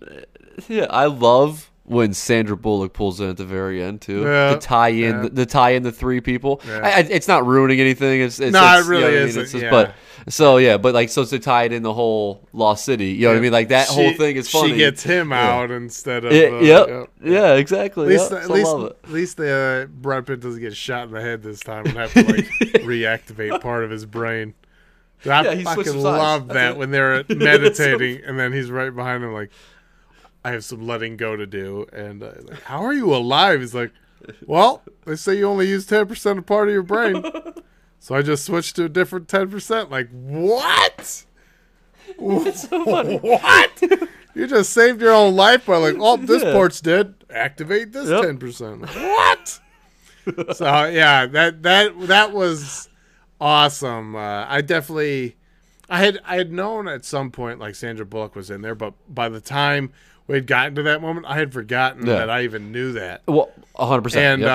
Yeah, 0.68 0.86
I 0.90 1.06
love 1.06 1.69
when 1.84 2.14
Sandra 2.14 2.56
Bullock 2.56 2.92
pulls 2.92 3.20
in 3.20 3.30
at 3.30 3.36
the 3.36 3.44
very 3.44 3.82
end 3.82 4.00
too 4.00 4.22
Yeah, 4.22 4.50
to 4.54 4.58
tie 4.58 4.88
in 4.90 5.00
yeah. 5.16 5.22
the, 5.22 5.28
the 5.30 5.46
tie 5.46 5.70
in 5.70 5.82
the 5.82 5.90
three 5.90 6.20
people. 6.20 6.60
Yeah. 6.66 6.80
I, 6.84 7.00
it's 7.00 7.26
not 7.26 7.44
ruining 7.46 7.80
anything. 7.80 8.20
It's, 8.20 8.38
it's 8.38 8.52
No, 8.52 8.78
it's, 8.78 8.86
it 8.86 8.90
really 8.90 9.02
you 9.02 9.08
know 9.08 9.12
what 9.12 9.16
I 9.16 9.18
mean? 9.20 9.28
isn't, 9.28 9.42
It's 9.42 9.52
just- 9.52 9.64
yeah. 9.64 9.70
But 9.70 9.94
so 10.28 10.58
yeah, 10.58 10.76
but 10.76 10.92
like 10.94 11.08
so 11.08 11.24
to 11.24 11.38
tie 11.38 11.64
it 11.64 11.72
in 11.72 11.82
the 11.82 11.94
whole 11.94 12.46
Lost 12.52 12.84
City. 12.84 13.06
You 13.12 13.22
know 13.22 13.28
what 13.30 13.38
I 13.38 13.40
mean? 13.40 13.52
Like 13.52 13.68
that 13.68 13.88
whole 13.88 14.12
thing 14.14 14.36
is 14.36 14.48
funny. 14.50 14.72
She 14.72 14.76
gets 14.76 15.02
him 15.02 15.32
out 15.32 15.70
instead 15.70 16.24
of. 16.26 16.32
Yeah, 16.32 16.48
uh, 16.48 16.60
yep. 16.60 16.88
yep. 16.88 17.10
Yeah, 17.24 17.54
exactly. 17.54 18.04
At 18.04 18.10
least, 18.20 18.30
Yep. 18.30 18.42
at 18.42 18.50
least, 18.50 18.76
at 19.04 19.10
least 19.10 19.36
the 19.38 19.52
uh, 19.52 19.86
Brad 19.86 20.26
Pitt 20.26 20.40
doesn't 20.40 20.60
get 20.60 20.76
shot 20.76 21.08
in 21.08 21.14
the 21.14 21.20
head 21.22 21.42
this 21.42 21.60
time 21.60 21.86
and 21.86 21.96
have 21.96 22.12
to 22.12 22.22
like 22.24 22.44
reactivate 22.84 23.60
part 23.62 23.82
of 23.82 23.90
his 23.90 24.04
brain. 24.06 24.54
I 25.24 25.42
Yeah, 25.42 25.54
he 25.54 25.64
switched 25.64 25.88
fucking 25.88 26.02
love 26.02 26.48
that 26.48 26.76
when 26.76 26.90
they're 26.90 27.24
meditating 27.28 28.22
and 28.24 28.38
then 28.38 28.52
he's 28.52 28.70
right 28.70 28.94
behind 28.94 29.24
him 29.24 29.32
like, 29.32 29.50
I 30.44 30.52
have 30.52 30.64
some 30.64 30.86
letting 30.86 31.16
go 31.16 31.36
to 31.36 31.46
do. 31.46 31.86
And 31.92 32.22
uh, 32.22 32.32
like, 32.44 32.62
how 32.62 32.82
are 32.84 32.92
you 32.94 33.14
alive? 33.14 33.60
He's 33.60 33.74
like, 33.74 33.92
well, 34.46 34.82
they 35.06 35.16
say 35.16 35.36
you 35.38 35.46
only 35.46 35.68
use 35.68 35.86
ten 35.86 36.06
percent 36.06 36.38
of 36.38 36.46
part 36.46 36.68
of 36.68 36.74
your 36.74 36.82
brain, 36.82 37.22
so 38.00 38.14
I 38.14 38.22
just 38.22 38.44
switched 38.44 38.76
to 38.76 38.84
a 38.84 38.88
different 38.88 39.28
ten 39.28 39.50
percent. 39.50 39.90
Like 39.90 40.08
what? 40.10 41.24
what? 42.18 43.82
You 44.34 44.46
just 44.46 44.72
saved 44.72 45.00
your 45.00 45.12
own 45.12 45.34
life 45.36 45.66
by 45.66 45.76
like, 45.78 45.96
oh, 45.98 46.16
this 46.16 46.42
Yeah. 46.42 46.52
part's 46.52 46.80
dead. 46.80 47.14
Activate 47.30 47.92
this 47.92 48.08
Yep. 48.08 48.22
ten 48.22 48.38
percent. 48.38 48.82
What? 48.94 49.60
so 50.54 50.84
yeah, 50.86 51.26
that 51.26 51.62
that 51.62 51.98
that 52.08 52.32
was 52.32 52.88
awesome. 53.40 54.14
Uh, 54.16 54.44
I 54.48 54.60
definitely, 54.60 55.36
I 55.90 55.98
had 55.98 56.20
I 56.24 56.36
had 56.36 56.52
known 56.52 56.86
at 56.88 57.04
some 57.04 57.30
point 57.30 57.58
like 57.58 57.74
Sandra 57.74 58.06
Bullock 58.06 58.34
was 58.36 58.50
in 58.50 58.62
there, 58.62 58.74
but 58.74 58.94
by 59.08 59.28
the 59.28 59.40
time 59.40 59.92
we 60.26 60.36
had 60.36 60.46
gotten 60.46 60.76
to 60.76 60.82
that 60.84 61.02
moment, 61.02 61.26
I 61.26 61.36
had 61.36 61.52
forgotten 61.52 62.06
Yeah. 62.06 62.14
that 62.18 62.30
I 62.30 62.42
even 62.44 62.70
knew 62.70 62.92
that. 62.92 63.22
Well, 63.26 63.50
hundred 63.74 64.02
percent. 64.02 64.42
And 64.42 64.48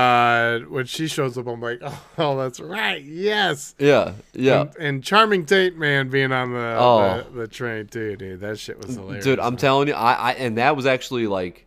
uh, 0.64 0.66
when 0.70 0.86
she 0.86 1.08
shows 1.08 1.38
up, 1.38 1.48
I'm 1.48 1.60
like, 1.60 1.82
oh, 2.18 2.38
that's 2.38 2.62
right, 2.62 3.04
yes. 3.04 3.76
yeah, 3.78 4.14
yeah. 4.34 4.62
And, 4.62 4.76
and 4.78 5.04
charming 5.04 5.46
Tate 5.46 5.76
man 5.78 6.10
being 6.10 6.32
on 6.32 6.54
the, 6.54 6.78
Oh. 6.80 7.24
the 7.34 7.42
the 7.42 7.48
train 7.50 7.88
too, 7.88 8.16
dude. 8.16 8.40
That 8.40 8.58
shit 8.58 8.78
was 8.80 8.96
hilarious. 8.96 9.26
Dude, 9.26 9.40
I'm 9.40 9.58
telling 9.58 9.90
you, 9.90 9.94
I, 9.96 10.14
I 10.14 10.32
and 10.34 10.58
that 10.58 10.78
was 10.78 10.86
actually 10.86 11.28
like 11.28 11.65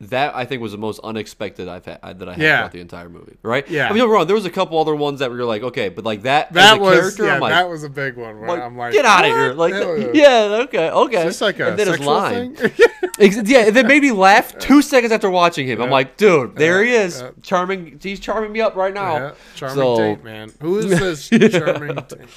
that. 0.00 0.34
I 0.34 0.44
think 0.44 0.62
was 0.62 0.72
the 0.72 0.78
most 0.78 1.00
unexpected 1.04 1.68
I've 1.68 1.84
had 1.84 2.18
that 2.18 2.28
I 2.28 2.32
had 2.32 2.40
Yeah. 2.40 2.56
throughout 2.58 2.72
the 2.72 2.80
entire 2.80 3.08
movie. 3.08 3.36
Right? 3.42 3.68
Yeah. 3.68 3.86
I 3.86 3.88
mean, 3.90 3.98
don't 3.98 4.06
get 4.08 4.10
me 4.12 4.14
wrong. 4.16 4.26
There 4.26 4.36
was 4.36 4.46
a 4.46 4.50
couple 4.50 4.78
other 4.78 4.94
ones 4.96 5.20
that 5.20 5.30
were 5.30 5.44
like, 5.44 5.62
okay, 5.62 5.88
but 5.88 6.04
like 6.04 6.22
that. 6.22 6.52
that 6.54 6.80
was 6.80 6.98
character, 6.98 7.26
yeah, 7.26 7.34
I'm 7.34 7.40
like, 7.40 7.52
that 7.52 7.68
was 7.68 7.84
a 7.84 7.88
big 7.90 8.16
one. 8.16 8.40
Like, 8.46 8.60
I'm 8.60 8.76
like, 8.76 8.92
get 8.92 9.04
out 9.04 9.24
of 9.24 9.30
here! 9.30 9.52
Like, 9.52 9.74
yeah. 9.74 10.10
yeah, 10.14 10.56
okay, 10.64 10.90
okay. 10.90 11.24
This 11.24 11.40
like 11.40 11.58
a 11.60 11.68
and 11.70 11.78
then 11.78 11.86
his 11.86 11.96
sexual 11.96 12.14
line. 12.14 12.56
thing? 12.56 12.70
Yeah, 13.44 13.66
it 13.66 13.86
made 13.86 14.00
me 14.02 14.12
laugh 14.12 14.56
two 14.58 14.80
seconds 14.80 15.12
after 15.12 15.28
watching 15.28 15.66
him. 15.66 15.82
I'm 15.82 15.90
like, 15.90 16.16
dude, 16.16 16.56
there 16.56 16.82
he 16.82 16.92
is, 16.92 17.20
yeah. 17.20 17.30
charming. 17.42 17.98
He's 18.02 18.18
charming 18.18 18.50
me 18.52 18.62
up 18.62 18.76
right 18.76 18.94
now. 18.94 19.16
Yeah, 19.16 19.32
charming 19.56 19.76
So- 19.76 19.96
Tate, 19.98 20.24
man. 20.24 20.52
Who 20.62 20.78
is 20.78 20.88
this 21.28 21.28
charming 21.52 21.96
Tate, 21.96 22.18
man? 22.18 22.28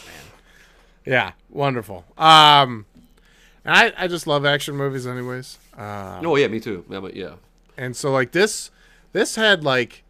Yeah, 1.05 1.31
wonderful. 1.49 2.03
Um, 2.17 2.85
and 3.65 3.75
I 3.75 3.93
I 3.97 4.07
just 4.07 4.27
love 4.27 4.45
action 4.45 4.75
movies, 4.75 5.07
anyways. 5.07 5.57
Uh, 5.77 6.19
Oh 6.23 6.35
yeah, 6.35 6.47
me 6.47 6.59
too. 6.59 6.83
Yeah, 6.89 6.99
but 6.99 7.15
yeah, 7.15 7.33
and 7.77 7.95
so 7.95 8.11
like 8.11 8.31
this, 8.31 8.71
this 9.11 9.35
had 9.35 9.63
like, 9.63 10.03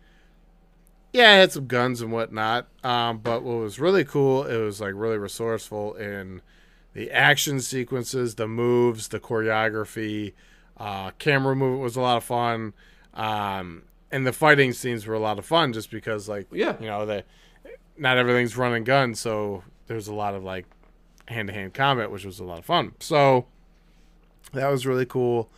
yeah, 1.11 1.36
it 1.36 1.39
had 1.39 1.51
some 1.51 1.68
guns 1.68 2.01
and 2.01 2.11
whatnot. 2.11 2.68
Um, 2.84 3.20
but 3.20 3.43
what 3.43 3.57
was 3.57 3.80
really 3.80 4.03
cool, 4.03 4.45
it 4.45 4.57
was 4.57 4.82
like 4.82 4.93
really 4.95 5.18
resourceful 5.18 5.93
in 5.95 6.41
the 6.93 7.11
action 7.11 7.59
sequences, 7.59 8.36
the 8.36 8.47
moves, 8.47 9.07
the 9.09 9.20
choreography. 9.20 10.34
Uh, 10.78 11.11
camera 11.20 11.55
movement 11.55 11.84
was 11.84 11.95
a 11.95 12.01
lot 12.01 12.18
of 12.18 12.24
fun. 12.24 12.74
Um, 13.14 13.84
and 14.11 14.26
the 14.26 14.34
fighting 14.34 14.74
scenes 14.74 15.05
were 15.05 15.14
a 15.14 15.20
lot 15.20 15.38
of 15.39 15.45
fun 15.45 15.74
just 15.74 15.89
because 15.91 16.28
like 16.28 16.47
Yeah. 16.51 16.76
you 16.80 16.88
know 16.88 17.05
they 17.05 17.24
not 17.97 18.18
everything's 18.18 18.57
run 18.57 18.74
and 18.74 18.86
gun, 18.86 19.14
so 19.14 19.64
there's 19.88 20.07
a 20.07 20.14
lot 20.14 20.34
of 20.34 20.43
like 20.43 20.66
hand 21.28 21.47
to 21.47 21.53
hand 21.53 21.74
combat, 21.76 22.09
which 22.11 22.26
was 22.26 22.39
a 22.39 22.43
lot 22.43 22.57
of 22.59 22.66
fun. 22.66 22.93
So 22.99 23.45
that 24.51 24.68
was 24.68 24.86
really 24.86 25.05
cool. 25.05 25.49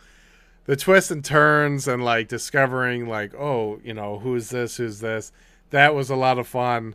The 0.66 0.76
twists 0.76 1.10
and 1.10 1.24
turns 1.24 1.86
and 1.86 2.04
like 2.04 2.28
discovering 2.28 3.08
like, 3.08 3.34
oh, 3.34 3.80
you 3.84 3.94
know, 3.94 4.18
who's 4.18 4.50
this, 4.50 4.76
who's 4.76 5.00
this. 5.00 5.32
That 5.70 5.94
was 5.94 6.10
a 6.10 6.16
lot 6.16 6.38
of 6.38 6.46
fun. 6.46 6.94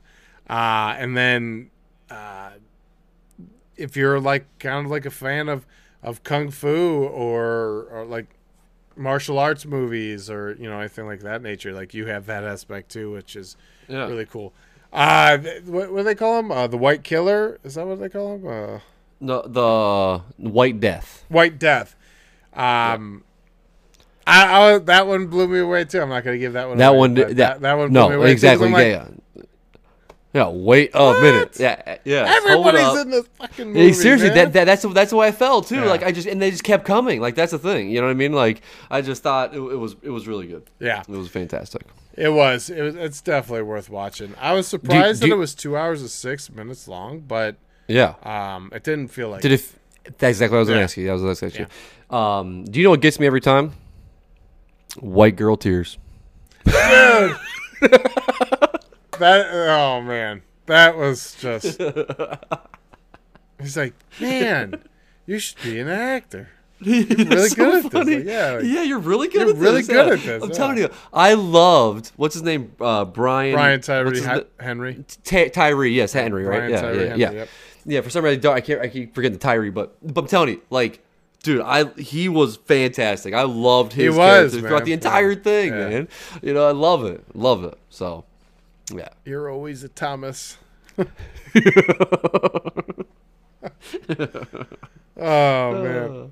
Uh, 0.50 0.96
and 0.98 1.16
then 1.16 1.72
uh, 2.10 2.52
if 3.78 3.96
you're 3.96 4.20
like 4.20 4.46
kind 4.60 4.86
of 4.86 4.92
like 4.92 5.06
a 5.06 5.12
fan 5.12 5.50
of 5.50 5.66
of 6.04 6.24
kung 6.24 6.50
fu 6.50 7.04
or 7.06 7.88
or 7.92 8.06
like 8.06 8.28
martial 8.96 9.40
arts 9.40 9.66
movies 9.66 10.30
or 10.30 10.56
you 10.60 10.70
know 10.70 10.80
anything 10.80 11.06
like 11.06 11.22
that 11.22 11.42
nature, 11.42 11.74
like 11.74 11.94
you 11.94 12.08
have 12.08 12.26
that 12.26 12.44
aspect 12.44 12.92
too, 12.92 13.12
which 13.12 13.36
is 13.36 13.56
yeah. 13.88 14.08
really 14.08 14.26
cool. 14.26 14.54
Uh, 14.92 15.38
what, 15.66 15.92
what 15.92 16.00
do 16.00 16.04
they 16.04 16.16
call 16.16 16.40
him? 16.40 16.52
Uh, 16.52 16.68
the 16.68 16.78
White 16.78 17.04
Killer? 17.04 17.60
Is 17.64 17.76
that 17.76 17.88
what 17.88 18.00
they 18.00 18.10
call 18.10 18.36
him? 18.36 18.48
Uh, 18.48 18.80
The 19.22 19.42
the 19.44 20.50
White 20.50 20.80
Death. 20.80 21.26
White 21.30 21.60
Death. 21.60 21.96
Um, 22.54 23.24
I, 24.28 24.74
I 24.74 24.78
that 24.80 25.08
one 25.08 25.28
blew 25.28 25.48
me 25.48 25.60
away 25.60 25.86
too. 25.86 26.02
I'm 26.02 26.10
not 26.10 26.24
gonna 26.24 26.38
give 26.38 26.54
that 26.54 26.68
one. 26.70 26.78
That 26.78 26.90
away, 26.90 26.98
one, 26.98 27.14
that, 27.16 27.36
that, 27.38 27.62
that 27.62 27.74
one. 27.74 27.90
Blew 27.92 28.02
me 28.04 28.10
no, 28.10 28.22
away 28.22 28.32
exactly. 28.32 28.70
Like, 28.70 28.86
yeah, 28.88 29.08
yeah. 29.36 29.44
Yeah, 30.34 30.48
wait 30.48 30.92
a 30.94 31.14
minute. 31.22 31.60
Yeah, 31.60 31.98
yeah. 32.06 32.24
Everybody's 32.38 33.02
in 33.02 33.10
this 33.10 33.28
fucking 33.34 33.68
Yeah, 33.68 33.74
movie. 33.74 33.92
seriously, 33.94 34.30
man. 34.30 34.38
that, 34.38 34.54
that 34.54 34.64
that's 34.64 34.84
that's 34.94 35.10
the 35.10 35.18
way 35.18 35.28
I 35.28 35.32
felt 35.34 35.68
too. 35.68 35.76
Yeah. 35.76 35.86
Like 35.86 36.04
I 36.04 36.14
just 36.14 36.26
and 36.26 36.42
they 36.42 36.52
just 36.52 36.64
kept 36.64 36.86
coming. 36.86 37.20
Like 37.20 37.36
that's 37.36 37.52
the 37.52 37.60
thing. 37.60 37.90
You 37.90 38.00
know 38.00 38.08
what 38.08 38.12
I 38.12 38.16
mean? 38.16 38.32
Like 38.32 38.62
I 38.90 39.02
just 39.02 39.24
thought 39.24 39.54
it, 39.54 39.58
it 39.58 39.76
was 39.76 39.98
it 40.02 40.10
was 40.10 40.28
really 40.30 40.48
good. 40.48 40.64
yeah, 40.80 41.02
It 41.02 41.10
was 41.10 41.28
fantastic. 41.28 41.82
it 42.16 42.30
was. 42.30 42.70
It 42.70 42.82
was. 42.82 42.96
It's 42.96 43.20
definitely 43.20 43.64
worth 43.64 43.90
watching. 43.90 44.34
I 44.40 44.54
was 44.54 44.68
surprised 44.68 45.22
do- 45.22 45.28
that 45.28 45.34
it 45.34 45.38
was 45.38 45.54
two 45.54 45.76
hours 45.76 46.00
and 46.00 46.10
six 46.10 46.50
minutes 46.50 46.88
long, 46.88 47.20
but 47.20 47.58
Yeah. 47.90 48.14
um, 48.24 48.70
it 48.74 48.86
didn't 48.86 49.10
feel 49.10 49.30
like. 49.32 49.42
Did 49.42 49.52
it? 49.52 49.70
That's 50.18 50.38
exactly 50.38 50.54
what 50.56 50.58
I 50.58 50.60
was 50.62 50.68
going 50.70 50.80
to 50.80 50.84
ask 50.86 50.96
you. 50.96 51.08
That 51.08 51.14
was 51.14 51.22
the 51.24 51.28
next 51.28 51.40
question. 51.42 51.68
Um, 52.10 52.64
do 52.64 52.80
you 52.80 52.86
know 52.86 52.92
what 52.92 53.02
gets 53.02 53.20
me 53.20 53.28
every 53.28 53.42
time? 53.42 53.74
White 55.00 55.36
girl 55.36 55.58
tears. 55.58 55.98
Dude. 56.66 56.74
that 57.82 59.48
oh 59.52 60.02
man, 60.02 60.42
that 60.66 60.98
was 60.98 61.36
just. 61.39 61.82
He's 63.62 63.78
like, 63.78 63.94
man, 64.20 64.84
you 65.26 65.39
should 65.39 65.62
be 65.62 65.80
an 65.80 65.88
actor. 65.88 66.50
You're 66.84 67.06
really 67.06 67.50
good 67.50 67.86
at 67.86 67.92
this. 67.92 67.94
Like, 67.94 68.26
yeah, 68.26 68.52
like- 68.54 68.64
yeah, 68.66 68.82
you're 68.82 68.98
really 68.98 69.28
good 69.28 69.42
You're 69.42 69.50
at 69.50 69.56
this. 69.56 69.62
really 69.62 69.82
good 69.84 70.08
yeah. 70.08 70.14
at 70.14 70.20
this, 70.20 70.44
I'm 70.44 70.50
yeah. 70.50 70.56
telling 70.56 70.78
you, 70.80 70.89
I 71.14 71.36
loved 71.36 72.12
what's 72.16 72.34
his 72.34 72.42
name, 72.42 72.72
uh, 72.82 73.06
Brian. 73.06 73.54
Brian 73.54 73.82
Tyree 73.82 74.20
Henry. 74.60 75.06
Ty- 75.24 75.50
Tyree, 75.50 75.92
yes, 75.92 76.12
Henry, 76.12 76.44
right? 76.44 76.58
Brian 76.58 76.72
yeah, 76.72 76.82
Tyree 76.82 76.98
yeah, 76.98 77.06
Henry, 77.10 77.20
yeah. 77.20 77.32
yep. 77.32 77.50
Yeah, 77.86 78.02
for 78.02 78.10
some 78.10 78.26
reason 78.26 78.39
I, 78.39 78.42
don't, 78.42 78.56
I 78.56 78.62
can't. 78.62 78.82
I 78.82 78.88
keep 78.88 79.14
forgetting 79.14 79.38
the 79.38 79.39
Tyree, 79.39 79.70
but 79.70 79.96
but 80.02 80.22
I'm 80.22 80.28
telling 80.28 80.50
you, 80.50 80.62
like, 80.72 81.04
dude, 81.44 81.62
I 81.62 81.86
he 82.00 82.30
was 82.30 82.58
fantastic. 82.58 83.34
I 83.34 83.44
loved 83.44 83.94
his 83.94 84.04
He 84.06 84.10
was, 84.10 84.52
character 84.52 84.60
throughout 84.68 84.86
the 84.86 84.94
entire 84.94 85.36
thing, 85.36 85.70
Yeah. 85.74 85.89
man. 85.89 86.08
You 86.42 86.54
know, 86.54 86.68
I 86.68 86.72
love 86.72 87.06
it, 87.06 87.24
love 87.36 87.64
it. 87.64 87.78
So, 87.89 88.26
yeah. 88.94 89.10
You're 89.26 89.50
always 89.50 89.84
a 89.84 89.89
Thomas. 89.89 90.58
oh 95.18 95.84
man. 95.84 96.32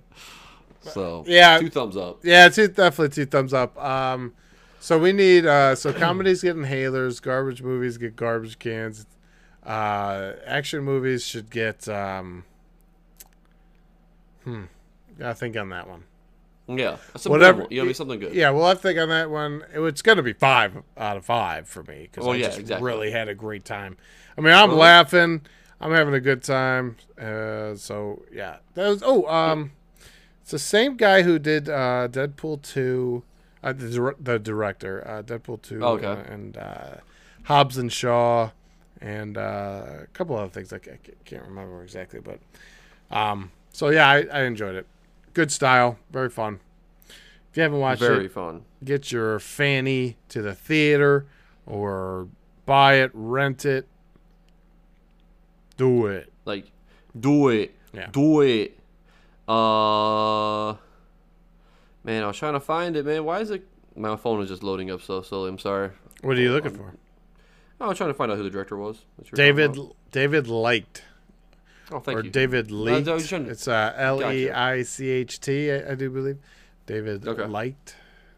So 0.82 1.24
Yeah. 1.28 1.60
two 1.60 1.70
thumbs 1.70 1.98
up. 1.98 2.20
Yeah, 2.24 2.50
two 2.50 2.68
definitely 2.68 3.14
two 3.14 3.26
thumbs 3.26 3.54
up. 3.54 3.78
Um, 3.84 4.34
so 4.80 4.98
we 4.98 5.12
need 5.12 5.46
uh, 5.46 5.76
so 5.76 5.92
comedies 6.04 6.42
get 6.42 6.56
inhalers, 6.56 7.22
garbage 7.22 7.62
movies 7.62 7.98
get 7.98 8.16
garbage 8.16 8.60
cans, 8.60 9.06
uh, 9.66 10.34
action 10.46 10.84
movies 10.84 11.26
should 11.26 11.50
get. 11.50 11.88
Um, 11.88 12.46
hmm, 14.44 14.64
gotta 15.20 15.36
think 15.36 15.56
on 15.58 15.70
that 15.70 15.88
one. 15.88 16.04
Yeah, 16.68 16.98
Whatever-. 17.26 17.66
You 17.72 17.78
know, 17.78 17.84
I 17.84 17.86
mean, 17.86 17.94
something 17.96 18.20
good. 18.20 18.34
Yeah, 18.34 18.52
well, 18.52 18.66
I 18.66 18.76
think 18.76 19.00
on 19.00 19.10
that 19.10 19.30
one, 19.32 19.64
it- 19.74 19.80
it's 19.82 20.02
gonna 20.04 20.22
be 20.22 20.34
five 20.34 20.78
out 20.98 21.18
of 21.18 21.26
five 21.26 21.68
for 21.68 21.82
me 21.84 22.04
because 22.12 22.28
Oh, 22.28 22.32
I 22.32 22.36
yeah, 22.36 22.46
just 22.48 22.60
exactly. 22.60 22.86
really 22.86 23.12
had 23.12 23.28
a 23.28 23.34
great 23.34 23.66
time. 23.66 23.98
I 24.38 24.42
mean, 24.42 24.54
I'm 24.54 24.70
Well- 24.70 24.78
laughing, 24.78 25.42
I'm 25.82 25.92
having 25.92 26.14
a 26.14 26.20
good 26.20 26.44
time. 26.44 26.98
Uh, 27.20 27.74
so 27.76 28.24
yeah, 28.32 28.58
that 28.76 28.88
was. 28.88 29.02
Oh, 29.04 29.26
um, 29.28 29.72
it's 30.42 30.52
the 30.52 30.60
same 30.60 30.96
guy 30.96 31.24
who 31.24 31.40
did 31.40 31.70
uh, 31.70 32.08
Deadpool 32.12 32.62
two, 32.62 33.24
uh, 33.64 33.74
the, 33.74 34.16
the 34.20 34.38
director, 34.38 35.04
uh, 35.08 35.24
Deadpool 35.24 35.62
two, 35.64 35.84
Oh, 35.84 35.94
okay. 36.00 36.22
and 36.32 36.56
uh, 36.56 36.96
Hobbs 37.46 37.78
and 37.80 37.92
Shaw, 37.92 38.52
and 39.02 39.40
uh, 39.40 39.86
a 40.04 40.08
couple 40.14 40.36
other 40.38 40.50
things 40.50 40.72
I 40.72 40.76
I 40.76 41.00
can't 41.26 41.46
remember 41.46 41.82
exactly, 41.82 42.20
but 42.20 42.38
um, 43.10 43.52
so 43.72 43.90
yeah, 43.90 44.08
I, 44.08 44.28
I 44.32 44.42
enjoyed 44.44 44.76
it. 44.76 44.86
Good 45.34 45.52
style, 45.52 45.98
very 46.12 46.30
fun. 46.30 46.60
If 47.52 47.58
you 47.58 47.64
haven't 47.64 47.80
watched 47.80 48.02
Very 48.02 48.26
it, 48.26 48.32
fun. 48.32 48.64
get 48.84 49.12
your 49.12 49.40
fanny 49.40 50.18
to 50.30 50.42
the 50.42 50.54
theater 50.54 51.26
or 51.66 52.28
buy 52.66 52.96
it, 52.96 53.12
rent 53.14 53.66
it, 53.66 53.88
do 55.78 56.06
it. 56.08 56.32
Like, 56.46 56.72
do 57.20 57.50
it. 57.50 57.74
Yeah. 57.94 58.08
Do 58.12 58.42
it. 58.42 58.78
Uh, 59.48 60.74
man, 62.04 62.24
I 62.24 62.28
was 62.28 62.38
trying 62.38 62.54
to 62.54 62.60
find 62.60 62.96
it, 62.96 63.06
man. 63.06 63.24
Why 63.26 63.40
is 63.40 63.50
it? 63.50 63.68
My 63.96 64.16
phone 64.16 64.42
is 64.44 64.50
just 64.50 64.62
loading 64.64 64.92
up 64.92 65.02
so 65.02 65.22
slowly. 65.24 65.50
I'm 65.50 65.58
sorry. 65.58 65.90
What 66.22 66.38
are 66.38 66.42
you 66.42 66.52
looking 66.52 66.76
for? 66.76 66.94
I 67.82 67.88
was 67.88 67.98
trying 67.98 68.10
to 68.12 68.14
find 68.14 68.32
out 68.32 68.38
who 68.38 68.44
the 68.44 68.50
director 68.50 68.78
was. 68.78 69.06
that 69.18 69.26
you 69.26 69.32
were 69.32 69.38
talking 69.38 69.72
David. 69.74 69.96
David 70.12 70.48
Light 70.48 71.04
Oh, 71.92 72.00
thank 72.00 72.20
or 72.20 72.24
you. 72.24 72.30
David 72.30 72.72
No, 72.72 72.78
I 72.88 73.00
Leite. 73.00 73.14
was 73.14 73.28
trying 73.28 73.46
to- 73.46 73.52
It's 73.52 73.68
uh, 73.68 73.94
L 73.98 74.32
E 74.32 74.50
I 74.52 74.84
C 74.84 75.10
H 75.10 75.40
T. 75.40 75.72
I 75.72 75.92
I 75.92 75.96
do 75.96 76.10
believe. 76.10 76.38
David 76.86 77.28
Okay. 77.28 77.46
Light. 77.46 77.96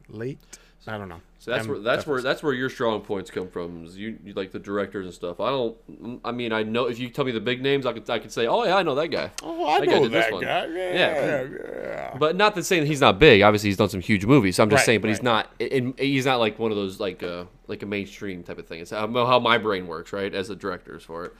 Late. 0.10 0.40
I 0.88 0.98
don't 0.98 1.10
know. 1.10 1.22
So 1.40 1.52
that's 1.52 1.64
I'm 1.66 1.72
where 1.72 1.80
that's 1.80 2.06
where 2.06 2.22
that's 2.22 2.44
where 2.44 2.54
your 2.54 2.70
strong 2.70 3.02
points 3.02 3.32
come 3.32 3.48
from. 3.48 3.86
You, 3.92 4.18
you 4.24 4.34
like 4.34 4.52
the 4.52 4.60
directors 4.60 5.06
and 5.06 5.14
stuff. 5.14 5.40
I 5.40 5.50
don't. 5.50 5.76
I 6.24 6.32
mean, 6.32 6.52
I 6.54 6.62
know 6.64 6.86
if 6.86 7.00
you 7.00 7.10
tell 7.10 7.26
me 7.26 7.32
the 7.32 7.40
big 7.40 7.62
names, 7.64 7.86
I 7.88 7.94
could 7.94 8.08
I 8.10 8.20
could 8.20 8.32
say, 8.32 8.46
oh 8.46 8.64
yeah, 8.64 8.76
I 8.78 8.84
know 8.84 8.94
that 8.96 9.08
guy. 9.08 9.32
Oh, 9.42 9.66
I 9.68 9.80
that 9.80 9.88
guy 9.88 9.94
know 9.96 10.04
did 10.04 10.12
this 10.12 10.26
that 10.26 10.34
one. 10.34 10.44
guy. 10.44 10.66
Yeah, 10.68 10.94
Yeah. 10.94 11.48
yeah. 11.84 12.18
But 12.20 12.36
not 12.36 12.54
that 12.56 12.64
saying 12.64 12.86
he's 12.86 13.02
not 13.02 13.18
big. 13.20 13.42
Obviously, 13.42 13.70
he's 13.70 13.78
done 13.78 13.90
some 13.90 14.02
huge 14.02 14.26
movies. 14.26 14.56
So 14.58 14.64
I'm 14.64 14.70
just 14.70 14.82
Right, 14.82 14.86
saying, 14.86 15.02
but 15.02 15.10
he's 15.10 15.24
not. 15.24 15.50
In, 15.60 15.94
he's 15.98 16.26
not 16.26 16.40
like 16.40 16.60
one 16.60 16.70
of 16.72 16.78
those 16.78 17.00
like 17.00 17.24
uh 17.24 17.46
like 17.68 17.82
a 17.82 17.88
mainstream 17.88 18.44
type 18.44 18.60
of 18.60 18.68
thing. 18.68 18.82
It's 18.82 18.92
how, 18.92 19.08
how 19.26 19.40
my 19.40 19.58
brain 19.58 19.88
works, 19.88 20.14
right? 20.14 20.34
As 20.34 20.48
the 20.50 20.56
directors 20.56 21.04
for 21.04 21.26
it, 21.26 21.34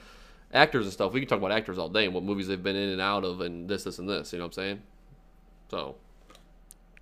actors 0.52 0.84
and 0.86 0.92
stuff. 0.92 1.12
We 1.12 1.20
can 1.20 1.28
talk 1.28 1.38
about 1.38 1.52
actors 1.52 1.78
all 1.78 1.88
day 1.88 2.04
and 2.04 2.14
what 2.14 2.24
movies 2.24 2.48
they've 2.48 2.62
been 2.62 2.76
in 2.76 2.90
and 2.90 3.00
out 3.00 3.24
of, 3.24 3.40
and 3.40 3.68
this, 3.68 3.84
this, 3.84 3.98
and 3.98 4.08
this. 4.08 4.32
You 4.32 4.38
know 4.38 4.44
what 4.46 4.58
I'm 4.58 4.62
saying? 4.64 4.82
So 5.70 5.96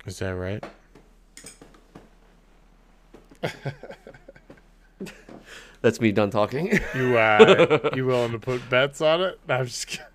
Is 0.05 0.19
that 0.19 0.29
right? 0.35 0.63
that's 5.81 5.99
me 5.99 6.11
done 6.11 6.29
talking. 6.29 6.79
You 6.95 7.17
uh, 7.17 7.89
you 7.95 8.05
willing 8.05 8.31
to 8.33 8.39
put 8.39 8.69
bets 8.69 9.01
on 9.01 9.21
it? 9.21 9.39
No, 9.47 9.55
I'm 9.55 9.65
just 9.65 9.87
kidding. 9.87 10.05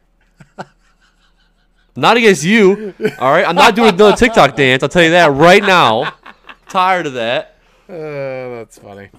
not 1.97 2.17
against 2.17 2.45
you. 2.45 2.95
All 3.19 3.33
right, 3.33 3.47
I'm 3.47 3.57
not 3.57 3.75
doing 3.75 3.95
another 3.95 4.17
TikTok 4.17 4.55
dance. 4.57 4.83
I'll 4.83 4.89
tell 4.89 5.03
you 5.03 5.11
that 5.11 5.33
right 5.33 5.63
now. 5.63 6.15
Tired 6.69 7.07
of 7.07 7.15
that. 7.15 7.57
Uh, 7.89 8.57
that's 8.57 8.79
funny. 8.79 9.11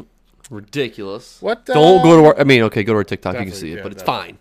Ridiculous. 0.50 1.42
What? 1.42 1.70
Uh, 1.70 1.74
Don't 1.74 2.04
go 2.04 2.22
to 2.22 2.28
our. 2.30 2.40
I 2.40 2.44
mean, 2.44 2.62
okay, 2.64 2.84
go 2.84 2.94
to 2.94 2.98
our 2.98 3.04
TikTok. 3.04 3.36
You 3.36 3.42
can 3.46 3.52
see 3.54 3.72
it, 3.74 3.78
yeah, 3.78 3.84
but 3.84 3.92
it's 3.92 4.04
definitely. 4.04 4.34
fine. 4.34 4.40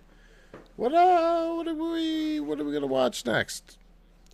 What? 0.76 0.92
Uh, 0.94 1.54
what 1.54 1.68
are 1.68 1.74
we? 1.74 2.40
What 2.40 2.60
are 2.60 2.64
we 2.64 2.72
gonna 2.72 2.86
watch 2.86 3.24
next? 3.26 3.78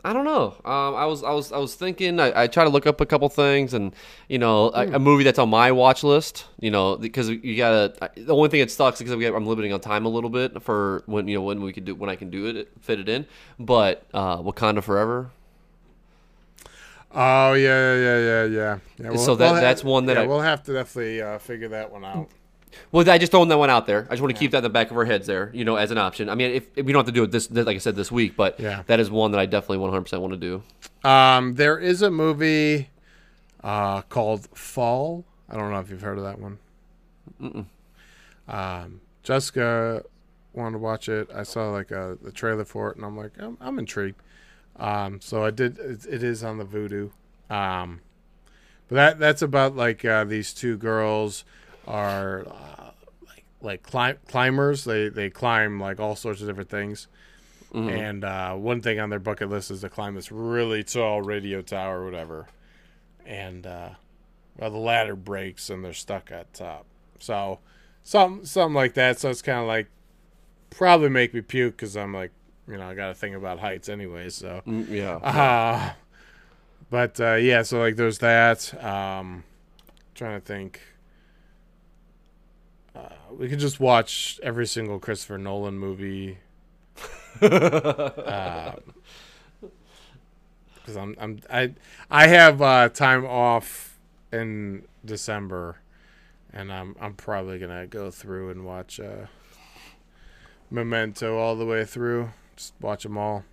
I 0.05 0.13
don't 0.13 0.25
know. 0.25 0.57
Um, 0.65 0.97
I 0.97 1.07
was 1.07 1.23
I 1.23 1.31
was 1.31 1.53
I 1.53 1.59
was 1.59 1.75
thinking. 1.77 2.19
I, 2.21 2.43
I 2.43 2.47
try 2.49 2.65
to 2.65 2.71
look 2.71 2.87
up 2.87 3.01
a 3.01 3.07
couple 3.07 3.29
things, 3.29 3.73
and 3.73 3.95
you 4.29 4.39
know, 4.39 4.69
a, 4.71 4.87
Hmm. 4.87 4.95
a 4.97 4.99
movie 4.99 5.23
that's 5.25 5.39
on 5.39 5.49
my 5.49 5.71
watch 5.73 6.03
list. 6.05 6.45
You 6.61 6.71
know, 6.73 6.97
because 6.97 7.31
you 7.31 7.57
gotta. 7.57 7.95
I- 8.03 8.21
The 8.21 8.35
only 8.35 8.49
thing 8.51 8.61
that 8.61 8.71
sucks 8.71 8.97
is 8.97 9.05
because 9.05 9.17
we 9.17 9.25
have- 9.25 9.35
I'm 9.35 9.47
limiting 9.47 9.73
on 9.73 9.81
time 9.81 10.05
a 10.05 10.09
little 10.09 10.29
bit 10.31 10.61
for 10.63 11.05
when 11.07 11.29
you 11.29 11.37
know 11.37 11.43
when 11.43 11.63
we 11.63 11.73
could 11.73 11.85
do 11.85 11.95
when 11.95 12.11
I 12.11 12.17
can 12.17 12.29
do 12.31 12.47
it 12.47 12.69
fit 12.81 12.99
it 13.01 13.09
in. 13.09 13.27
But 13.59 14.05
uh, 14.13 14.39
Wakanda 14.43 14.83
Forever. 14.83 15.31
Oh 17.15 17.53
yeah, 17.55 17.95
yeah, 17.95 18.19
yeah, 18.19 18.45
yeah. 18.45 18.79
yeah 18.99 19.17
So 19.17 19.35
that- 19.37 19.49
ha- 19.55 19.61
that's 19.61 19.85
one 19.85 20.07
that 20.07 20.17
yeah, 20.17 20.23
I- 20.23 20.27
we'll 20.27 20.41
have 20.41 20.63
to 20.65 20.73
definitely 20.73 21.21
uh, 21.23 21.39
figure 21.39 21.69
that 21.69 21.91
one 21.93 22.05
out. 22.05 22.29
Well, 22.91 23.09
I 23.11 23.19
just 23.19 23.33
throwing 23.33 23.51
that 23.51 23.59
one 23.59 23.69
out 23.69 23.87
there. 23.87 24.07
I 24.09 24.15
just 24.15 24.23
want 24.23 24.35
to 24.35 24.39
keep 24.41 24.51
that 24.53 24.59
in 24.59 24.63
the 24.63 24.71
back 24.71 24.91
of 24.91 24.97
our 24.97 25.05
heads 25.05 25.27
there, 25.27 25.51
you 25.53 25.63
know, 25.63 25.77
as 25.77 25.91
an 25.91 25.99
option. 25.99 26.31
I 26.31 26.35
mean, 26.35 26.53
if, 26.53 26.69
if 26.75 26.87
we 26.87 26.93
don't 26.95 27.01
have 27.01 27.07
to 27.07 27.13
do 27.13 27.23
it 27.23 27.31
this, 27.31 27.51
like 27.51 27.77
I 27.77 27.79
said, 27.79 27.97
this 27.97 28.11
week, 28.11 28.35
but 28.35 28.59
Yeah. 28.59 28.83
that 28.87 28.99
is 28.99 29.11
one 29.11 29.31
that 29.33 29.39
I 29.39 29.45
definitely 29.45 29.87
100% 29.87 30.21
want 30.23 30.33
to 30.33 30.39
do. 30.39 30.63
Um, 31.07 31.55
there 31.57 31.79
is 31.79 32.01
a 32.01 32.11
movie 32.11 32.89
uh, 33.63 34.01
called 34.03 34.49
Fall. 34.57 35.27
I 35.51 35.57
don't 35.59 35.71
know 35.71 35.81
if 35.81 35.91
you've 35.91 36.01
heard 36.01 36.17
of 36.17 36.25
that 36.25 36.39
one. 36.39 36.59
Um, 38.49 39.01
Jessica 39.23 40.03
wanted 40.55 40.73
to 40.73 40.79
watch 40.79 41.09
it. 41.11 41.29
I 41.35 41.43
saw 41.43 41.71
like 41.71 41.91
a, 41.91 42.17
the 42.23 42.33
trailer 42.33 42.65
for 42.65 42.91
it, 42.91 42.97
and 42.97 43.05
I'm 43.05 43.17
like, 43.17 43.33
I'm, 43.39 43.57
I'm 43.61 43.79
intrigued. 43.79 44.21
Um, 44.77 45.21
so 45.21 45.45
I 45.45 45.51
did. 45.51 45.79
It, 45.79 46.07
it 46.07 46.23
is 46.23 46.43
on 46.43 46.59
the 46.59 46.65
Vudu. 46.65 47.11
Um, 47.55 48.01
but 48.89 48.95
that 48.97 49.19
that's 49.19 49.43
about 49.43 49.77
like 49.77 50.05
uh, 50.05 50.25
these 50.25 50.53
two 50.53 50.77
girls 50.77 51.45
are 51.87 52.47
uh, 52.47 52.91
like 53.27 53.45
like 53.61 53.83
climb, 53.83 54.19
climbers. 54.29 54.85
They 54.85 55.09
they 55.09 55.31
climb 55.31 55.81
like 55.81 56.01
all 56.01 56.17
sorts 56.17 56.41
of 56.41 56.47
different 56.47 56.71
things. 56.71 57.09
And 57.75 58.23
uh, 58.23 58.55
one 58.55 58.83
thing 58.83 59.01
on 59.01 59.09
their 59.09 59.19
bucket 59.19 59.49
list 59.49 59.71
is 59.71 59.81
to 59.81 59.89
climb 59.89 60.15
this 60.15 60.31
really 60.31 60.85
tall 60.85 61.23
radio 61.23 61.63
tower 61.63 62.03
or 62.03 62.05
whatever. 62.05 62.49
And 63.25 63.67
uh, 63.67 63.91
well, 64.59 64.71
the 64.71 64.77
ladder 64.77 65.17
breaks 65.17 65.71
and 65.71 65.83
they're 65.83 65.95
stuck 65.95 66.31
at 66.31 66.53
top. 66.53 66.85
So 67.19 67.61
some 68.03 68.45
something 68.45 68.75
like 68.75 68.93
that. 68.95 69.19
So 69.19 69.31
it's 69.31 69.41
kind 69.41 69.61
of 69.61 69.67
like 69.67 69.89
probably 70.69 71.09
make 71.09 71.33
me 71.33 71.41
puke 71.41 71.77
because 71.77 71.97
I'm 71.97 72.13
like 72.13 72.33
you 72.69 72.77
know 72.77 72.89
I 72.89 72.95
got 72.95 73.09
to 73.09 73.15
think 73.15 73.37
about 73.37 73.59
heights 73.59 73.89
anyway. 73.89 74.29
So. 74.29 74.63
Mm, 74.67 74.89
yeah. 74.89 75.17
Uh, 75.17 75.93
but 76.91 77.19
uh, 77.21 77.35
yeah, 77.35 77.63
so 77.63 77.79
like 77.81 77.97
there's 77.97 78.19
that. 78.19 78.73
Um, 78.83 79.45
trying 80.15 80.41
to 80.41 80.47
think. 80.47 80.81
Uh, 82.95 83.09
we 83.31 83.49
could 83.49 83.59
just 83.59 83.81
watch 83.81 84.39
every 84.43 84.67
single 84.67 84.99
Christopher 84.99 85.39
Nolan 85.39 85.79
movie. 85.79 86.39
uh, 87.41 88.73
because 90.75 90.97
I'm 90.97 91.17
I'm 91.19 91.41
I 91.49 91.73
I 92.11 92.27
have 92.27 92.61
uh, 92.61 92.89
time 92.89 93.25
off 93.25 93.99
in 94.33 94.85
December, 95.05 95.79
and 96.53 96.73
I'm 96.73 96.95
I'm 97.01 97.15
probably 97.15 97.59
gonna 97.59 97.87
go 97.87 98.11
through 98.11 98.51
and 98.51 98.67
watch 98.67 99.01
uh, 99.01 99.27
Memento 100.71 101.39
all 101.39 101.57
the 101.57 101.67
way 101.67 101.85
through. 101.85 102.31
Just 102.57 102.75
watch 102.81 103.03
them 103.03 103.19
all. 103.19 103.45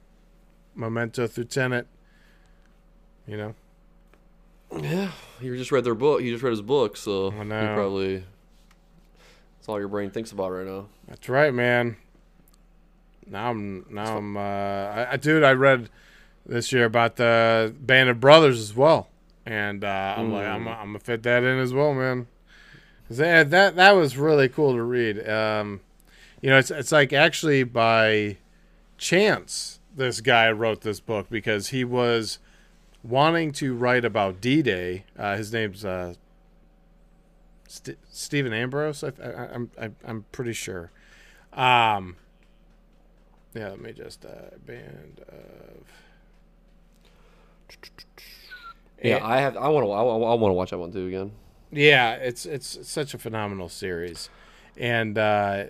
Memento 0.76 1.28
through 1.28 1.46
Tenet. 1.46 1.88
You 3.28 3.38
know. 3.38 3.56
Yeah, 4.78 5.12
you 5.42 5.58
just 5.58 5.72
read 5.72 5.84
their 5.84 5.96
book. 5.96 6.22
You 6.22 6.32
just 6.32 6.44
read 6.44 6.52
his 6.52 6.62
book, 6.62 6.96
so 6.96 7.32
I 7.32 7.44
you 7.44 7.74
probably 7.74 8.24
that's 9.58 9.68
all 9.68 9.80
your 9.80 9.88
brain 9.88 10.12
thinks 10.12 10.32
about 10.32 10.52
right 10.52 10.66
now. 10.66 10.88
That's 11.08 11.28
right, 11.28 11.54
man. 11.54 11.98
Now 13.26 13.50
I'm 13.50 13.86
now 13.90 14.18
I'm 14.18 14.38
uh 14.38 14.40
I, 14.40 15.14
I 15.14 15.18
dude 15.18 15.44
I 15.44 15.54
read 15.54 15.90
this 16.46 16.72
year 16.72 16.86
about 16.86 17.16
the 17.16 17.74
Band 17.80 18.10
of 18.10 18.20
Brothers 18.20 18.60
as 18.60 18.76
well. 18.76 19.10
And 19.46 19.84
uh 19.84 20.16
I'm 20.18 20.32
like 20.32 20.46
I'm 20.46 20.68
I'm 20.68 20.88
gonna 20.88 21.00
fit 21.00 21.24
that 21.24 21.44
in 21.44 21.60
as 21.60 21.74
well, 21.74 21.94
man. 21.94 22.28
That, 23.10 23.50
that 23.50 23.76
that 23.76 23.92
was 23.92 24.18
really 24.18 24.50
cool 24.50 24.74
to 24.74 24.84
read. 24.84 25.28
Um 25.28 25.82
you 26.42 26.50
know, 26.50 26.58
it's 26.58 26.72
it's 26.72 26.92
like 26.92 27.12
actually 27.12 27.64
by 27.64 28.38
chance 29.00 29.80
this 29.96 30.22
guy 30.22 30.52
wrote 30.52 30.82
this 30.82 31.00
book 31.00 31.28
because 31.30 31.70
he 31.70 31.84
was 31.84 32.38
wanting 33.04 33.52
to 33.54 33.74
write 33.74 34.06
about 34.06 34.42
D-Day. 34.42 35.06
Uh, 35.18 35.38
his 35.38 35.52
name's 35.52 35.84
uh, 35.84 36.14
St- 37.68 37.98
Stephen 38.12 38.54
Ambrose. 38.54 39.04
I, 39.04 39.12
I, 39.24 39.54
I'm 39.54 39.72
I, 39.80 39.90
I'm 40.04 40.26
pretty 40.32 40.54
sure. 40.54 40.92
Um, 41.54 42.18
yeah, 43.54 43.70
let 43.70 43.82
me 43.82 43.94
just 43.94 44.26
uh, 44.26 44.56
band 44.66 45.22
of. 45.28 45.86
Yeah, 49.02 49.26
I 49.26 49.38
have. 49.38 49.56
I 49.56 49.70
want 49.70 49.86
to. 49.86 49.92
I, 49.92 50.02
want 50.02 50.52
to 50.52 50.54
watch 50.54 50.70
that 50.72 50.78
one 50.78 50.92
too 50.92 51.08
again. 51.08 51.32
Yeah, 51.72 52.16
it's 52.16 52.46
it's 52.46 52.88
such 52.88 53.14
a 53.14 53.18
phenomenal 53.18 53.70
series, 53.70 54.30
and 54.76 55.18
uh, 55.18 55.66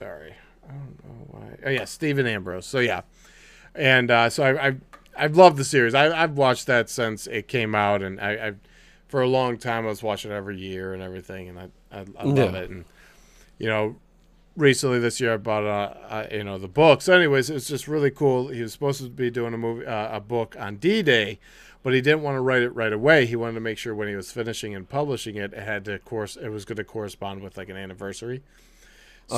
sorry, 0.00 0.34
I 0.68 0.72
don't 0.72 1.04
know 1.04 1.26
why. 1.28 1.58
Oh 1.66 1.70
yeah, 1.70 1.84
Stephen 1.84 2.26
Ambrose. 2.26 2.66
So 2.66 2.80
yeah, 2.80 3.02
and 3.74 4.10
uh, 4.10 4.30
so 4.30 4.44
I, 4.44 4.68
I 4.68 4.76
I've 5.16 5.36
loved 5.36 5.58
the 5.58 5.64
series. 5.64 5.94
I, 5.94 6.10
I've 6.22 6.36
watched 6.38 6.66
that 6.66 6.90
since 6.90 7.26
it 7.28 7.48
came 7.48 7.74
out, 7.74 8.02
and 8.02 8.20
I, 8.20 8.32
I 8.48 8.52
for 9.08 9.22
a 9.22 9.28
long 9.28 9.58
time 9.58 9.84
I 9.84 9.88
was 9.88 10.02
watching 10.02 10.32
it 10.32 10.34
every 10.34 10.58
year 10.58 10.94
and 10.94 11.02
everything, 11.02 11.48
and 11.48 11.58
I 11.58 11.68
I, 11.92 12.06
I 12.18 12.24
love 12.24 12.54
Yeah. 12.54 12.60
it. 12.60 12.70
And 12.70 12.86
you 13.58 13.68
know, 13.68 13.96
recently 14.56 14.98
this 15.00 15.20
year 15.20 15.34
I 15.34 15.38
bought 15.38 15.64
uh, 15.64 15.94
uh, 16.08 16.26
you 16.32 16.44
know 16.44 16.58
the 16.58 16.68
book. 16.68 17.02
So 17.02 17.14
anyways, 17.14 17.50
it's 17.50 17.68
just 17.68 17.88
really 17.88 18.10
cool. 18.12 18.48
He 18.48 18.62
was 18.62 18.72
supposed 18.72 19.02
to 19.02 19.10
be 19.10 19.30
doing 19.30 19.54
a 19.54 19.58
movie, 19.58 19.86
uh, 19.86 20.16
a 20.16 20.20
book 20.20 20.56
on 20.58 20.76
D 20.76 21.02
Day, 21.02 21.38
but 21.82 21.94
he 21.94 22.00
didn't 22.02 22.22
want 22.22 22.36
to 22.36 22.42
write 22.42 22.62
it 22.62 22.70
right 22.74 22.92
away. 22.92 23.26
He 23.26 23.36
wanted 23.36 23.54
to 23.54 23.60
make 23.60 23.78
sure 23.78 23.94
when 23.94 24.08
he 24.08 24.16
was 24.16 24.32
finishing 24.32 24.74
and 24.74 24.88
publishing 24.88 25.36
it, 25.36 25.52
it 25.52 25.62
had 25.64 25.84
to 25.86 25.98
course 26.00 26.36
it 26.36 26.48
was 26.50 26.64
going 26.64 26.78
to 26.78 26.84
correspond 26.84 27.42
with 27.42 27.56
like 27.58 27.68
an 27.68 27.76
anniversary. 27.76 28.42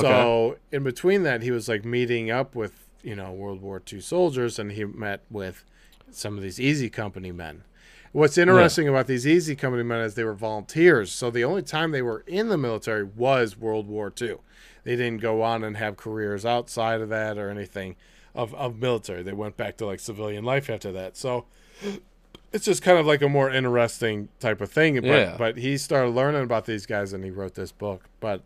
So 0.00 0.56
in 0.70 0.82
between 0.82 1.22
that, 1.24 1.42
he 1.42 1.50
was 1.50 1.68
like 1.68 1.84
meeting 1.84 2.30
up 2.30 2.54
with 2.54 2.86
you 3.02 3.14
know 3.14 3.32
World 3.32 3.60
War 3.60 3.82
II 3.92 4.00
soldiers, 4.00 4.58
and 4.58 4.72
he 4.72 4.84
met 4.84 5.22
with 5.30 5.64
some 6.10 6.36
of 6.36 6.42
these 6.42 6.60
Easy 6.60 6.88
Company 6.90 7.32
men. 7.32 7.64
What's 8.12 8.36
interesting 8.36 8.88
about 8.88 9.06
these 9.06 9.26
Easy 9.26 9.56
Company 9.56 9.82
men 9.82 10.00
is 10.00 10.14
they 10.14 10.24
were 10.24 10.34
volunteers, 10.34 11.10
so 11.10 11.30
the 11.30 11.44
only 11.44 11.62
time 11.62 11.92
they 11.92 12.02
were 12.02 12.22
in 12.26 12.48
the 12.48 12.58
military 12.58 13.04
was 13.04 13.56
World 13.56 13.88
War 13.88 14.12
II. 14.20 14.36
They 14.84 14.96
didn't 14.96 15.22
go 15.22 15.40
on 15.42 15.64
and 15.64 15.76
have 15.78 15.96
careers 15.96 16.44
outside 16.44 17.00
of 17.00 17.08
that 17.08 17.38
or 17.38 17.48
anything 17.48 17.96
of, 18.34 18.52
of 18.54 18.78
military. 18.78 19.22
They 19.22 19.32
went 19.32 19.56
back 19.56 19.76
to 19.78 19.86
like 19.86 20.00
civilian 20.00 20.44
life 20.44 20.68
after 20.68 20.92
that. 20.92 21.16
So 21.16 21.46
it's 22.52 22.64
just 22.66 22.82
kind 22.82 22.98
of 22.98 23.06
like 23.06 23.22
a 23.22 23.28
more 23.28 23.48
interesting 23.50 24.28
type 24.40 24.60
of 24.60 24.70
thing. 24.70 24.96
But 25.00 25.06
Yeah. 25.06 25.34
but 25.38 25.56
he 25.56 25.78
started 25.78 26.10
learning 26.10 26.42
about 26.42 26.66
these 26.66 26.84
guys 26.84 27.12
and 27.14 27.24
he 27.24 27.30
wrote 27.30 27.54
this 27.54 27.72
book. 27.72 28.04
But 28.20 28.42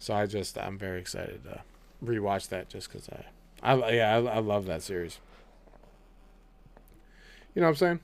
so 0.00 0.14
I 0.14 0.26
just 0.26 0.58
I'm 0.58 0.76
very 0.76 0.98
excited 0.98 1.44
to 1.44 1.60
rewatch 2.04 2.48
that 2.48 2.68
just 2.68 2.90
because 2.90 3.08
I 3.08 3.24
I 3.62 3.92
yeah 3.92 4.16
I, 4.16 4.36
I 4.36 4.38
love 4.38 4.66
that 4.66 4.82
series. 4.82 5.20
You 7.54 7.60
know 7.62 7.68
what 7.68 7.72
I'm 7.72 7.76
saying? 7.76 8.00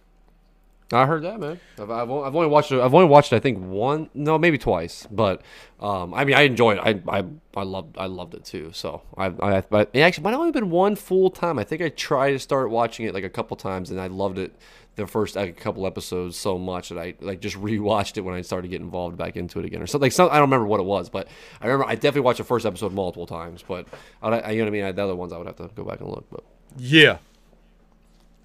I 0.93 1.05
heard 1.05 1.25
that, 1.25 1.41
man. 1.41 1.59
I've, 1.81 1.91
I've, 1.91 2.11
only 2.11 2.47
watched 2.47 2.71
it. 2.71 2.81
I've 2.81 2.95
only 2.95 3.09
watched. 3.09 3.33
I 3.33 3.41
think 3.41 3.59
one, 3.59 4.09
no, 4.15 4.39
maybe 4.39 4.57
twice. 4.57 5.05
But 5.11 5.43
um, 5.81 6.15
I 6.15 6.25
mean, 6.25 6.37
I 6.37 6.43
enjoyed 6.43 6.79
it. 6.79 7.03
I, 7.09 7.19
I, 7.19 7.25
I 7.57 7.63
loved, 7.65 7.99
I 7.99 8.07
loved 8.07 8.35
it 8.35 8.45
too. 8.45 8.71
So 8.73 9.03
I, 9.17 9.27
I, 9.41 9.61
but 9.63 9.91
it 9.93 10.01
actually 10.01 10.23
might 10.23 10.31
have 10.31 10.39
only 10.39 10.53
been 10.53 10.71
one 10.71 10.95
full 10.95 11.31
time. 11.31 11.59
I 11.59 11.65
think 11.65 11.83
I 11.83 11.89
tried 11.89 12.33
to 12.33 12.39
start 12.39 12.71
watching 12.71 13.05
it 13.05 13.15
like 13.15 13.25
a 13.25 13.29
couple 13.29 13.57
times, 13.57 13.91
and 13.91 14.01
I 14.01 14.07
loved 14.07 14.39
it 14.39 14.55
the 14.95 15.09
first 15.09 15.35
like, 15.35 15.57
couple 15.59 15.89
episodes 15.89 16.37
so 16.37 16.57
much 16.57 16.91
that 16.91 16.99
I 16.99 17.15
like 17.21 17.41
just 17.41 17.57
rewatched 17.61 18.17
it 18.17 18.21
when 18.21 18.37
I 18.37 18.43
started 18.43 18.69
getting 18.69 18.87
involved 18.87 19.17
back 19.17 19.37
into 19.37 19.59
it 19.59 19.65
again 19.65 19.83
or 19.83 19.89
something. 19.89 20.07
Like 20.07 20.13
some, 20.13 20.31
I 20.31 20.35
don't 20.35 20.43
remember 20.43 20.67
what 20.67 20.79
it 20.79 20.87
was, 20.87 21.09
but 21.09 21.27
I 21.61 21.67
remember 21.67 21.85
I 21.87 21.97
definitely 21.97 22.21
watched 22.21 22.39
the 22.39 22.45
first 22.45 22.65
episode 22.65 22.93
multiple 22.93 23.27
times. 23.27 23.65
But 23.67 23.89
I, 24.23 24.29
I 24.29 24.51
you 24.53 24.59
know 24.59 24.67
what 24.67 24.69
I 24.69 24.71
mean. 24.71 24.85
I, 24.85 24.93
the 24.93 25.03
other 25.03 25.17
ones 25.17 25.33
I 25.33 25.39
would 25.39 25.49
have 25.49 25.57
to 25.57 25.69
go 25.75 25.83
back 25.83 26.01
and 26.01 26.09
look. 26.11 26.27
But 26.31 26.45
Yeah. 26.77 27.19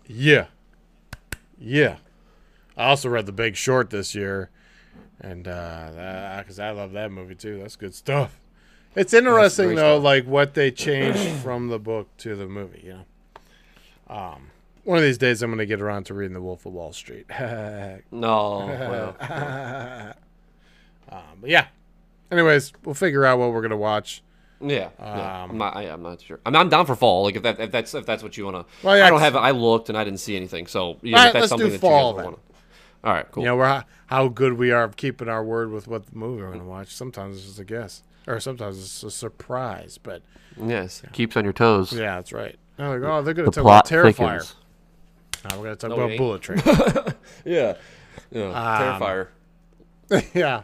Yeah. 0.07 0.47
Yeah. 1.59 1.97
I 2.81 2.89
also 2.89 3.09
read 3.09 3.27
The 3.27 3.31
Big 3.31 3.55
Short 3.55 3.91
this 3.91 4.15
year, 4.15 4.49
and 5.19 5.47
uh, 5.47 6.37
because 6.39 6.57
I 6.57 6.71
love 6.71 6.93
that 6.93 7.11
movie 7.11 7.35
too. 7.35 7.59
That's 7.59 7.75
good 7.75 7.93
stuff. 7.93 8.39
It's 8.95 9.13
interesting 9.13 9.75
though, 9.75 9.97
stuff. 9.97 10.03
like 10.03 10.25
what 10.25 10.55
they 10.55 10.71
changed 10.71 11.41
from 11.41 11.67
the 11.67 11.77
book 11.77 12.07
to 12.17 12.35
the 12.35 12.47
movie. 12.47 12.81
You 12.85 12.93
know, 12.93 14.15
um, 14.15 14.49
one 14.83 14.97
of 14.97 15.03
these 15.03 15.19
days 15.19 15.43
I'm 15.43 15.51
gonna 15.51 15.67
get 15.67 15.79
around 15.79 16.05
to 16.05 16.15
reading 16.15 16.33
The 16.33 16.41
Wolf 16.41 16.65
of 16.65 16.73
Wall 16.73 16.91
Street. 16.91 17.27
um, 17.39 18.01
no, 18.11 18.65
well, 18.65 19.15
but 21.39 21.49
yeah. 21.49 21.67
Anyways, 22.31 22.73
we'll 22.83 22.95
figure 22.95 23.25
out 23.25 23.37
what 23.37 23.51
we're 23.51 23.61
gonna 23.61 23.77
watch. 23.77 24.23
Yeah, 24.59 24.89
yeah. 24.99 25.43
Um, 25.43 25.51
I'm 25.51 25.57
not. 25.59 25.75
I, 25.75 25.83
I'm 25.83 26.01
not 26.01 26.21
sure. 26.21 26.39
I'm, 26.47 26.55
I'm 26.55 26.69
down 26.69 26.87
for 26.87 26.95
fall. 26.95 27.25
Like 27.25 27.35
if 27.35 27.43
that 27.43 27.59
if 27.59 27.71
that's 27.71 27.93
if 27.93 28.07
that's 28.07 28.23
what 28.23 28.37
you 28.37 28.45
want 28.45 28.67
to. 28.67 28.73
Well, 28.83 28.97
yeah, 28.97 29.05
I 29.05 29.11
don't 29.11 29.19
have. 29.19 29.35
I 29.35 29.51
looked 29.51 29.89
and 29.89 29.97
I 29.97 30.03
didn't 30.03 30.19
see 30.19 30.35
anything. 30.35 30.65
So 30.65 30.81
All 30.81 30.93
right, 30.93 30.97
if 31.03 31.11
that's 31.11 31.35
let's 31.35 31.49
something 31.49 31.67
do 31.67 31.73
that 31.73 31.81
fall 31.81 32.11
you 32.11 32.23
guys 32.23 32.25
then. 32.25 32.50
Want 33.03 33.03
to. 33.03 33.07
All 33.09 33.13
right, 33.15 33.31
cool. 33.31 33.43
You 33.43 33.49
know, 33.49 33.55
we're 33.57 33.67
how, 33.67 33.83
how 34.07 34.27
good 34.27 34.53
we 34.53 34.71
are 34.71 34.83
of 34.83 34.95
keeping 34.95 35.27
our 35.29 35.43
word 35.43 35.71
with 35.71 35.87
what 35.87 36.13
movie 36.15 36.41
we're 36.43 36.51
gonna 36.51 36.63
watch. 36.65 36.93
Sometimes 36.93 37.37
it's 37.37 37.45
just 37.45 37.59
a 37.59 37.63
guess, 37.65 38.03
or 38.27 38.39
sometimes 38.39 38.79
it's 38.79 39.03
a 39.03 39.11
surprise. 39.11 39.97
But 40.01 40.21
yes, 40.61 41.01
keeps 41.13 41.35
on 41.37 41.43
your 41.43 41.53
toes. 41.53 41.93
yeah, 41.93 42.15
that's 42.15 42.31
right. 42.33 42.57
Oh, 42.79 42.91
they're, 42.99 43.11
oh, 43.11 43.21
they're 43.21 43.33
gonna 43.33 43.45
The 43.47 43.51
talk 43.51 43.63
plot 43.63 43.91
about 43.91 44.05
Terrifier. 44.05 44.15
thickens. 44.41 44.55
No, 45.49 45.57
we're 45.57 45.63
gonna 45.63 45.75
talk 45.75 45.89
No, 45.89 45.99
about. 46.01 46.17
Bullet 46.17 46.41
Train. 46.41 46.61
Yeah, 47.45 47.75
yeah. 48.31 48.47
Um, 48.47 49.01
Terrifier. 49.01 49.27
yeah. 50.33 50.63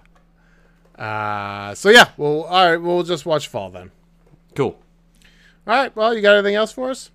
Uh, 1.02 1.76
so 1.76 1.90
yeah, 1.90 2.10
well, 2.18 2.44
all 2.44 2.66
right, 2.70 2.78
we'll 2.78 3.04
just 3.04 3.26
watch 3.26 3.48
Fall 3.48 3.70
then. 3.70 3.92
Cool. 4.56 4.80
All 5.68 5.74
right. 5.76 5.96
Well, 5.96 6.16
you 6.16 6.22
got 6.22 6.36
anything 6.36 6.56
else 6.56 6.72
for 6.72 6.90
us? 6.90 7.12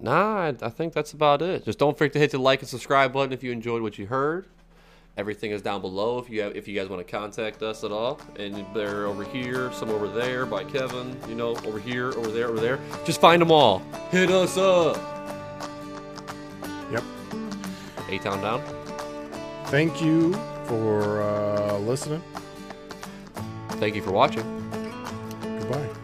Nah, 0.00 0.46
I, 0.46 0.54
I 0.62 0.68
think 0.68 0.92
that's 0.92 1.12
about 1.12 1.42
it. 1.42 1.64
Just 1.64 1.78
don't 1.78 1.96
forget 1.96 2.12
to 2.14 2.18
hit 2.18 2.30
the 2.30 2.38
like 2.38 2.60
and 2.60 2.68
subscribe 2.68 3.12
button 3.12 3.32
if 3.32 3.42
you 3.42 3.52
enjoyed 3.52 3.82
what 3.82 3.98
you 3.98 4.06
heard. 4.06 4.46
Everything 5.16 5.50
is 5.50 5.62
down 5.62 5.80
below 5.80 6.18
if 6.18 6.30
you 6.30 6.42
have, 6.42 6.54
if 6.54 6.68
you 6.68 6.78
guys 6.78 6.88
want 6.88 7.04
to 7.04 7.10
contact 7.10 7.60
us 7.64 7.82
at 7.82 7.90
all. 7.90 8.20
And 8.38 8.64
they're 8.72 9.06
over 9.06 9.24
here, 9.24 9.72
some 9.72 9.90
over 9.90 10.06
there 10.06 10.46
by 10.46 10.62
Kevin. 10.62 11.16
You 11.28 11.34
know, 11.34 11.56
over 11.66 11.80
here, 11.80 12.10
over 12.10 12.30
there, 12.30 12.46
over 12.46 12.60
there. 12.60 12.78
Just 13.04 13.20
find 13.20 13.42
them 13.42 13.50
all. 13.50 13.80
Hit 14.10 14.30
us 14.30 14.56
up. 14.56 14.96
Yep. 16.92 17.02
A 18.10 18.18
Town 18.18 18.40
down. 18.40 18.62
Thank 19.66 20.00
you 20.00 20.34
for 20.66 21.20
uh, 21.22 21.78
listening. 21.78 22.22
Thank 23.70 23.96
you 23.96 24.02
for 24.02 24.12
watching. 24.12 24.44
Goodbye. 25.42 25.97